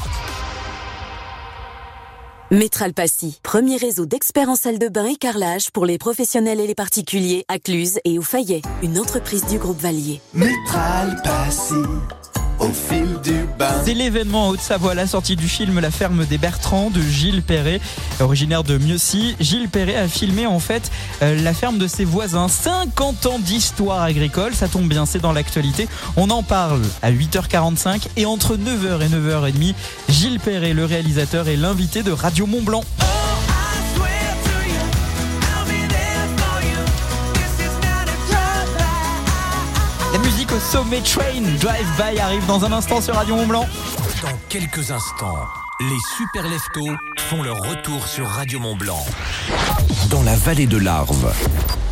Métral 2.52 2.92
Passy, 2.92 3.40
premier 3.42 3.78
réseau 3.78 4.04
d'experts 4.04 4.50
en 4.50 4.56
salle 4.56 4.78
de 4.78 4.88
bain 4.88 5.06
et 5.06 5.16
carrelage 5.16 5.70
pour 5.70 5.86
les 5.86 5.96
professionnels 5.96 6.60
et 6.60 6.66
les 6.66 6.74
particuliers 6.74 7.46
à 7.48 7.58
Cluse 7.58 7.98
et 8.04 8.18
au 8.18 8.22
Fayet, 8.22 8.60
une 8.82 8.98
entreprise 8.98 9.46
du 9.46 9.56
groupe 9.56 9.80
Valier. 9.80 10.20
Métral 10.34 11.18
Passy, 11.24 11.72
au 12.62 12.72
fil 12.72 13.18
du 13.22 13.46
bain. 13.58 13.82
C'est 13.84 13.94
l'événement 13.94 14.46
en 14.46 14.50
Haute-Savoie, 14.50 14.94
la 14.94 15.06
sortie 15.06 15.36
du 15.36 15.48
film 15.48 15.80
La 15.80 15.90
ferme 15.90 16.24
des 16.24 16.38
Bertrands 16.38 16.90
de 16.90 17.00
Gilles 17.00 17.42
Perret, 17.42 17.80
originaire 18.20 18.62
de 18.62 18.78
Mieuxy. 18.78 19.34
Gilles 19.40 19.68
Perret 19.68 19.96
a 19.96 20.08
filmé 20.08 20.46
en 20.46 20.58
fait 20.58 20.90
euh, 21.22 21.40
la 21.42 21.54
ferme 21.54 21.78
de 21.78 21.88
ses 21.88 22.04
voisins. 22.04 22.48
50 22.48 23.26
ans 23.26 23.38
d'histoire 23.38 24.02
agricole, 24.02 24.54
ça 24.54 24.68
tombe 24.68 24.88
bien, 24.88 25.06
c'est 25.06 25.20
dans 25.20 25.32
l'actualité. 25.32 25.88
On 26.16 26.30
en 26.30 26.42
parle 26.42 26.82
à 27.02 27.10
8h45 27.10 28.02
et 28.16 28.26
entre 28.26 28.56
9h 28.56 29.02
et 29.02 29.08
9h30, 29.08 29.74
Gilles 30.08 30.40
Perret, 30.40 30.72
le 30.72 30.84
réalisateur, 30.84 31.48
est 31.48 31.56
l'invité 31.56 32.02
de 32.02 32.12
Radio 32.12 32.46
Mont 32.46 32.62
Blanc. 32.62 32.84
Sommet 40.62 41.00
Train 41.00 41.42
Drive 41.60 41.86
By 41.96 42.18
arrive 42.20 42.46
dans 42.46 42.64
un 42.64 42.72
instant 42.72 43.00
sur 43.00 43.14
Radio 43.14 43.34
Mont 43.36 43.46
Blanc. 43.46 43.66
Dans 44.22 44.38
quelques 44.48 44.90
instants, 44.90 45.48
les 45.88 45.98
super 46.16 46.48
leftos 46.48 46.96
font 47.18 47.42
leur 47.42 47.58
retour 47.58 48.06
sur 48.06 48.26
Radio 48.26 48.60
Mont 48.60 48.76
Blanc. 48.76 49.04
Dans 50.10 50.22
la 50.22 50.36
vallée 50.36 50.66
de 50.66 50.76
l'Arve, 50.76 51.32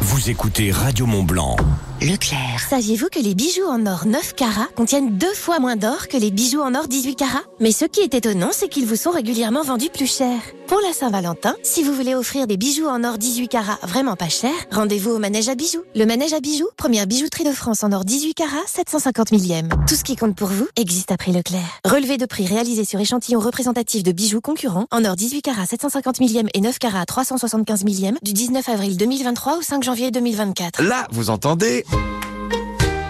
vous 0.00 0.30
écoutez 0.30 0.70
Radio 0.70 1.06
Mont 1.06 1.24
Blanc. 1.24 1.56
Leclerc. 2.00 2.60
Saviez-vous 2.70 3.08
que 3.12 3.18
les 3.18 3.34
bijoux 3.34 3.66
en 3.66 3.84
or 3.84 4.06
9 4.06 4.34
carats 4.34 4.68
contiennent 4.74 5.18
deux 5.18 5.34
fois 5.34 5.58
moins 5.58 5.76
d'or 5.76 6.08
que 6.08 6.16
les 6.16 6.30
bijoux 6.30 6.62
en 6.62 6.74
or 6.74 6.88
18 6.88 7.14
carats? 7.14 7.42
Mais 7.58 7.72
ce 7.72 7.84
qui 7.84 8.00
est 8.00 8.14
étonnant, 8.14 8.50
c'est 8.52 8.68
qu'ils 8.68 8.86
vous 8.86 8.96
sont 8.96 9.10
régulièrement 9.10 9.62
vendus 9.62 9.90
plus 9.92 10.10
cher. 10.10 10.38
Pour 10.66 10.80
la 10.86 10.94
Saint-Valentin, 10.94 11.54
si 11.62 11.82
vous 11.82 11.92
voulez 11.92 12.14
offrir 12.14 12.46
des 12.46 12.56
bijoux 12.56 12.86
en 12.86 13.04
or 13.04 13.18
18 13.18 13.48
carats 13.48 13.78
vraiment 13.82 14.16
pas 14.16 14.30
cher, 14.30 14.52
rendez-vous 14.70 15.10
au 15.10 15.18
Manège 15.18 15.50
à 15.50 15.54
bijoux. 15.54 15.82
Le 15.94 16.06
Manège 16.06 16.32
à 16.32 16.40
bijoux, 16.40 16.68
première 16.78 17.06
bijouterie 17.06 17.44
de 17.44 17.52
France 17.52 17.84
en 17.84 17.92
or 17.92 18.06
18 18.06 18.32
carats, 18.32 18.56
750 18.66 19.32
millième. 19.32 19.68
Tout 19.86 19.94
ce 19.94 20.04
qui 20.04 20.16
compte 20.16 20.36
pour 20.36 20.48
vous 20.48 20.68
existe 20.76 21.12
à 21.12 21.18
prix 21.18 21.32
Leclerc. 21.32 21.80
Relevé 21.84 22.16
de 22.16 22.24
prix 22.24 22.46
réalisé 22.46 22.86
sur 22.86 22.98
échantillon 22.98 23.40
représentatif 23.40 23.79
de 23.80 24.12
bijoux 24.12 24.42
concurrents 24.42 24.86
en 24.90 25.04
or 25.06 25.16
18 25.16 25.30
18 25.30 25.42
carats 25.42 25.66
750 25.66 26.18
millième 26.18 26.48
et 26.54 26.60
9 26.60 26.80
carats 26.80 27.06
375 27.06 27.84
millième 27.84 28.18
du 28.22 28.32
19 28.32 28.68
avril 28.68 28.96
2023 28.96 29.58
au 29.58 29.62
5 29.62 29.84
janvier 29.84 30.10
2024. 30.10 30.82
Là, 30.82 31.06
vous 31.12 31.30
entendez? 31.30 31.84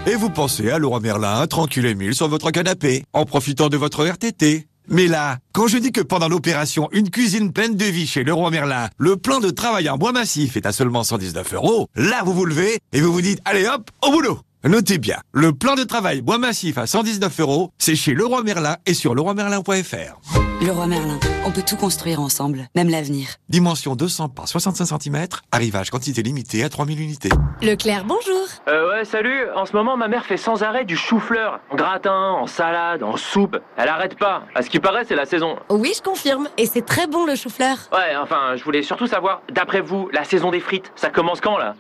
Et 0.07 0.16
vous 0.16 0.29
pensez 0.29 0.71
à 0.71 0.79
Leroy 0.79 1.01
Merlin, 1.01 1.47
tranquille 1.47 1.87
et 1.87 1.95
mille 1.95 2.14
sur 2.14 2.29
votre 2.29 2.51
canapé, 2.51 3.05
en 3.14 3.25
profitant 3.25 3.71
de 3.71 3.79
votre 3.79 4.05
RTT. 4.05 4.66
Mais 4.89 5.07
là, 5.07 5.39
quand 5.53 5.66
je 5.66 5.79
dis 5.79 5.93
que 5.93 6.03
pendant 6.03 6.29
l'opération 6.29 6.89
Une 6.93 7.09
cuisine 7.09 7.53
pleine 7.55 7.77
de 7.77 7.87
vie 7.87 8.07
chez 8.07 8.23
Leroy 8.23 8.51
Merlin, 8.51 8.91
le 8.99 9.16
plan 9.16 9.41
de 9.41 9.49
travail 9.49 9.89
en 9.89 9.97
bois 9.97 10.12
massif 10.12 10.59
est 10.59 10.66
à 10.66 10.73
seulement 10.73 11.05
119 11.05 11.55
euros, 11.55 11.87
là 11.95 12.23
vous 12.25 12.35
vous 12.35 12.45
levez 12.45 12.81
et 12.93 13.01
vous 13.01 13.12
vous 13.12 13.23
dites, 13.23 13.41
allez 13.47 13.66
hop, 13.66 13.91
au 14.07 14.11
boulot 14.11 14.41
Notez 14.62 14.98
bien, 14.98 15.16
le 15.32 15.54
plan 15.54 15.74
de 15.74 15.84
travail 15.84 16.20
bois 16.20 16.36
massif 16.36 16.76
à 16.76 16.86
119 16.86 17.40
euros, 17.40 17.70
c'est 17.78 17.96
chez 17.96 18.12
Leroy 18.12 18.42
Merlin 18.42 18.76
et 18.84 18.92
sur 18.92 19.14
leroymerlin.fr. 19.14 20.20
Leroy 20.61 20.86
Merlin, 20.86 21.18
on 21.46 21.50
peut 21.50 21.62
tout 21.66 21.76
construire 21.78 22.20
ensemble, 22.20 22.68
même 22.76 22.90
l'avenir. 22.90 23.28
Dimension 23.48 23.96
200 23.96 24.28
par 24.28 24.48
65 24.48 25.00
cm, 25.00 25.26
arrivage 25.50 25.88
quantité 25.88 26.22
limitée 26.22 26.62
à 26.62 26.68
3000 26.68 27.00
unités. 27.00 27.30
Leclerc, 27.62 28.04
bonjour. 28.04 28.48
Euh, 28.68 28.90
ouais, 28.90 29.06
salut. 29.06 29.46
En 29.56 29.64
ce 29.64 29.72
moment, 29.72 29.96
ma 29.96 30.08
mère 30.08 30.26
fait 30.26 30.36
sans 30.36 30.62
arrêt 30.62 30.84
du 30.84 30.94
chou-fleur. 30.94 31.61
En 31.70 31.76
gratin, 31.76 32.32
en 32.32 32.46
salade, 32.46 33.02
en 33.02 33.16
soupe. 33.16 33.56
Elle 33.78 33.88
arrête 33.88 34.18
pas. 34.18 34.42
À 34.54 34.61
ce 34.61 34.68
qui 34.68 34.78
paraît, 34.78 35.06
c'est 35.08 35.16
la 35.16 35.24
saison. 35.24 35.56
Oui, 35.70 35.94
je 35.96 36.02
confirme. 36.02 36.50
Et 36.58 36.66
c'est 36.66 36.84
très 36.84 37.06
bon 37.06 37.24
le 37.24 37.34
chou-fleur. 37.34 37.78
Ouais, 37.92 38.14
enfin, 38.22 38.56
je 38.56 38.64
voulais 38.64 38.82
surtout 38.82 39.06
savoir, 39.06 39.40
d'après 39.50 39.80
vous, 39.80 40.11
la 40.12 40.24
saison 40.24 40.50
des 40.50 40.61
frites, 40.61 40.92
ça 40.96 41.08
commence 41.08 41.40
quand, 41.40 41.56
là? 41.56 41.74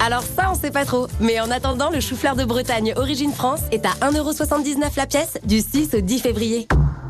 Alors 0.00 0.22
ça, 0.22 0.50
on 0.50 0.54
sait 0.54 0.70
pas 0.70 0.84
trop. 0.84 1.08
Mais 1.20 1.40
en 1.40 1.50
attendant, 1.50 1.90
le 1.90 2.00
chou-fleur 2.00 2.36
de 2.36 2.44
Bretagne 2.44 2.92
Origine 2.96 3.32
France 3.32 3.60
est 3.72 3.84
à 3.86 3.90
1,79€ 4.10 4.96
la 4.96 5.06
pièce 5.06 5.38
du 5.44 5.60
6 5.60 5.94
au 5.94 6.00
10 6.00 6.20
février. 6.20 6.68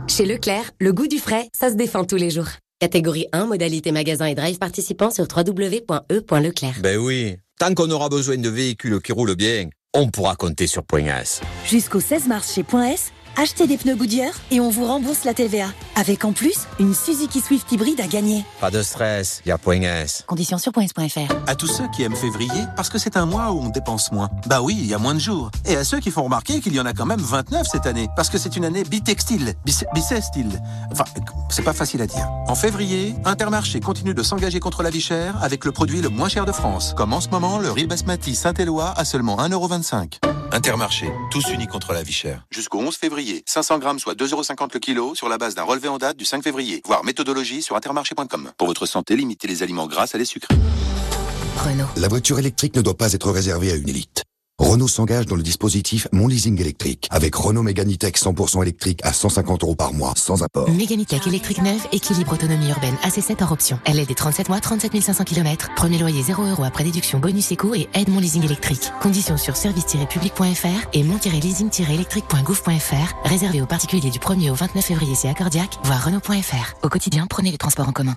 Chez 0.09 0.24
Leclerc, 0.24 0.70
le 0.81 0.93
goût 0.93 1.09
du 1.09 1.18
frais, 1.18 1.49
ça 1.53 1.70
se 1.70 1.74
défend 1.74 2.05
tous 2.05 2.16
les 2.16 2.31
jours. 2.31 2.49
Catégorie 2.79 3.27
1, 3.33 3.47
modalité 3.47 3.91
magasin 3.91 4.27
et 4.27 4.35
drive 4.35 4.59
participant 4.59 5.11
sur 5.11 5.27
www.e.leclerc. 5.35 6.74
Ben 6.81 6.99
oui, 6.99 7.37
tant 7.59 7.72
qu'on 7.74 7.91
aura 7.91 8.09
besoin 8.09 8.37
de 8.37 8.49
véhicules 8.49 9.01
qui 9.01 9.12
roulent 9.12 9.35
bien, 9.35 9.68
on 9.95 10.09
pourra 10.09 10.37
compter 10.37 10.66
sur 10.66 10.85
Point 10.85 11.07
S. 11.07 11.41
Jusqu'au 11.66 12.01
16 12.01 12.29
mars 12.29 12.55
chez 12.55 12.62
Point 12.62 12.89
S, 12.91 13.12
achetez 13.37 13.66
des 13.66 13.76
pneus 13.76 13.97
Goodyear 13.97 14.32
et 14.51 14.61
on 14.61 14.70
vous 14.70 14.84
rembourse 14.84 15.24
la 15.24 15.34
TVA. 15.34 15.66
Avec 15.95 16.24
en 16.24 16.32
plus, 16.32 16.66
une 16.78 16.95
Suzuki 16.95 17.41
Swift 17.41 17.70
hybride 17.72 18.01
à 18.01 18.07
gagner. 18.07 18.45
Pas 18.61 18.70
de 18.70 18.82
stress, 18.82 19.41
y 19.47 19.51
a 19.51 19.59
Point 19.59 19.82
S. 19.82 20.24
Conditions 20.26 20.59
sur 20.59 20.72
points.fr. 20.72 21.34
À 21.47 21.55
tous 21.55 21.66
ceux 21.66 21.89
qui 21.95 22.03
aiment 22.03 22.16
février, 22.16 22.64
parce 22.76 22.89
que 22.89 22.99
c'est 22.99 23.16
un 23.16 23.26
mois 23.26 23.53
où 23.53 23.61
on 23.61 23.68
dépense 23.68 24.12
moins. 24.12 24.28
Bah 24.47 24.61
oui, 24.62 24.76
il 24.78 24.87
y 24.87 24.95
a 24.95 24.99
moins 24.99 25.14
de 25.14 25.20
jours. 25.20 25.51
Et 25.64 25.76
à 25.76 25.84
ceux 25.84 26.01
qui 26.01 26.11
font 26.11 26.24
remarquer 26.24 26.61
qu'il 26.61 26.74
y 26.74 26.80
en 26.80 26.87
a 26.87 26.93
quand 26.93 27.07
même 27.07 27.20
29 27.20 27.66
cette 27.70 27.87
année, 27.87 28.09
parce 28.16 28.28
que 28.28 28.39
c'est 28.39 28.57
une 28.57 28.64
année 28.64 28.84
bitextile, 28.84 29.55
bissextile. 29.64 30.61
Enfin, 30.93 31.05
c'est 31.49 31.62
pas 31.62 31.72
facile 31.72 32.03
à 32.03 32.07
dire. 32.07 32.28
En 32.49 32.55
février, 32.55 33.14
Intermarché 33.24 33.80
continue 33.80 34.14
de 34.14 34.22
s'engager 34.22 34.61
contre 34.61 34.82
la 34.82 34.91
vie 34.91 35.01
chère 35.01 35.43
avec 35.43 35.64
le 35.64 35.72
produit 35.72 36.01
le 36.01 36.09
moins 36.09 36.28
cher 36.28 36.45
de 36.45 36.53
France. 36.53 36.95
Comme 36.97 37.12
en 37.12 37.20
ce 37.20 37.28
moment, 37.28 37.59
le 37.59 37.70
riz 37.70 37.87
basmati 37.87 38.34
Saint-Éloi 38.34 38.93
à 38.97 39.05
seulement 39.05 39.37
1,25€. 39.39 40.18
Intermarché, 40.53 41.11
tous 41.30 41.51
unis 41.51 41.66
contre 41.66 41.93
la 41.93 42.03
vie 42.03 42.12
chère. 42.12 42.47
Jusqu'au 42.51 42.78
11 42.78 42.97
février, 42.97 43.26
500 43.47 43.79
grammes 43.79 43.99
soit 43.99 44.14
2,50€ 44.14 44.70
le 44.74 44.81
kilo 44.81 45.14
sur 45.14 45.29
la 45.29 45.39
base 45.39 45.55
d'un 45.55 45.62
relevé 45.62 45.89
en 45.89 45.99
date 45.99 46.16
du 46.16 46.24
5 46.24 46.43
février. 46.43 46.83
Voir 46.85 47.05
méthodologie 47.05 47.62
sur 47.62 47.77
intermarché.com. 47.77 48.53
Pour 48.59 48.66
votre 48.66 48.87
santé, 48.87 49.16
limitez 49.16 49.49
les 49.49 49.62
aliments 49.62 49.87
gras 49.87 50.11
à 50.12 50.18
les 50.18 50.24
sucrés. 50.24 50.55
Renault. 51.57 51.89
La 51.97 52.09
voiture 52.09 52.39
électrique 52.39 52.77
ne 52.77 52.83
doit 52.83 52.97
pas 52.97 53.12
être 53.12 53.31
réservée 53.31 53.72
à 53.72 53.74
une 53.74 53.89
élite. 53.89 54.24
Renault 54.59 54.89
s'engage 54.89 55.27
dans 55.27 55.37
le 55.37 55.43
dispositif 55.43 56.09
Mon 56.13 56.29
Leasing 56.29 56.59
électrique 56.59 57.09
avec 57.11 57.35
Renault 57.35 57.63
Mégane 57.63 57.95
Tech 57.97 58.15
100% 58.15 58.63
électrique 58.63 59.01
à 59.05 59.13
150 59.13 59.63
euros 59.63 59.75
par 59.75 59.93
mois 59.93 60.15
sans 60.17 60.43
apport. 60.43 60.71
Méganitech 60.71 61.27
électrique 61.27 61.63
neuve, 61.63 61.87
équilibre 61.93 62.33
autonomie 62.33 62.71
urbaine 62.71 62.95
AC7 63.05 63.43
hors 63.43 63.53
option. 63.53 63.79
Elle 63.85 63.99
est 63.99 64.07
des 64.07 64.15
37 64.15 64.49
mois, 64.49 64.61
37 64.61 65.01
500 65.01 65.25
km. 65.25 65.69
Premier 65.77 65.99
loyer 65.99 66.23
0 66.23 66.43
euros 66.43 66.65
après 66.65 66.85
déduction 66.85 67.19
bonus 67.19 67.53
éco 67.53 67.75
et 67.75 67.89
aide 67.93 68.09
mon 68.09 68.19
leasing 68.19 68.45
électrique. 68.45 68.93
Conditions 69.03 69.37
sur 69.37 69.57
service-public.fr 69.57 70.89
et 70.95 71.03
mon-leasing-électrique.gouv.fr. 71.03 73.29
Réservé 73.29 73.61
aux 73.61 73.67
particuliers 73.67 74.11
du 74.11 74.19
1er 74.19 74.51
au 74.51 74.55
29 74.55 74.85
février 74.85 75.15
c'est 75.15 75.29
Accordiac, 75.29 75.77
voire 75.85 76.03
Renault.fr. 76.03 76.75
Au 76.83 76.89
quotidien, 76.89 77.27
prenez 77.29 77.51
les 77.51 77.59
transports 77.59 77.89
en 77.89 77.93
commun. 77.93 78.17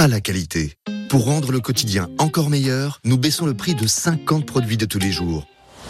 la 0.07 0.21
qualité. 0.21 0.77
Pour 1.09 1.25
rendre 1.25 1.51
le 1.51 1.59
quotidien 1.59 2.09
encore 2.17 2.49
meilleur, 2.49 2.99
nous 3.03 3.17
baissons 3.17 3.45
le 3.45 3.53
prix 3.53 3.75
de 3.75 3.85
50 3.85 4.45
produits 4.45 4.77
de 4.77 4.85
tous 4.85 4.99
les 4.99 5.11
jours. 5.11 5.45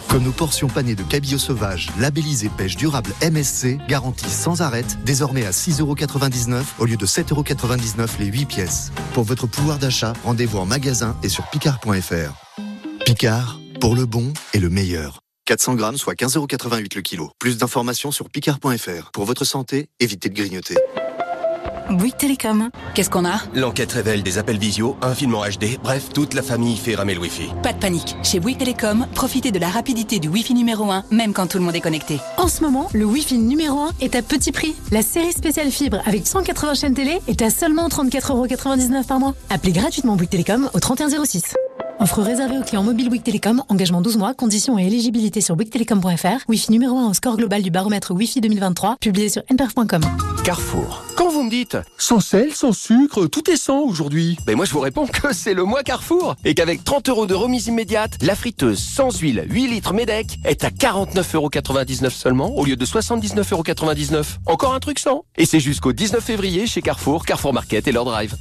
Comme 0.08 0.24
nos 0.24 0.32
portions 0.32 0.68
panées 0.68 0.94
de 0.94 1.02
cabillaud 1.02 1.38
sauvage, 1.38 1.88
labellisées 1.98 2.50
pêche 2.50 2.76
durable 2.76 3.12
MSC, 3.22 3.78
garanties 3.88 4.28
sans 4.28 4.60
arrêt, 4.60 4.84
désormais 5.06 5.46
à 5.46 5.50
6,99€ 5.50 6.62
au 6.78 6.84
lieu 6.84 6.96
de 6.96 7.06
7,99€ 7.06 8.18
les 8.18 8.26
8 8.26 8.46
pièces. 8.46 8.92
Pour 9.14 9.24
votre 9.24 9.46
pouvoir 9.46 9.78
d'achat, 9.78 10.12
rendez-vous 10.24 10.58
en 10.58 10.66
magasin 10.66 11.16
et 11.22 11.28
sur 11.28 11.48
picard.fr. 11.48 12.34
Picard, 13.06 13.60
pour 13.80 13.96
le 13.96 14.04
bon 14.04 14.32
et 14.52 14.58
le 14.58 14.68
meilleur. 14.68 15.20
400 15.46 15.74
grammes, 15.74 15.96
soit 15.96 16.14
15,88€ 16.14 16.94
le 16.94 17.02
kilo. 17.02 17.30
Plus 17.38 17.56
d'informations 17.56 18.12
sur 18.12 18.28
picard.fr. 18.28 19.10
Pour 19.12 19.24
votre 19.24 19.44
santé, 19.44 19.88
évitez 20.00 20.28
de 20.28 20.34
grignoter. 20.34 20.76
Bouygues 21.90 22.16
Télécom. 22.16 22.70
Qu'est-ce 22.94 23.10
qu'on 23.10 23.24
a? 23.24 23.40
L'enquête 23.54 23.92
révèle 23.92 24.22
des 24.22 24.38
appels 24.38 24.58
visio, 24.58 24.96
un 25.02 25.14
film 25.14 25.34
en 25.34 25.42
HD, 25.44 25.78
bref, 25.82 26.08
toute 26.12 26.34
la 26.34 26.42
famille 26.42 26.76
fait 26.76 26.94
ramer 26.94 27.14
le 27.14 27.20
Wi-Fi. 27.20 27.50
Pas 27.62 27.72
de 27.72 27.78
panique. 27.78 28.16
Chez 28.22 28.40
Bouygues 28.40 28.58
Télécom, 28.58 29.06
profitez 29.14 29.50
de 29.50 29.58
la 29.58 29.68
rapidité 29.68 30.18
du 30.18 30.28
Wi-Fi 30.28 30.54
numéro 30.54 30.90
1, 30.90 31.04
même 31.10 31.32
quand 31.32 31.46
tout 31.46 31.58
le 31.58 31.64
monde 31.64 31.74
est 31.74 31.80
connecté. 31.80 32.18
En 32.36 32.48
ce 32.48 32.62
moment, 32.62 32.88
le 32.92 33.04
Wi-Fi 33.04 33.38
numéro 33.38 33.80
1 33.80 33.90
est 34.00 34.14
à 34.14 34.22
petit 34.22 34.52
prix. 34.52 34.74
La 34.90 35.02
série 35.02 35.32
spéciale 35.32 35.70
fibre 35.70 36.00
avec 36.06 36.26
180 36.26 36.74
chaînes 36.74 36.94
télé 36.94 37.20
est 37.28 37.42
à 37.42 37.50
seulement 37.50 37.88
34,99€ 37.88 39.06
par 39.06 39.18
mois. 39.18 39.34
Appelez 39.50 39.72
gratuitement 39.72 40.16
Bouygues 40.16 40.30
Télécom 40.30 40.70
au 40.74 40.80
3106. 40.80 41.54
Offre 42.02 42.20
réservée 42.20 42.58
aux 42.58 42.62
clients 42.62 42.82
mobiles 42.82 43.08
Bouygues 43.08 43.22
Télécom, 43.22 43.62
engagement 43.68 44.00
12 44.00 44.16
mois, 44.16 44.34
conditions 44.34 44.76
et 44.76 44.84
éligibilité 44.84 45.40
sur 45.40 45.54
bouyguestelecom.fr. 45.54 46.48
Wi-Fi 46.48 46.72
numéro 46.72 46.98
1 46.98 47.10
au 47.10 47.14
score 47.14 47.36
global 47.36 47.62
du 47.62 47.70
baromètre 47.70 48.10
Wi-Fi 48.10 48.40
2023, 48.40 48.96
publié 49.00 49.28
sur 49.28 49.42
nperf.com. 49.48 50.00
Carrefour. 50.42 51.04
Quand 51.16 51.30
vous 51.30 51.44
me 51.44 51.50
dites 51.50 51.76
sans 51.98 52.18
sel, 52.18 52.52
sans 52.54 52.72
sucre, 52.72 53.28
tout 53.28 53.48
est 53.48 53.56
sans 53.56 53.82
aujourd'hui, 53.82 54.36
ben 54.44 54.56
moi 54.56 54.64
je 54.64 54.72
vous 54.72 54.80
réponds 54.80 55.06
que 55.06 55.32
c'est 55.32 55.54
le 55.54 55.62
mois 55.62 55.84
Carrefour 55.84 56.34
et 56.44 56.54
qu'avec 56.54 56.82
30 56.82 57.08
euros 57.08 57.26
de 57.26 57.34
remise 57.34 57.68
immédiate, 57.68 58.14
la 58.20 58.34
friteuse 58.34 58.80
sans 58.80 59.16
huile 59.16 59.46
8 59.48 59.68
litres 59.68 59.94
Medec 59.94 60.40
est 60.44 60.64
à 60.64 60.70
49,99€ 60.70 62.10
seulement 62.10 62.52
au 62.56 62.64
lieu 62.64 62.74
de 62.74 62.84
79,99€. 62.84 64.24
Encore 64.46 64.74
un 64.74 64.80
truc 64.80 64.98
sans 64.98 65.24
Et 65.36 65.46
c'est 65.46 65.60
jusqu'au 65.60 65.92
19 65.92 66.20
février 66.20 66.66
chez 66.66 66.82
Carrefour, 66.82 67.24
Carrefour 67.24 67.52
Market 67.52 67.86
et 67.86 67.92
leur 67.92 68.04
drive. 68.04 68.34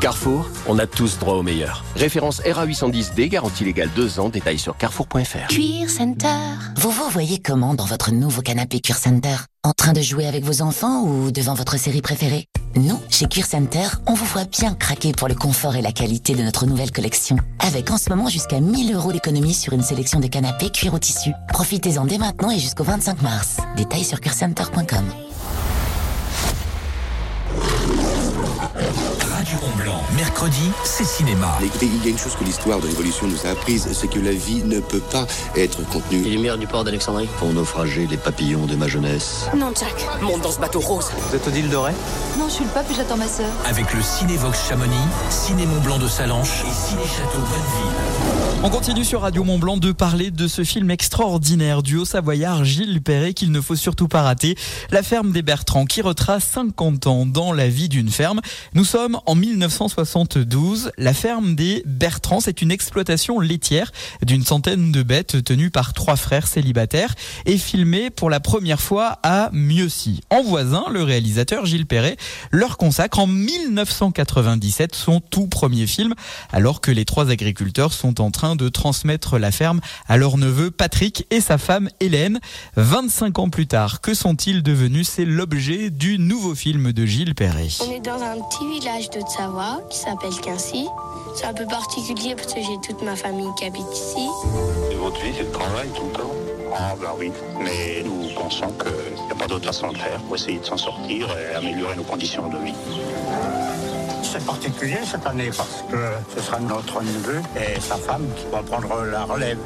Carrefour, 0.00 0.48
on 0.68 0.78
a 0.78 0.86
tous 0.86 1.18
droit 1.18 1.34
au 1.34 1.42
meilleur. 1.42 1.84
Référence 1.96 2.40
RA810D, 2.42 3.28
garantie 3.28 3.64
légale 3.64 3.90
2 3.96 4.20
ans, 4.20 4.28
détail 4.28 4.58
sur 4.58 4.76
carrefour.fr. 4.76 5.48
Cuir 5.48 5.90
Center. 5.90 6.28
Vous 6.76 6.90
vous 6.90 7.08
voyez 7.10 7.40
comment 7.40 7.74
dans 7.74 7.84
votre 7.84 8.12
nouveau 8.12 8.40
canapé 8.40 8.78
Cuir 8.80 8.96
Center 8.96 9.34
En 9.64 9.72
train 9.72 9.92
de 9.92 10.00
jouer 10.00 10.26
avec 10.26 10.44
vos 10.44 10.62
enfants 10.62 11.02
ou 11.02 11.32
devant 11.32 11.54
votre 11.54 11.76
série 11.78 12.00
préférée 12.00 12.46
Nous, 12.76 13.00
chez 13.10 13.26
Cuir 13.26 13.44
Center, 13.44 13.88
on 14.06 14.14
vous 14.14 14.24
voit 14.26 14.44
bien 14.44 14.74
craquer 14.74 15.10
pour 15.12 15.26
le 15.26 15.34
confort 15.34 15.74
et 15.74 15.82
la 15.82 15.92
qualité 15.92 16.36
de 16.36 16.42
notre 16.42 16.66
nouvelle 16.66 16.92
collection. 16.92 17.36
Avec 17.58 17.90
en 17.90 17.98
ce 17.98 18.08
moment 18.10 18.28
jusqu'à 18.28 18.60
1000 18.60 18.94
euros 18.94 19.12
d'économie 19.12 19.54
sur 19.54 19.72
une 19.72 19.82
sélection 19.82 20.20
de 20.20 20.28
canapés 20.28 20.70
cuir 20.70 20.94
au 20.94 21.00
tissu. 21.00 21.32
Profitez-en 21.48 22.04
dès 22.04 22.18
maintenant 22.18 22.50
et 22.52 22.58
jusqu'au 22.60 22.84
25 22.84 23.20
mars. 23.22 23.56
Détails 23.76 24.04
sur 24.04 24.20
cuircenter.com. 24.20 25.04
Radio 29.48 29.66
Mont 29.66 29.82
Blanc. 29.82 30.02
Mercredi, 30.14 30.70
c'est 30.84 31.06
cinéma. 31.06 31.58
Écoutez, 31.64 31.86
il 31.86 32.04
y 32.04 32.08
a 32.08 32.10
une 32.10 32.18
chose 32.18 32.34
que 32.36 32.44
l'histoire 32.44 32.80
de 32.80 32.86
l'évolution 32.86 33.26
nous 33.26 33.46
a 33.46 33.50
apprise, 33.50 33.88
c'est 33.92 34.08
que 34.08 34.18
la 34.18 34.32
vie 34.32 34.62
ne 34.62 34.78
peut 34.78 35.00
pas 35.00 35.26
être 35.56 35.86
contenue. 35.88 36.22
Les 36.22 36.30
lumières 36.30 36.58
du 36.58 36.66
port 36.66 36.84
d'Alexandrie 36.84 37.28
Pour 37.38 37.50
naufrager 37.54 38.06
les 38.06 38.18
papillons 38.18 38.66
de 38.66 38.76
ma 38.76 38.88
jeunesse. 38.88 39.46
Non, 39.56 39.72
Jack. 39.74 40.06
Monte 40.20 40.42
dans 40.42 40.50
ce 40.50 40.60
bateau 40.60 40.80
rose. 40.80 41.06
Vous 41.16 41.36
êtes 41.36 41.46
Odile 41.46 41.70
Doré 41.70 41.92
Non, 42.38 42.46
je 42.48 42.54
suis 42.54 42.64
le 42.64 42.70
pape 42.70 42.90
et 42.90 42.94
j'attends 42.94 43.16
ma 43.16 43.28
sœur. 43.28 43.48
Avec 43.64 43.94
le 43.94 44.02
Cinévox 44.02 44.68
Chamonix, 44.68 44.96
Ciné 45.30 45.64
Mont 45.64 45.80
Blanc 45.80 45.98
de 45.98 46.08
Salanches 46.08 46.64
et 46.68 46.72
Ciné 46.74 47.02
Château 47.04 47.38
Bonneville. 47.38 48.28
On 48.64 48.70
continue 48.70 49.04
sur 49.04 49.20
Radio 49.20 49.44
Mont 49.44 49.60
Blanc 49.60 49.76
de 49.76 49.92
parler 49.92 50.32
de 50.32 50.48
ce 50.48 50.64
film 50.64 50.90
extraordinaire 50.90 51.84
du 51.84 51.96
haut-savoyard 51.96 52.64
Gilles 52.64 53.00
Perret 53.00 53.32
qu'il 53.32 53.52
ne 53.52 53.60
faut 53.60 53.76
surtout 53.76 54.08
pas 54.08 54.22
rater. 54.22 54.56
La 54.90 55.04
ferme 55.04 55.30
des 55.30 55.42
Bertrands 55.42 55.84
qui 55.84 56.02
retrace 56.02 56.44
50 56.54 57.06
ans 57.06 57.24
dans 57.24 57.52
la 57.52 57.68
vie 57.68 57.88
d'une 57.88 58.10
ferme. 58.10 58.40
Nous 58.74 58.84
sommes 58.84 59.20
en 59.26 59.36
1972. 59.38 60.90
La 60.98 61.14
ferme 61.14 61.54
des 61.54 61.82
Bertrands, 61.86 62.40
c'est 62.40 62.62
une 62.62 62.70
exploitation 62.70 63.40
laitière 63.40 63.92
d'une 64.22 64.44
centaine 64.44 64.92
de 64.92 65.02
bêtes 65.02 65.44
tenues 65.44 65.70
par 65.70 65.92
trois 65.92 66.16
frères 66.16 66.46
célibataires 66.46 67.14
et 67.46 67.58
filmée 67.58 68.10
pour 68.10 68.30
la 68.30 68.40
première 68.40 68.80
fois 68.80 69.18
à 69.22 69.50
Mieuxy. 69.52 70.20
En 70.30 70.42
voisin, 70.42 70.84
le 70.90 71.02
réalisateur 71.02 71.66
Gilles 71.66 71.86
Perret 71.86 72.16
leur 72.50 72.76
consacre 72.76 73.18
en 73.18 73.26
1997 73.26 74.94
son 74.94 75.20
tout 75.20 75.46
premier 75.46 75.86
film 75.86 76.14
alors 76.50 76.80
que 76.80 76.90
les 76.90 77.04
trois 77.04 77.30
agriculteurs 77.30 77.92
sont 77.92 78.20
en 78.20 78.30
train 78.30 78.56
de 78.56 78.68
transmettre 78.68 79.38
la 79.38 79.52
ferme 79.52 79.80
à 80.08 80.16
leur 80.16 80.36
neveu 80.36 80.70
Patrick 80.70 81.26
et 81.30 81.40
sa 81.40 81.58
femme 81.58 81.88
Hélène. 82.00 82.40
25 82.76 83.38
ans 83.38 83.50
plus 83.50 83.66
tard, 83.66 84.00
que 84.00 84.14
sont-ils 84.14 84.62
devenus? 84.62 85.08
C'est 85.08 85.24
l'objet 85.24 85.90
du 85.90 86.18
nouveau 86.18 86.54
film 86.54 86.92
de 86.92 87.06
Gilles 87.06 87.34
Perret. 87.34 87.68
On 87.80 87.92
est 87.92 88.00
dans 88.00 88.20
un 88.22 88.36
petit 88.48 88.66
village 88.68 89.10
de 89.10 89.20
Savoie 89.28 89.80
qui 89.90 89.98
s'appelle 89.98 90.34
Quincy. 90.42 90.86
C'est 91.34 91.46
un 91.46 91.52
peu 91.54 91.66
particulier 91.66 92.34
parce 92.34 92.52
que 92.54 92.60
j'ai 92.60 92.78
toute 92.86 93.02
ma 93.02 93.14
famille 93.14 93.48
qui 93.58 93.64
habite 93.66 93.86
ici. 93.92 94.26
Et 94.90 94.94
votre 94.96 95.20
vie, 95.20 95.32
c'est 95.36 95.42
le 95.44 95.50
travail 95.50 95.88
tout 95.94 96.04
le 96.06 96.12
temps? 96.12 96.32
Ah, 96.74 96.94
ben 97.00 97.10
oui. 97.18 97.30
Mais 97.62 98.02
nous 98.04 98.28
pensons 98.34 98.68
qu'il 98.72 99.24
n'y 99.26 99.30
a 99.30 99.34
pas 99.34 99.46
d'autre 99.46 99.66
façon 99.66 99.92
de 99.92 99.98
faire 99.98 100.20
pour 100.22 100.36
essayer 100.36 100.58
de 100.58 100.64
s'en 100.64 100.76
sortir 100.76 101.28
et 101.38 101.54
améliorer 101.54 101.96
nos 101.96 102.02
conditions 102.02 102.48
de 102.48 102.58
vie. 102.58 102.74
C'est 104.22 104.44
particulier 104.44 104.98
cette 105.10 105.26
année 105.26 105.50
parce 105.56 105.84
que 105.90 105.96
ce 106.36 106.42
sera 106.42 106.58
notre 106.60 107.02
neveu 107.02 107.40
et 107.56 107.80
sa 107.80 107.96
femme 107.96 108.26
qui 108.36 108.44
vont 108.46 108.62
prendre 108.62 109.04
la 109.04 109.24
relève. 109.24 109.58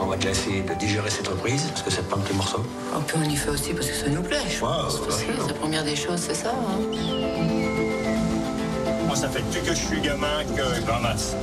On 0.00 0.06
va 0.06 0.16
déjà 0.16 0.30
essayer 0.30 0.62
de 0.62 0.74
digérer 0.74 1.10
cette 1.10 1.28
reprise 1.28 1.62
parce 1.68 1.82
que 1.82 1.90
c'est 1.90 2.08
pas 2.08 2.16
un 2.16 2.20
petit 2.20 2.34
morceau. 2.34 2.64
Un 2.96 3.00
peu 3.00 3.18
on 3.24 3.28
y 3.28 3.36
fait 3.36 3.50
aussi 3.50 3.72
parce 3.74 3.86
que 3.86 3.94
ça 3.94 4.08
nous 4.08 4.22
plaît, 4.22 4.38
je 4.48 4.58
pense. 4.58 4.98
aussi. 5.06 5.26
La 5.46 5.54
première 5.54 5.84
des 5.84 5.94
choses, 5.96 6.20
c'est 6.20 6.34
ça. 6.34 6.50
hein. 6.50 6.80
Moi, 9.10 9.16
ça 9.18 9.28
fait 9.28 9.40
depuis 9.40 9.60
que 9.68 9.74
je 9.74 9.86
suis 9.86 10.00
gamin 10.00 10.44
que 10.56 10.62
je 10.62 10.88
ramasse. 10.88 11.34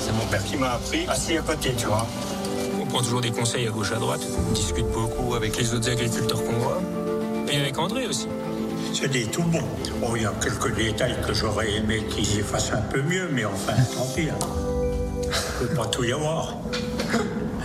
C'est 0.00 0.12
mon 0.12 0.24
père 0.30 0.44
qui 0.44 0.56
m'a 0.56 0.74
appris, 0.74 1.08
assis 1.08 1.36
à 1.38 1.42
côté, 1.42 1.72
tu 1.76 1.86
vois. 1.86 2.06
On 2.80 2.86
prend 2.86 3.00
toujours 3.02 3.20
des 3.20 3.32
conseils 3.32 3.66
à 3.66 3.70
gauche 3.72 3.90
à 3.90 3.96
droite. 3.96 4.20
On 4.48 4.52
discute 4.52 4.86
beaucoup 4.92 5.34
avec 5.34 5.56
les 5.58 5.74
autres 5.74 5.90
agriculteurs 5.90 6.38
qu'on 6.44 6.52
voit. 6.52 6.80
Et 7.50 7.56
avec 7.56 7.76
André 7.80 8.06
aussi. 8.06 8.28
C'est 8.94 9.08
des 9.08 9.24
tout 9.24 9.42
bons. 9.42 9.58
Bon, 10.00 10.14
il 10.14 10.22
y 10.22 10.24
a 10.24 10.32
quelques 10.40 10.72
détails 10.76 11.16
que 11.26 11.34
j'aurais 11.34 11.72
aimé 11.72 12.04
qu'ils 12.10 12.38
y 12.38 12.42
fassent 12.42 12.70
un 12.72 12.80
peu 12.82 13.02
mieux, 13.02 13.28
mais 13.32 13.44
enfin, 13.44 13.72
tant 13.92 14.06
pis. 14.14 14.28
hein. 14.30 14.38
Il 15.62 15.66
peut 15.66 15.74
pas 15.74 15.86
tout 15.86 16.04
y 16.04 16.12
avoir. 16.12 16.54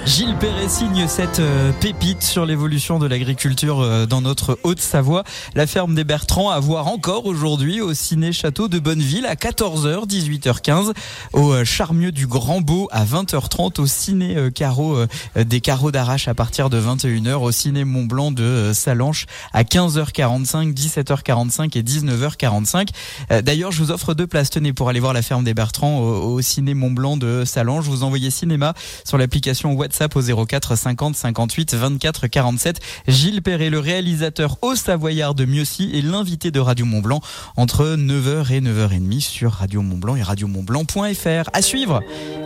Gilles 0.06 0.36
Perret 0.40 0.70
signe 0.70 1.08
cette 1.08 1.40
euh, 1.40 1.72
pépite 1.82 2.22
sur 2.22 2.46
l'évolution 2.46 3.00
de 3.00 3.08
l'agriculture 3.08 3.80
euh, 3.80 4.06
dans 4.06 4.22
notre 4.22 4.60
Haute-Savoie. 4.62 5.24
La 5.56 5.66
ferme 5.66 5.96
des 5.96 6.04
Bertrands 6.04 6.52
à 6.52 6.60
voir 6.60 6.86
encore 6.88 7.26
aujourd'hui 7.26 7.82
au 7.82 7.96
ciné 7.96 8.32
château 8.32 8.68
de 8.68 8.78
Bonneville 8.78 9.26
à 9.26 9.34
14h, 9.34 10.08
18h15, 10.08 10.94
au 11.34 11.54
euh, 11.54 11.66
charmieux 11.66 12.12
du 12.12 12.28
Grand 12.28 12.62
Beau 12.62 12.88
à 12.92 13.04
20h30, 13.04 13.82
au 13.82 13.88
ciné 13.88 14.38
carreau 14.54 14.96
des 15.36 15.60
carreaux 15.60 15.92
d'arrache 15.92 16.28
à 16.28 16.36
partir 16.36 16.70
de 16.70 16.80
21h, 16.80 17.34
au 17.34 17.52
ciné 17.52 17.84
Mont 17.84 18.06
Blanc 18.06 18.32
de 18.32 18.72
Salanches 18.76 19.26
à 19.54 19.64
15h45, 19.64 20.72
17h45 20.74 21.78
et 21.78 21.82
19h45. 21.82 22.90
Euh, 23.32 23.42
D'ailleurs, 23.42 23.72
je 23.72 23.82
vous 23.82 23.90
offre 23.90 24.14
deux 24.14 24.28
places. 24.28 24.52
Tenez 24.52 24.72
pour 24.72 24.88
aller 24.88 25.00
voir 25.00 25.14
la 25.14 25.24
ferme 25.24 25.44
des 25.44 25.56
Bertrands 25.56 25.98
au, 26.00 26.40
ciné 26.42 26.76
Mont 26.76 26.92
Blanc 26.92 27.18
de 27.18 27.44
Salanges. 27.44 27.86
Vous 27.86 28.04
envoyez 28.04 28.30
cinéma 28.30 28.76
sur 29.04 29.18
l'application 29.18 29.74
WhatsApp 29.74 29.95
au 30.02 30.46
04 30.46 30.76
50 30.76 31.16
58 31.16 31.76
24 31.76 32.28
47. 32.28 32.80
Gilles 33.08 33.42
Perret, 33.42 33.70
le 33.70 33.80
réalisateur 33.80 34.58
au 34.62 34.76
Savoyard 34.76 35.36
de 35.36 35.46
Mieuxy 35.46 35.90
et 35.94 36.02
l'invité 36.02 36.52
de 36.52 36.60
Radio 36.60 36.86
Mont 36.86 37.02
Blanc 37.02 37.22
entre 37.56 37.96
9h 37.96 38.52
et 38.52 38.62
9h30 38.62 39.22
sur 39.22 39.52
Radio 39.54 39.82
Mont 39.82 39.98
Blanc 39.98 40.16
et 40.16 40.24
radiomontblanc.fr. 40.24 41.50
À 41.54 41.62
suivre, 41.62 42.02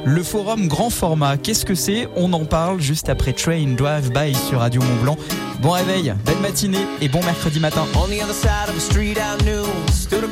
le 0.06 0.24
forum 0.24 0.68
grand 0.68 0.90
format. 0.90 1.38
Qu'est-ce 1.38 1.66
que 1.66 1.76
c'est? 1.76 2.08
On 2.16 2.34
en 2.34 2.46
parle 2.46 2.82
juste 2.82 3.10
après 3.10 3.34
Train 3.34 3.76
Drive 3.76 4.12
By 4.12 4.36
sur 4.36 4.60
Radio 4.60 4.82
Mont 4.82 5.02
Blanc. 5.02 5.18
Bon 5.62 5.72
réveil, 5.72 6.14
belle 6.26 6.40
matinée 6.40 6.86
et 7.02 7.10
bon 7.10 7.24
mercredi 7.24 7.60
matin. 7.60 7.86
On 7.96 8.08
the 8.08 8.22
other 8.22 8.34
side 8.34 8.70
of 8.70 8.76
the 8.76 8.80
street 8.80 9.18
I 9.18 9.44
knew 9.44 9.66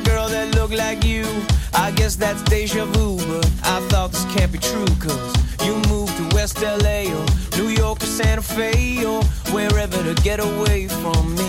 girl 0.04 0.28
that 0.28 0.48
like 0.70 1.04
you 1.04 1.24
I 1.74 1.92
guess 1.92 2.16
that's 2.16 2.42
vu 2.42 2.66
I 3.62 3.80
thought 3.88 4.12
this 4.12 4.24
can't 4.34 4.50
be 4.52 4.58
true 4.58 4.86
you 5.64 5.74
moved 5.88 6.16
to 6.16 6.36
West 6.36 6.60
LA 6.60 6.97
Santa 8.58 8.72
Fe 8.72 9.04
Or 9.04 9.22
wherever 9.52 10.02
to 10.02 10.14
get 10.22 10.40
away 10.40 10.88
from 10.88 11.34
me 11.36 11.47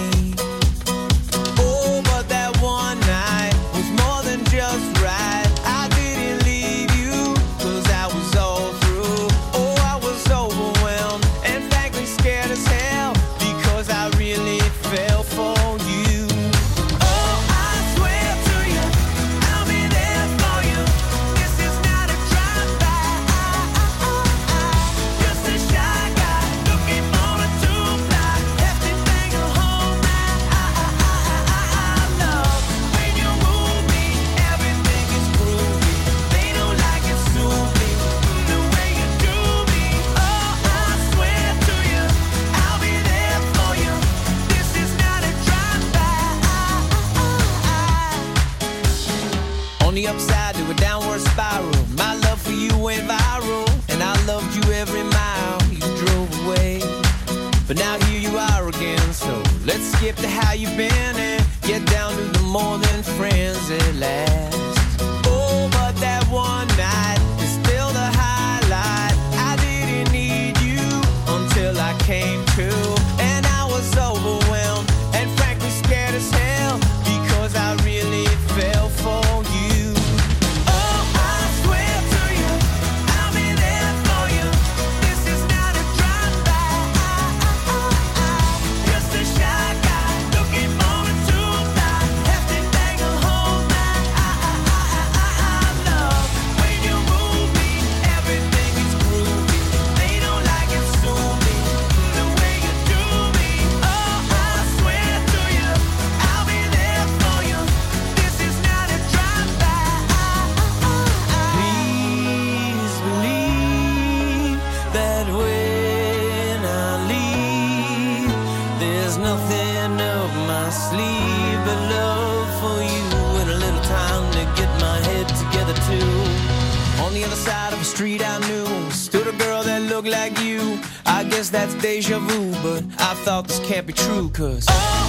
can't 133.79 133.87
be 133.87 133.93
true, 133.93 134.29
cause. 134.29 134.65
Oh, 134.67 135.08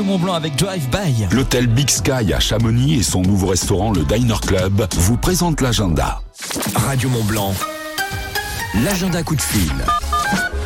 Radio 0.00 0.12
Mont 0.12 0.18
Blanc 0.18 0.32
avec 0.32 0.56
Drive 0.56 0.88
By. 0.88 1.26
L'hôtel 1.30 1.66
Big 1.66 1.90
Sky 1.90 2.32
à 2.32 2.40
Chamonix 2.40 2.94
et 2.94 3.02
son 3.02 3.20
nouveau 3.20 3.48
restaurant, 3.48 3.92
le 3.92 4.02
Diner 4.02 4.40
Club, 4.40 4.86
vous 4.94 5.18
présentent 5.18 5.60
l'agenda. 5.60 6.22
Radio 6.74 7.10
Mont 7.10 7.24
Blanc. 7.24 7.54
L'agenda 8.82 9.22
coup 9.22 9.36
de 9.36 9.42
fil. 9.42 9.70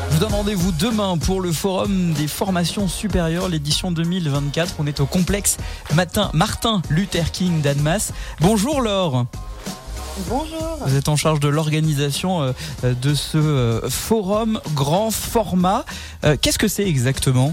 Je 0.09 0.15
vous 0.15 0.21
donne 0.21 0.35
rendez-vous 0.35 0.71
demain 0.71 1.19
pour 1.19 1.41
le 1.41 1.51
forum 1.51 2.13
des 2.13 2.29
formations 2.29 2.87
supérieures, 2.87 3.49
l'édition 3.49 3.91
2024. 3.91 4.77
On 4.79 4.87
est 4.87 5.01
au 5.01 5.07
complexe 5.07 5.57
Matin, 5.95 6.31
Martin 6.33 6.81
Luther 6.89 7.33
King 7.33 7.61
d'Annemasse. 7.61 8.13
Bonjour 8.41 8.83
Laure. 8.83 9.27
Bonjour. 10.29 10.79
Vous 10.87 10.95
êtes 10.95 11.09
en 11.09 11.17
charge 11.17 11.41
de 11.41 11.49
l'organisation 11.49 12.41
euh, 12.43 12.53
de 12.85 13.15
ce 13.15 13.37
euh, 13.37 13.91
forum 13.91 14.61
grand 14.75 15.11
format. 15.11 15.85
Euh, 16.25 16.37
Qu'est-ce 16.41 16.59
que 16.59 16.69
c'est 16.69 16.87
exactement? 16.87 17.53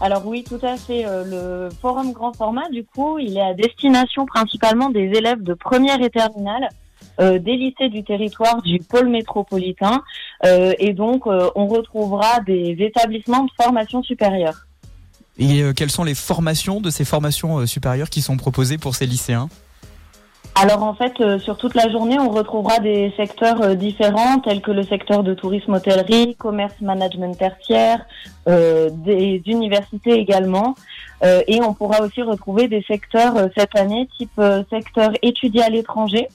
Alors 0.00 0.26
oui, 0.26 0.44
tout 0.44 0.58
à 0.62 0.76
fait. 0.76 1.06
euh, 1.06 1.24
Le 1.68 1.70
forum 1.80 2.12
grand 2.12 2.32
format, 2.32 2.68
du 2.70 2.84
coup, 2.84 3.18
il 3.18 3.36
est 3.36 3.40
à 3.40 3.54
destination 3.54 4.26
principalement 4.26 4.90
des 4.90 5.06
élèves 5.14 5.42
de 5.42 5.54
première 5.54 6.00
et 6.02 6.10
terminale. 6.10 6.68
euh, 7.18 7.38
des 7.38 7.56
lycées 7.56 7.88
du 7.88 8.04
territoire 8.04 8.60
du 8.62 8.78
pôle 8.78 9.08
métropolitain 9.08 10.02
Euh, 10.44 10.74
et 10.78 10.92
donc 10.92 11.26
on 11.26 11.66
retrouvera 11.66 12.40
des 12.40 12.76
établissements 12.78 13.44
de 13.44 13.50
formation 13.62 14.02
supérieure. 14.02 14.66
Et 15.38 15.62
quelles 15.74 15.90
sont 15.90 16.04
les 16.04 16.14
formations 16.14 16.82
de 16.82 16.90
ces 16.90 17.06
formations 17.06 17.66
supérieures 17.66 18.10
qui 18.10 18.20
sont 18.20 18.36
proposées 18.36 18.76
pour 18.76 18.94
ces 18.94 19.06
lycéens? 19.06 19.48
Alors 20.58 20.84
en 20.84 20.94
fait, 20.94 21.20
euh, 21.20 21.38
sur 21.38 21.58
toute 21.58 21.74
la 21.74 21.90
journée, 21.90 22.18
on 22.18 22.30
retrouvera 22.30 22.78
des 22.78 23.12
secteurs 23.18 23.60
euh, 23.60 23.74
différents, 23.74 24.38
tels 24.38 24.62
que 24.62 24.70
le 24.70 24.82
secteur 24.82 25.22
de 25.22 25.34
tourisme 25.34 25.74
hôtellerie, 25.74 26.34
commerce 26.36 26.80
management 26.80 27.36
tertiaire, 27.36 28.06
euh, 28.48 28.88
des 28.90 29.42
universités 29.44 30.12
également. 30.12 30.74
Et 31.48 31.62
on 31.62 31.72
pourra 31.72 32.02
aussi 32.02 32.20
retrouver 32.20 32.68
des 32.68 32.82
secteurs 32.82 33.48
cette 33.56 33.74
année, 33.74 34.06
type 34.18 34.38
secteur 34.68 35.12
étudié 35.22 35.62
à 35.62 35.70
l'étranger, 35.70 36.28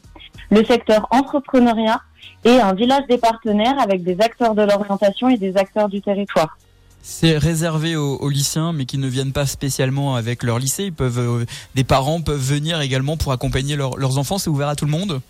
le 0.50 0.66
secteur 0.66 1.08
entrepreneuriat 1.12 2.02
et 2.46 2.60
un 2.60 2.74
village 2.74 3.06
des 3.08 3.20
partenaires 3.20 3.80
avec 3.80 4.02
des 4.04 4.20
acteurs 4.22 4.56
de 4.56 4.64
l'orientation 4.64 5.30
et 5.30 5.38
des 5.38 5.56
acteurs 5.56 5.88
du 5.88 6.02
territoire. 6.02 6.58
C'est 7.04 7.38
réservé 7.38 7.96
aux, 7.96 8.18
aux 8.18 8.30
lycéens, 8.30 8.74
mais 8.74 8.86
qui 8.86 8.98
ne 8.98 9.08
viennent 9.08 9.34
pas 9.34 9.46
spécialement 9.46 10.16
avec 10.16 10.44
leur 10.44 10.60
lycée. 10.60 10.86
Ils 10.86 10.94
peuvent, 10.94 11.20
euh, 11.20 11.46
des 11.76 11.84
parents 11.84 12.22
peuvent 12.22 12.40
venir 12.40 12.80
également 12.82 13.18
pour 13.18 13.32
accompagner 13.32 13.76
leur- 13.76 13.98
leurs 13.98 14.18
enfants. 14.18 14.38
C'est 14.38 14.50
ouvert 14.50 14.68
à 14.70 14.76
tout 14.76 14.86
le 14.86 14.92
monde? 14.92 15.22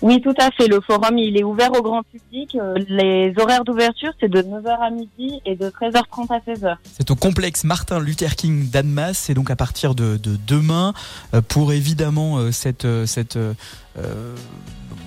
Oui, 0.00 0.20
tout 0.20 0.34
à 0.38 0.50
fait. 0.50 0.66
Le 0.66 0.80
forum, 0.80 1.16
il 1.16 1.36
est 1.36 1.44
ouvert 1.44 1.70
au 1.78 1.80
grand 1.82 2.02
public. 2.02 2.56
Euh, 2.56 2.74
Les 2.88 3.32
horaires 3.38 3.62
d'ouverture, 3.62 4.10
c'est 4.18 4.28
de 4.28 4.42
9h 4.42 4.80
à 4.80 4.90
midi 4.90 5.40
et 5.46 5.54
de 5.54 5.70
13h30 5.70 6.26
à 6.32 6.40
16h. 6.40 6.74
C'est 6.98 7.08
au 7.12 7.14
complexe 7.14 7.62
Martin 7.62 8.00
Luther 8.00 8.34
King 8.34 8.68
d'Annemasse. 8.68 9.18
C'est 9.18 9.34
donc 9.34 9.48
à 9.50 9.54
partir 9.56 9.94
de, 9.94 10.16
de 10.16 10.36
demain 10.44 10.92
euh, 11.34 11.40
pour 11.40 11.72
évidemment 11.72 12.50
cette, 12.50 12.86
cette 13.06 13.36
euh, 13.36 13.54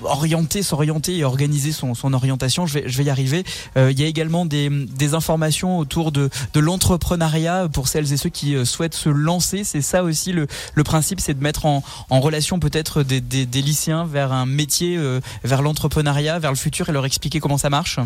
orienter, 0.05 0.63
s'orienter 0.63 1.17
et 1.17 1.23
organiser 1.23 1.71
son, 1.71 1.93
son 1.93 2.13
orientation. 2.13 2.65
Je 2.65 2.79
vais, 2.79 2.83
je 2.87 2.97
vais 2.97 3.03
y 3.05 3.09
arriver. 3.09 3.43
Euh, 3.77 3.91
il 3.91 3.99
y 3.99 4.03
a 4.03 4.07
également 4.07 4.45
des, 4.45 4.69
des 4.69 5.13
informations 5.13 5.77
autour 5.77 6.11
de, 6.11 6.29
de 6.53 6.59
l'entrepreneuriat 6.59 7.67
pour 7.71 7.87
celles 7.87 8.13
et 8.13 8.17
ceux 8.17 8.29
qui 8.29 8.55
euh, 8.55 8.65
souhaitent 8.65 8.95
se 8.95 9.09
lancer. 9.09 9.63
C'est 9.63 9.81
ça 9.81 10.03
aussi 10.03 10.31
le, 10.31 10.47
le 10.73 10.83
principe, 10.83 11.19
c'est 11.19 11.33
de 11.33 11.43
mettre 11.43 11.65
en, 11.65 11.83
en 12.09 12.19
relation 12.19 12.59
peut-être 12.59 13.03
des, 13.03 13.21
des, 13.21 13.45
des 13.45 13.61
lycéens 13.61 14.05
vers 14.05 14.31
un 14.31 14.45
métier, 14.45 14.97
euh, 14.97 15.19
vers 15.43 15.61
l'entrepreneuriat, 15.61 16.39
vers 16.39 16.51
le 16.51 16.57
futur 16.57 16.89
et 16.89 16.91
leur 16.91 17.05
expliquer 17.05 17.39
comment 17.39 17.57
ça 17.57 17.69
marche. 17.69 17.99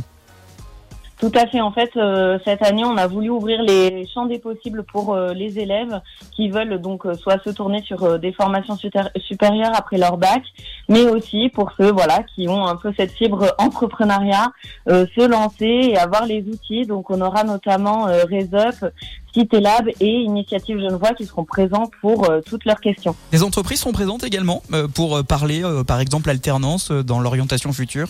Tout 1.20 1.32
à 1.36 1.46
fait. 1.48 1.60
En 1.60 1.72
fait, 1.72 1.92
euh, 1.98 2.40
cette 2.46 2.62
année, 2.66 2.86
on 2.86 2.96
a 2.96 3.06
voulu 3.06 3.30
ouvrir 3.30 3.62
les 3.62 4.08
champs 4.14 4.26
des 4.26 4.40
possibles 4.40 4.84
pour 4.84 5.14
euh, 5.14 5.34
les 5.34 5.60
élèves 5.60 6.00
qui 6.34 6.50
veulent 6.50 6.80
donc 6.80 7.06
euh, 7.06 7.14
soit 7.16 7.44
se 7.44 7.50
tourner 7.50 7.82
sur 7.84 8.18
des 8.18 8.32
formations 8.32 8.76
supérie- 8.78 9.12
supérieures 9.20 9.74
après 9.76 9.98
leur 9.98 10.16
bac, 10.16 10.42
mais 10.88 11.04
aussi 11.10 11.50
pour 11.50 11.74
ceux 11.78 11.92
voilà 11.92 12.24
qui 12.24 12.48
ont 12.48 12.66
un 12.66 12.78
peu 12.78 12.94
cette 12.96 13.12
fibre 13.12 13.54
entrepreneuriat, 13.58 14.48
se 14.88 15.28
lancer 15.28 15.66
et 15.66 15.98
avoir 15.98 16.26
les 16.26 16.42
outils. 16.44 16.86
Donc, 16.86 17.10
on 17.10 17.20
aura 17.20 17.44
notamment 17.44 18.08
euh, 18.08 18.24
Resup, 18.24 18.86
Cité 19.34 19.60
Lab 19.60 19.90
et 20.00 20.22
Initiative 20.22 20.80
Genevois 20.80 21.14
qui 21.14 21.26
seront 21.26 21.44
présents 21.44 21.92
pour 22.00 22.30
euh, 22.30 22.40
toutes 22.46 22.64
leurs 22.64 22.80
questions. 22.80 23.14
Les 23.34 23.44
entreprises 23.44 23.82
sont 23.82 23.92
présentes 23.92 24.24
également 24.24 24.64
pour 24.96 25.22
parler, 25.26 25.64
par 25.86 26.00
exemple, 26.00 26.30
alternance 26.30 26.92
dans 26.92 27.20
l'orientation 27.20 27.74
future? 27.74 28.08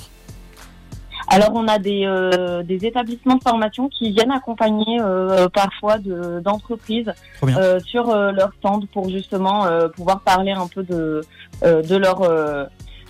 Alors 1.30 1.52
on 1.54 1.68
a 1.68 1.78
des, 1.78 2.06
euh, 2.06 2.64
des 2.64 2.86
établissements 2.86 3.36
de 3.36 3.44
formation 3.44 3.88
qui 3.90 4.12
viennent 4.12 4.32
accompagner 4.32 5.00
euh, 5.02 5.48
parfois 5.50 5.98
de- 6.00 6.40
d'entreprises 6.40 7.12
euh, 7.58 7.80
sur 7.80 8.10
euh, 8.10 8.32
leur 8.32 8.52
stand 8.60 8.88
pour 8.90 9.10
justement 9.10 9.66
euh, 9.66 9.88
pouvoir 9.90 10.22
parler 10.22 10.52
un 10.52 10.68
peu 10.68 10.84
de, 10.84 11.22
euh, 11.64 11.82
de 11.84 11.96
leur, 11.96 12.22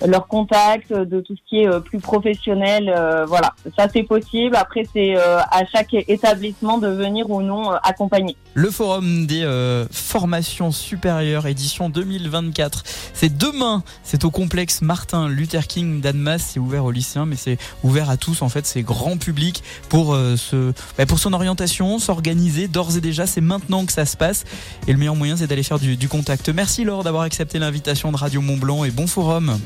euh, 0.01 0.07
leur 0.07 0.27
contact, 0.27 0.91
de 0.93 1.21
tout 1.21 1.35
ce 1.35 1.41
qui 1.49 1.61
est 1.61 1.67
euh, 1.67 1.79
plus 1.79 1.99
professionnel. 1.99 2.93
euh, 2.95 3.25
voilà, 3.25 3.53
ça 3.77 3.87
c'est 3.91 4.03
possible. 4.03 4.55
Après 4.55 4.83
c'est 4.93 5.15
euh, 5.17 5.39
à 5.39 5.65
chaque 5.65 5.93
établissement 5.93 6.77
de 6.77 6.87
venir 6.87 7.29
ou 7.29 7.41
non 7.41 7.71
euh, 7.73 7.77
accompagner. 7.83 8.35
Le 8.53 8.71
forum 8.71 9.25
des 9.25 9.43
euh, 9.43 9.85
formations 9.91 10.71
supérieures 10.71 11.47
édition 11.47 11.89
2024. 11.89 12.83
C'est 13.13 13.37
demain. 13.37 13.83
C'est 14.03 14.25
au 14.25 14.31
complexe 14.31 14.81
Martin 14.81 15.27
Luther 15.29 15.67
King 15.67 16.01
d'Annemasse. 16.01 16.49
C'est 16.53 16.59
ouvert 16.59 16.85
aux 16.85 16.91
lycéens, 16.91 17.25
mais 17.25 17.35
c'est 17.35 17.57
ouvert 17.83 18.09
à 18.09 18.17
tous. 18.17 18.41
En 18.41 18.49
fait, 18.49 18.65
c'est 18.65 18.81
grand 18.81 19.17
public 19.17 19.63
pour 19.89 20.13
euh, 20.13 20.35
ce, 20.35 20.73
bah, 20.97 21.05
pour 21.05 21.19
son 21.19 21.33
orientation, 21.33 21.99
s'organiser. 21.99 22.67
D'ores 22.67 22.97
et 22.97 23.01
déjà, 23.01 23.27
c'est 23.27 23.41
maintenant 23.41 23.85
que 23.85 23.91
ça 23.93 24.05
se 24.05 24.17
passe. 24.17 24.45
Et 24.87 24.91
le 24.93 24.97
meilleur 24.97 25.15
moyen, 25.15 25.37
c'est 25.37 25.47
d'aller 25.47 25.63
faire 25.63 25.79
du, 25.79 25.95
du 25.95 26.09
contact. 26.09 26.49
Merci 26.49 26.83
Laure 26.83 27.03
d'avoir 27.03 27.23
accepté 27.23 27.59
l'invitation 27.59 28.11
de 28.11 28.17
Radio 28.17 28.41
Mont 28.41 28.57
Blanc 28.57 28.83
et 28.83 28.91
bon 28.91 29.07
forum. 29.07 29.57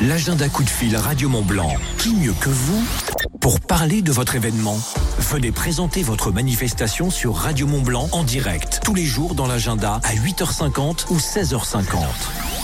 L'agenda 0.00 0.48
coup 0.48 0.64
de 0.64 0.70
fil 0.70 0.96
Radio 0.96 1.28
Mont 1.28 1.42
Blanc. 1.42 1.72
Qui 1.98 2.14
mieux 2.14 2.32
que 2.32 2.48
vous 2.48 2.84
pour 3.40 3.60
parler 3.60 4.02
de 4.02 4.12
votre 4.12 4.34
événement? 4.34 4.78
Venez 5.18 5.52
présenter 5.52 6.02
votre 6.02 6.30
manifestation 6.30 7.10
sur 7.10 7.36
Radio 7.36 7.66
Mont 7.66 7.82
Blanc 7.82 8.08
en 8.12 8.24
direct 8.24 8.80
tous 8.84 8.94
les 8.94 9.04
jours 9.04 9.34
dans 9.34 9.46
l'agenda 9.46 10.00
à 10.02 10.14
8h50 10.14 11.06
ou 11.10 11.18
16h50. 11.18 12.63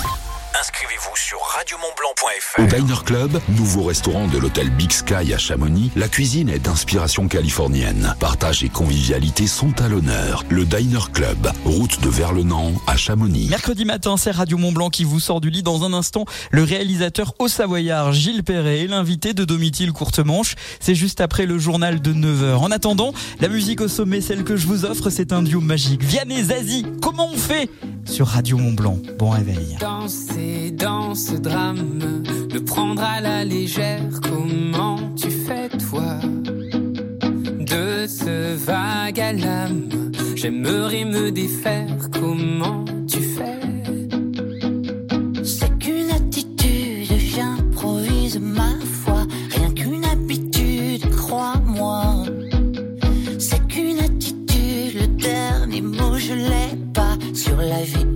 Inscrivez-vous 0.61 1.17
sur 1.17 1.39
radiomontblanc.fr. 1.57 2.61
Au 2.61 2.67
Diner 2.67 3.03
Club, 3.07 3.41
nouveau 3.57 3.85
restaurant 3.85 4.29
de 4.29 4.37
l'hôtel 4.37 4.69
Big 4.69 4.93
Sky 4.93 5.33
à 5.33 5.39
Chamonix, 5.39 5.91
la 5.97 6.07
cuisine 6.07 6.51
est 6.51 6.59
d'inspiration 6.59 7.29
californienne. 7.29 8.15
Partage 8.21 8.63
et 8.63 8.69
convivialité 8.69 9.47
sont 9.47 9.81
à 9.81 9.89
l'honneur. 9.89 10.45
Le 10.51 10.67
Diner 10.67 11.11
Club, 11.15 11.51
route 11.65 12.03
de 12.03 12.11
Verlenan 12.11 12.75
à 12.87 12.99
Chamonix. 12.99 13.49
Mercredi 13.49 13.87
matin, 13.87 14.19
c'est 14.19 14.33
Radio 14.33 14.59
Mont 14.59 14.73
Blanc 14.73 14.91
qui 14.91 15.05
vous 15.05 15.19
sort 15.19 15.41
du 15.41 15.49
lit. 15.49 15.63
Dans 15.63 15.83
un 15.85 15.95
instant, 15.95 16.27
le 16.51 16.63
réalisateur 16.63 17.33
au 17.39 17.49
Savoyard, 17.49 18.13
Gilles 18.13 18.45
Perret, 18.45 18.81
et 18.81 18.87
l'invité 18.87 19.33
de 19.33 19.47
Domitil 19.47 19.93
Courtemanche. 19.93 20.57
C'est 20.79 20.95
juste 20.95 21.23
après 21.23 21.47
le 21.47 21.59
journal 21.59 22.03
de 22.03 22.13
9h. 22.13 22.57
En 22.57 22.71
attendant, 22.71 23.15
la 23.41 23.49
musique 23.49 23.81
au 23.81 23.89
sommet, 23.89 24.21
celle 24.21 24.45
que 24.45 24.57
je 24.57 24.67
vous 24.67 24.85
offre, 24.85 25.09
c'est 25.09 25.33
un 25.33 25.43
duo 25.43 25.63
magique. 25.63 26.03
Vianney 26.03 26.43
Zazie, 26.45 26.85
comment 27.01 27.31
on 27.33 27.39
fait 27.39 27.71
Sur 28.05 28.27
Radio 28.27 28.59
Mont 28.59 28.73
Blanc? 28.73 28.99
Bon 29.19 29.31
réveil. 29.31 29.79
Danser 29.81 30.50
dans 30.73 31.15
ce 31.15 31.35
drame, 31.35 32.01
le 32.53 32.61
prendre 32.65 33.03
à 33.03 33.21
la 33.21 33.45
légère, 33.45 34.03
comment 34.23 34.99
tu 35.17 35.31
fais 35.31 35.69
toi? 35.69 36.19
De 37.73 38.07
ce 38.07 38.57
vague 38.57 39.21
à 39.21 39.33
l'âme, 39.33 39.89
j'aimerais 40.35 41.05
me 41.05 41.31
défaire, 41.31 41.97
comment 42.13 42.85
tu 43.07 43.21
fais? 43.21 43.61
C'est 45.45 45.79
qu'une 45.79 46.11
attitude, 46.11 47.19
j'improvise 47.19 48.39
ma 48.41 48.73
foi. 49.03 49.27
Rien 49.51 49.71
qu'une 49.73 50.05
habitude, 50.05 51.09
crois-moi. 51.11 52.25
C'est 53.39 53.67
qu'une 53.69 53.99
attitude, 53.99 54.95
le 55.01 55.07
dernier 55.17 55.83
mot 55.83 56.17
je 56.17 56.35
l'ai 56.35 56.77
pas. 56.95 57.17
Sur 57.35 57.57
la 57.57 57.83
vie 57.83 58.07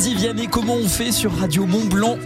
Mehdi 0.00 0.14
Vianney, 0.14 0.46
comment 0.46 0.76
on 0.76 0.88
fait 0.88 1.12
sur 1.12 1.30
Radio 1.30 1.66
Mont 1.66 1.84
Blanc? 1.84 2.16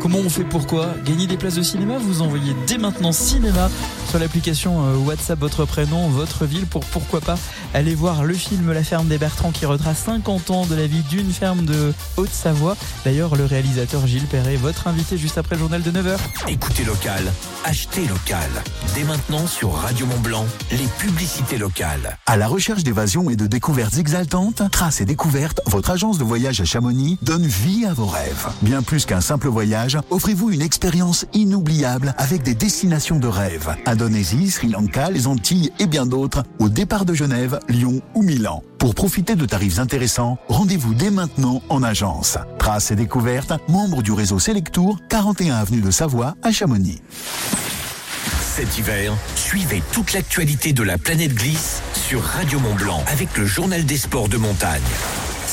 Comment 0.00 0.20
on 0.24 0.30
fait 0.30 0.44
pourquoi? 0.44 0.94
Gagner 1.04 1.26
des 1.26 1.36
places 1.36 1.56
de 1.56 1.62
cinéma 1.62 1.98
Vous 1.98 2.22
envoyez 2.22 2.54
dès 2.66 2.78
maintenant 2.78 3.12
cinéma 3.12 3.68
sur 4.08 4.18
l'application 4.18 4.86
euh, 4.86 4.96
WhatsApp 4.96 5.38
votre 5.38 5.64
prénom, 5.66 6.08
votre 6.08 6.46
ville 6.46 6.66
pour 6.66 6.84
pourquoi 6.86 7.20
pas 7.20 7.36
aller 7.74 7.94
voir 7.94 8.24
le 8.24 8.32
film 8.32 8.72
La 8.72 8.82
ferme 8.82 9.08
des 9.08 9.18
Bertrands 9.18 9.50
qui 9.50 9.66
retrace 9.66 10.04
50 10.04 10.50
ans 10.50 10.66
de 10.66 10.74
la 10.74 10.86
vie 10.86 11.02
d'une 11.10 11.30
ferme 11.30 11.64
de 11.64 11.92
Haute-Savoie. 12.16 12.76
D'ailleurs, 13.04 13.36
le 13.36 13.44
réalisateur 13.44 14.06
Gilles 14.06 14.26
Perret, 14.26 14.56
votre 14.56 14.86
invité 14.86 15.18
juste 15.18 15.36
après 15.36 15.56
le 15.56 15.60
journal 15.60 15.82
de 15.82 15.90
9h. 15.90 16.16
Écoutez 16.48 16.84
local, 16.84 17.22
achetez 17.64 18.06
local. 18.06 18.48
Dès 18.94 19.04
maintenant 19.04 19.46
sur 19.46 19.74
Radio 19.74 20.06
Mont 20.06 20.20
Blanc, 20.20 20.46
les 20.70 20.86
publicités 20.98 21.58
locales. 21.58 22.16
À 22.26 22.36
la 22.36 22.48
recherche 22.48 22.84
d'évasion 22.84 23.28
et 23.28 23.36
de 23.36 23.46
découvertes 23.46 23.98
exaltantes, 23.98 24.62
Traces 24.70 25.02
et 25.02 25.04
Découvertes, 25.04 25.60
votre 25.66 25.90
agence 25.90 26.18
de 26.18 26.24
voyage 26.24 26.60
à 26.60 26.64
Chamonix 26.64 27.18
donne 27.20 27.46
vie 27.46 27.84
à 27.84 27.92
vos 27.92 28.06
rêves. 28.06 28.48
Bien 28.62 28.82
plus 28.82 29.04
qu'un 29.04 29.20
simple 29.20 29.48
voyage, 29.48 29.98
offrez-vous 30.10 30.50
une 30.50 30.62
expérience 30.62 31.26
inoubliable 31.34 32.14
avec 32.16 32.42
des 32.42 32.54
destinations 32.54 33.18
de 33.18 33.28
rêve. 33.28 33.76
Indonésie, 33.98 34.48
Sri 34.48 34.68
Lanka, 34.68 35.10
les 35.10 35.26
Antilles 35.26 35.72
et 35.80 35.88
bien 35.88 36.06
d'autres, 36.06 36.44
au 36.60 36.68
départ 36.68 37.04
de 37.04 37.14
Genève, 37.14 37.58
Lyon 37.68 38.00
ou 38.14 38.22
Milan. 38.22 38.62
Pour 38.78 38.94
profiter 38.94 39.34
de 39.34 39.44
tarifs 39.44 39.80
intéressants, 39.80 40.38
rendez-vous 40.46 40.94
dès 40.94 41.10
maintenant 41.10 41.62
en 41.68 41.82
agence. 41.82 42.38
Traces 42.60 42.92
et 42.92 42.94
Découvertes, 42.94 43.54
membre 43.66 44.00
du 44.00 44.12
réseau 44.12 44.38
Selectour, 44.38 45.00
41 45.08 45.56
avenue 45.56 45.80
de 45.80 45.90
Savoie 45.90 46.36
à 46.44 46.52
Chamonix. 46.52 47.02
Cet 48.40 48.78
hiver, 48.78 49.14
suivez 49.34 49.82
toute 49.90 50.12
l'actualité 50.12 50.72
de 50.72 50.84
la 50.84 50.96
planète 50.96 51.34
glisse 51.34 51.82
sur 51.92 52.22
Radio 52.22 52.60
Mont 52.60 52.76
Blanc 52.76 53.02
avec 53.08 53.36
le 53.36 53.46
journal 53.46 53.84
des 53.84 53.98
sports 53.98 54.28
de 54.28 54.36
montagne. 54.36 54.80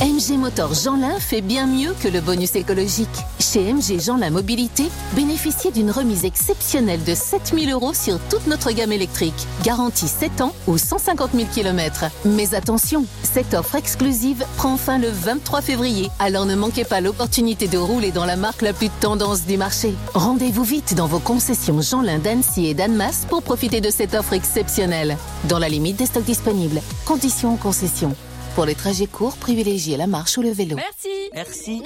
MG 0.00 0.38
Motor 0.38 0.74
Jeanlin 0.74 1.18
fait 1.18 1.40
bien 1.40 1.66
mieux 1.66 1.92
que 2.00 2.06
le 2.06 2.20
bonus 2.20 2.54
écologique. 2.54 3.08
Chez 3.40 3.72
MG 3.72 3.98
Jeanlin 3.98 4.30
Mobilité, 4.30 4.84
bénéficiez 5.16 5.72
d'une 5.72 5.90
remise 5.90 6.24
exceptionnelle 6.24 7.02
de 7.02 7.16
7000 7.16 7.72
euros 7.72 7.94
sur 7.94 8.20
toute 8.30 8.46
notre 8.46 8.70
gamme 8.70 8.92
électrique. 8.92 9.48
Garantie 9.64 10.06
7 10.06 10.40
ans 10.40 10.52
ou 10.68 10.78
150 10.78 11.30
000 11.34 11.48
km. 11.52 12.04
Mais 12.24 12.54
attention, 12.54 13.06
cette 13.24 13.54
offre 13.54 13.74
exclusive 13.74 14.44
prend 14.56 14.76
fin 14.76 14.98
le 14.98 15.08
23 15.08 15.62
février. 15.62 16.10
Alors 16.20 16.46
ne 16.46 16.54
manquez 16.54 16.84
pas 16.84 17.00
l'opportunité 17.00 17.66
de 17.66 17.78
rouler 17.78 18.12
dans 18.12 18.24
la 18.24 18.36
marque 18.36 18.62
la 18.62 18.72
plus 18.72 18.90
tendance 19.00 19.46
du 19.46 19.56
marché. 19.56 19.94
Rendez-vous 20.14 20.62
vite 20.62 20.94
dans 20.94 21.08
vos 21.08 21.18
concessions 21.18 21.80
Jeanlin 21.80 22.20
d'Annecy 22.20 22.66
et 22.66 22.74
d'Annemasse 22.74 23.26
pour 23.28 23.42
profiter 23.42 23.80
de 23.80 23.90
cette 23.90 24.14
offre 24.14 24.34
exceptionnelle. 24.34 25.16
Dans 25.48 25.58
la 25.58 25.68
limite 25.68 25.96
des 25.96 26.06
stocks 26.06 26.22
disponibles. 26.22 26.82
Conditions 27.04 27.54
en 27.54 27.56
concession. 27.56 28.14
Pour 28.58 28.66
les 28.66 28.74
trajets 28.74 29.06
courts, 29.06 29.36
privilégiez 29.36 29.96
la 29.96 30.08
marche 30.08 30.36
ou 30.36 30.42
le 30.42 30.50
vélo. 30.50 30.74
Merci. 30.74 31.30
Merci. 31.32 31.80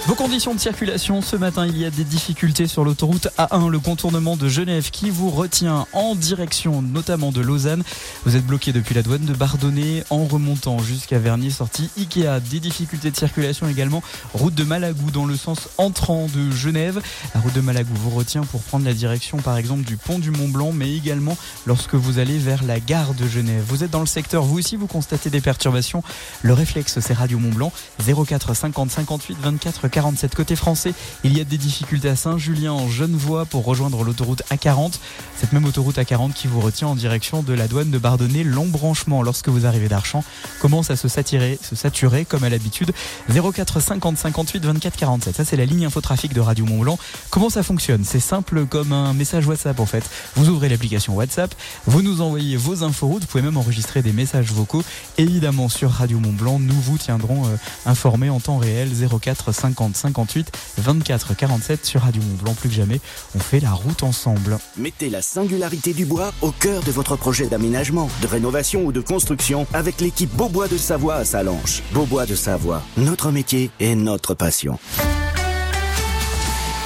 Vos 0.09 0.15
conditions 0.15 0.55
de 0.55 0.59
circulation, 0.59 1.21
ce 1.21 1.35
matin, 1.35 1.67
il 1.67 1.77
y 1.77 1.85
a 1.85 1.91
des 1.91 2.03
difficultés 2.03 2.65
sur 2.65 2.83
l'autoroute 2.83 3.27
A1, 3.37 3.69
le 3.69 3.77
contournement 3.77 4.35
de 4.35 4.49
Genève 4.49 4.89
qui 4.89 5.11
vous 5.11 5.29
retient 5.29 5.85
en 5.93 6.15
direction 6.15 6.81
notamment 6.81 7.31
de 7.31 7.41
Lausanne. 7.41 7.83
Vous 8.25 8.35
êtes 8.35 8.43
bloqué 8.43 8.73
depuis 8.73 8.95
la 8.95 9.03
douane 9.03 9.25
de 9.25 9.35
Bardonnay 9.35 10.03
en 10.09 10.25
remontant 10.25 10.79
jusqu'à 10.79 11.19
Vernier, 11.19 11.51
sortie 11.51 11.91
Ikea. 11.95 12.39
Des 12.49 12.59
difficultés 12.59 13.11
de 13.11 13.15
circulation 13.15 13.69
également, 13.69 14.01
route 14.33 14.55
de 14.55 14.63
Malagou 14.63 15.11
dans 15.11 15.27
le 15.27 15.37
sens 15.37 15.69
entrant 15.77 16.25
de 16.25 16.49
Genève. 16.49 16.99
La 17.35 17.41
route 17.41 17.53
de 17.53 17.61
Malagou 17.61 17.93
vous 17.93 18.09
retient 18.09 18.41
pour 18.41 18.63
prendre 18.63 18.85
la 18.85 18.95
direction 18.95 19.37
par 19.37 19.57
exemple 19.57 19.83
du 19.83 19.95
pont 19.95 20.17
du 20.17 20.31
Mont 20.31 20.47
Blanc, 20.47 20.71
mais 20.73 20.91
également 20.91 21.37
lorsque 21.67 21.93
vous 21.93 22.17
allez 22.17 22.39
vers 22.39 22.63
la 22.63 22.79
gare 22.79 23.13
de 23.13 23.27
Genève. 23.27 23.63
Vous 23.67 23.83
êtes 23.83 23.91
dans 23.91 23.99
le 23.99 24.07
secteur, 24.07 24.41
vous 24.41 24.57
aussi, 24.57 24.75
vous 24.75 24.87
constatez 24.87 25.29
des 25.29 25.39
perturbations. 25.39 26.01
Le 26.41 26.53
réflexe, 26.53 26.99
c'est 26.99 27.13
Radio 27.13 27.37
Mont 27.37 27.53
Blanc, 27.53 27.71
04 28.03 28.55
50 28.55 28.89
58 28.89 29.37
24 29.39 29.87
47 29.99 30.33
côté 30.33 30.55
français. 30.55 30.93
Il 31.25 31.37
y 31.37 31.41
a 31.41 31.43
des 31.43 31.57
difficultés 31.57 32.07
à 32.07 32.15
Saint-Julien 32.15 32.71
en 32.71 32.87
Genevois 32.87 33.43
pour 33.43 33.65
rejoindre 33.65 34.05
l'autoroute 34.05 34.43
A40. 34.49 34.93
Cette 35.37 35.51
même 35.51 35.65
autoroute 35.65 35.97
A40 35.97 36.31
qui 36.31 36.47
vous 36.47 36.61
retient 36.61 36.87
en 36.87 36.95
direction 36.95 37.43
de 37.43 37.51
la 37.51 37.67
douane 37.67 37.91
de 37.91 37.97
Bardonnay. 37.97 38.45
L'embranchement 38.45 39.21
lorsque 39.21 39.49
vous 39.49 39.65
arrivez 39.65 39.89
d'Archamps 39.89 40.23
commence 40.61 40.89
à 40.89 40.95
se 40.95 41.09
saturer, 41.09 41.59
se 41.61 41.75
saturer 41.75 42.23
comme 42.23 42.45
à 42.45 42.49
l'habitude. 42.49 42.93
04 43.29 43.81
50 43.81 44.17
58 44.17 44.63
24 44.63 44.95
47. 44.95 45.35
Ça 45.35 45.43
c'est 45.43 45.57
la 45.57 45.65
ligne 45.65 45.85
infotrafic 45.85 46.33
de 46.33 46.39
Radio 46.39 46.65
Mont 46.65 46.79
Blanc. 46.79 46.97
Comment 47.29 47.49
ça 47.49 47.61
fonctionne? 47.61 48.05
C'est 48.05 48.21
simple 48.21 48.67
comme 48.67 48.93
un 48.93 49.11
message 49.13 49.47
WhatsApp 49.47 49.81
en 49.81 49.85
fait. 49.85 50.09
Vous 50.37 50.47
ouvrez 50.47 50.69
l'application 50.69 51.13
WhatsApp, 51.13 51.53
vous 51.87 52.01
nous 52.01 52.21
envoyez 52.21 52.55
vos 52.55 52.85
inforoutes, 52.85 53.23
vous 53.23 53.27
pouvez 53.27 53.43
même 53.43 53.57
enregistrer 53.57 54.01
des 54.01 54.13
messages 54.13 54.53
vocaux. 54.53 54.81
Évidemment 55.17 55.67
sur 55.67 55.91
Radio 55.91 56.21
Mont 56.21 56.31
Blanc, 56.31 56.57
nous 56.57 56.79
vous 56.79 56.97
tiendrons 56.97 57.47
euh, 57.47 57.57
informés 57.85 58.29
en 58.29 58.39
temps 58.39 58.59
réel 58.59 58.91
04 59.21 59.51
50 59.51 59.88
58 59.95 60.51
24 60.77 61.35
47 61.35 61.85
sur 61.85 62.01
Radio 62.01 62.21
Mont 62.21 62.37
Blanc. 62.43 62.53
Plus 62.53 62.69
que 62.69 62.75
jamais, 62.75 62.99
on 63.35 63.39
fait 63.39 63.59
la 63.59 63.71
route 63.71 64.03
ensemble. 64.03 64.57
Mettez 64.77 65.09
la 65.09 65.21
singularité 65.21 65.93
du 65.93 66.05
bois 66.05 66.31
au 66.41 66.51
cœur 66.51 66.83
de 66.83 66.91
votre 66.91 67.15
projet 67.15 67.47
d'aménagement, 67.47 68.09
de 68.21 68.27
rénovation 68.27 68.83
ou 68.85 68.91
de 68.91 69.01
construction 69.01 69.67
avec 69.73 70.01
l'équipe 70.01 70.33
Beaubois 70.35 70.67
de 70.67 70.77
Savoie 70.77 71.15
à 71.15 71.25
Salanches. 71.25 71.81
Beaubois 71.93 72.25
de 72.25 72.35
Savoie, 72.35 72.81
notre 72.97 73.31
métier 73.31 73.71
et 73.79 73.95
notre 73.95 74.33
passion. 74.33 74.79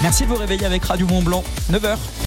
Merci 0.01 0.23
de 0.23 0.27
vous 0.29 0.35
réveiller 0.35 0.65
avec 0.65 0.83
Radio 0.83 1.07
Mont 1.07 1.21
Blanc, 1.21 1.43
9h. 1.71 1.95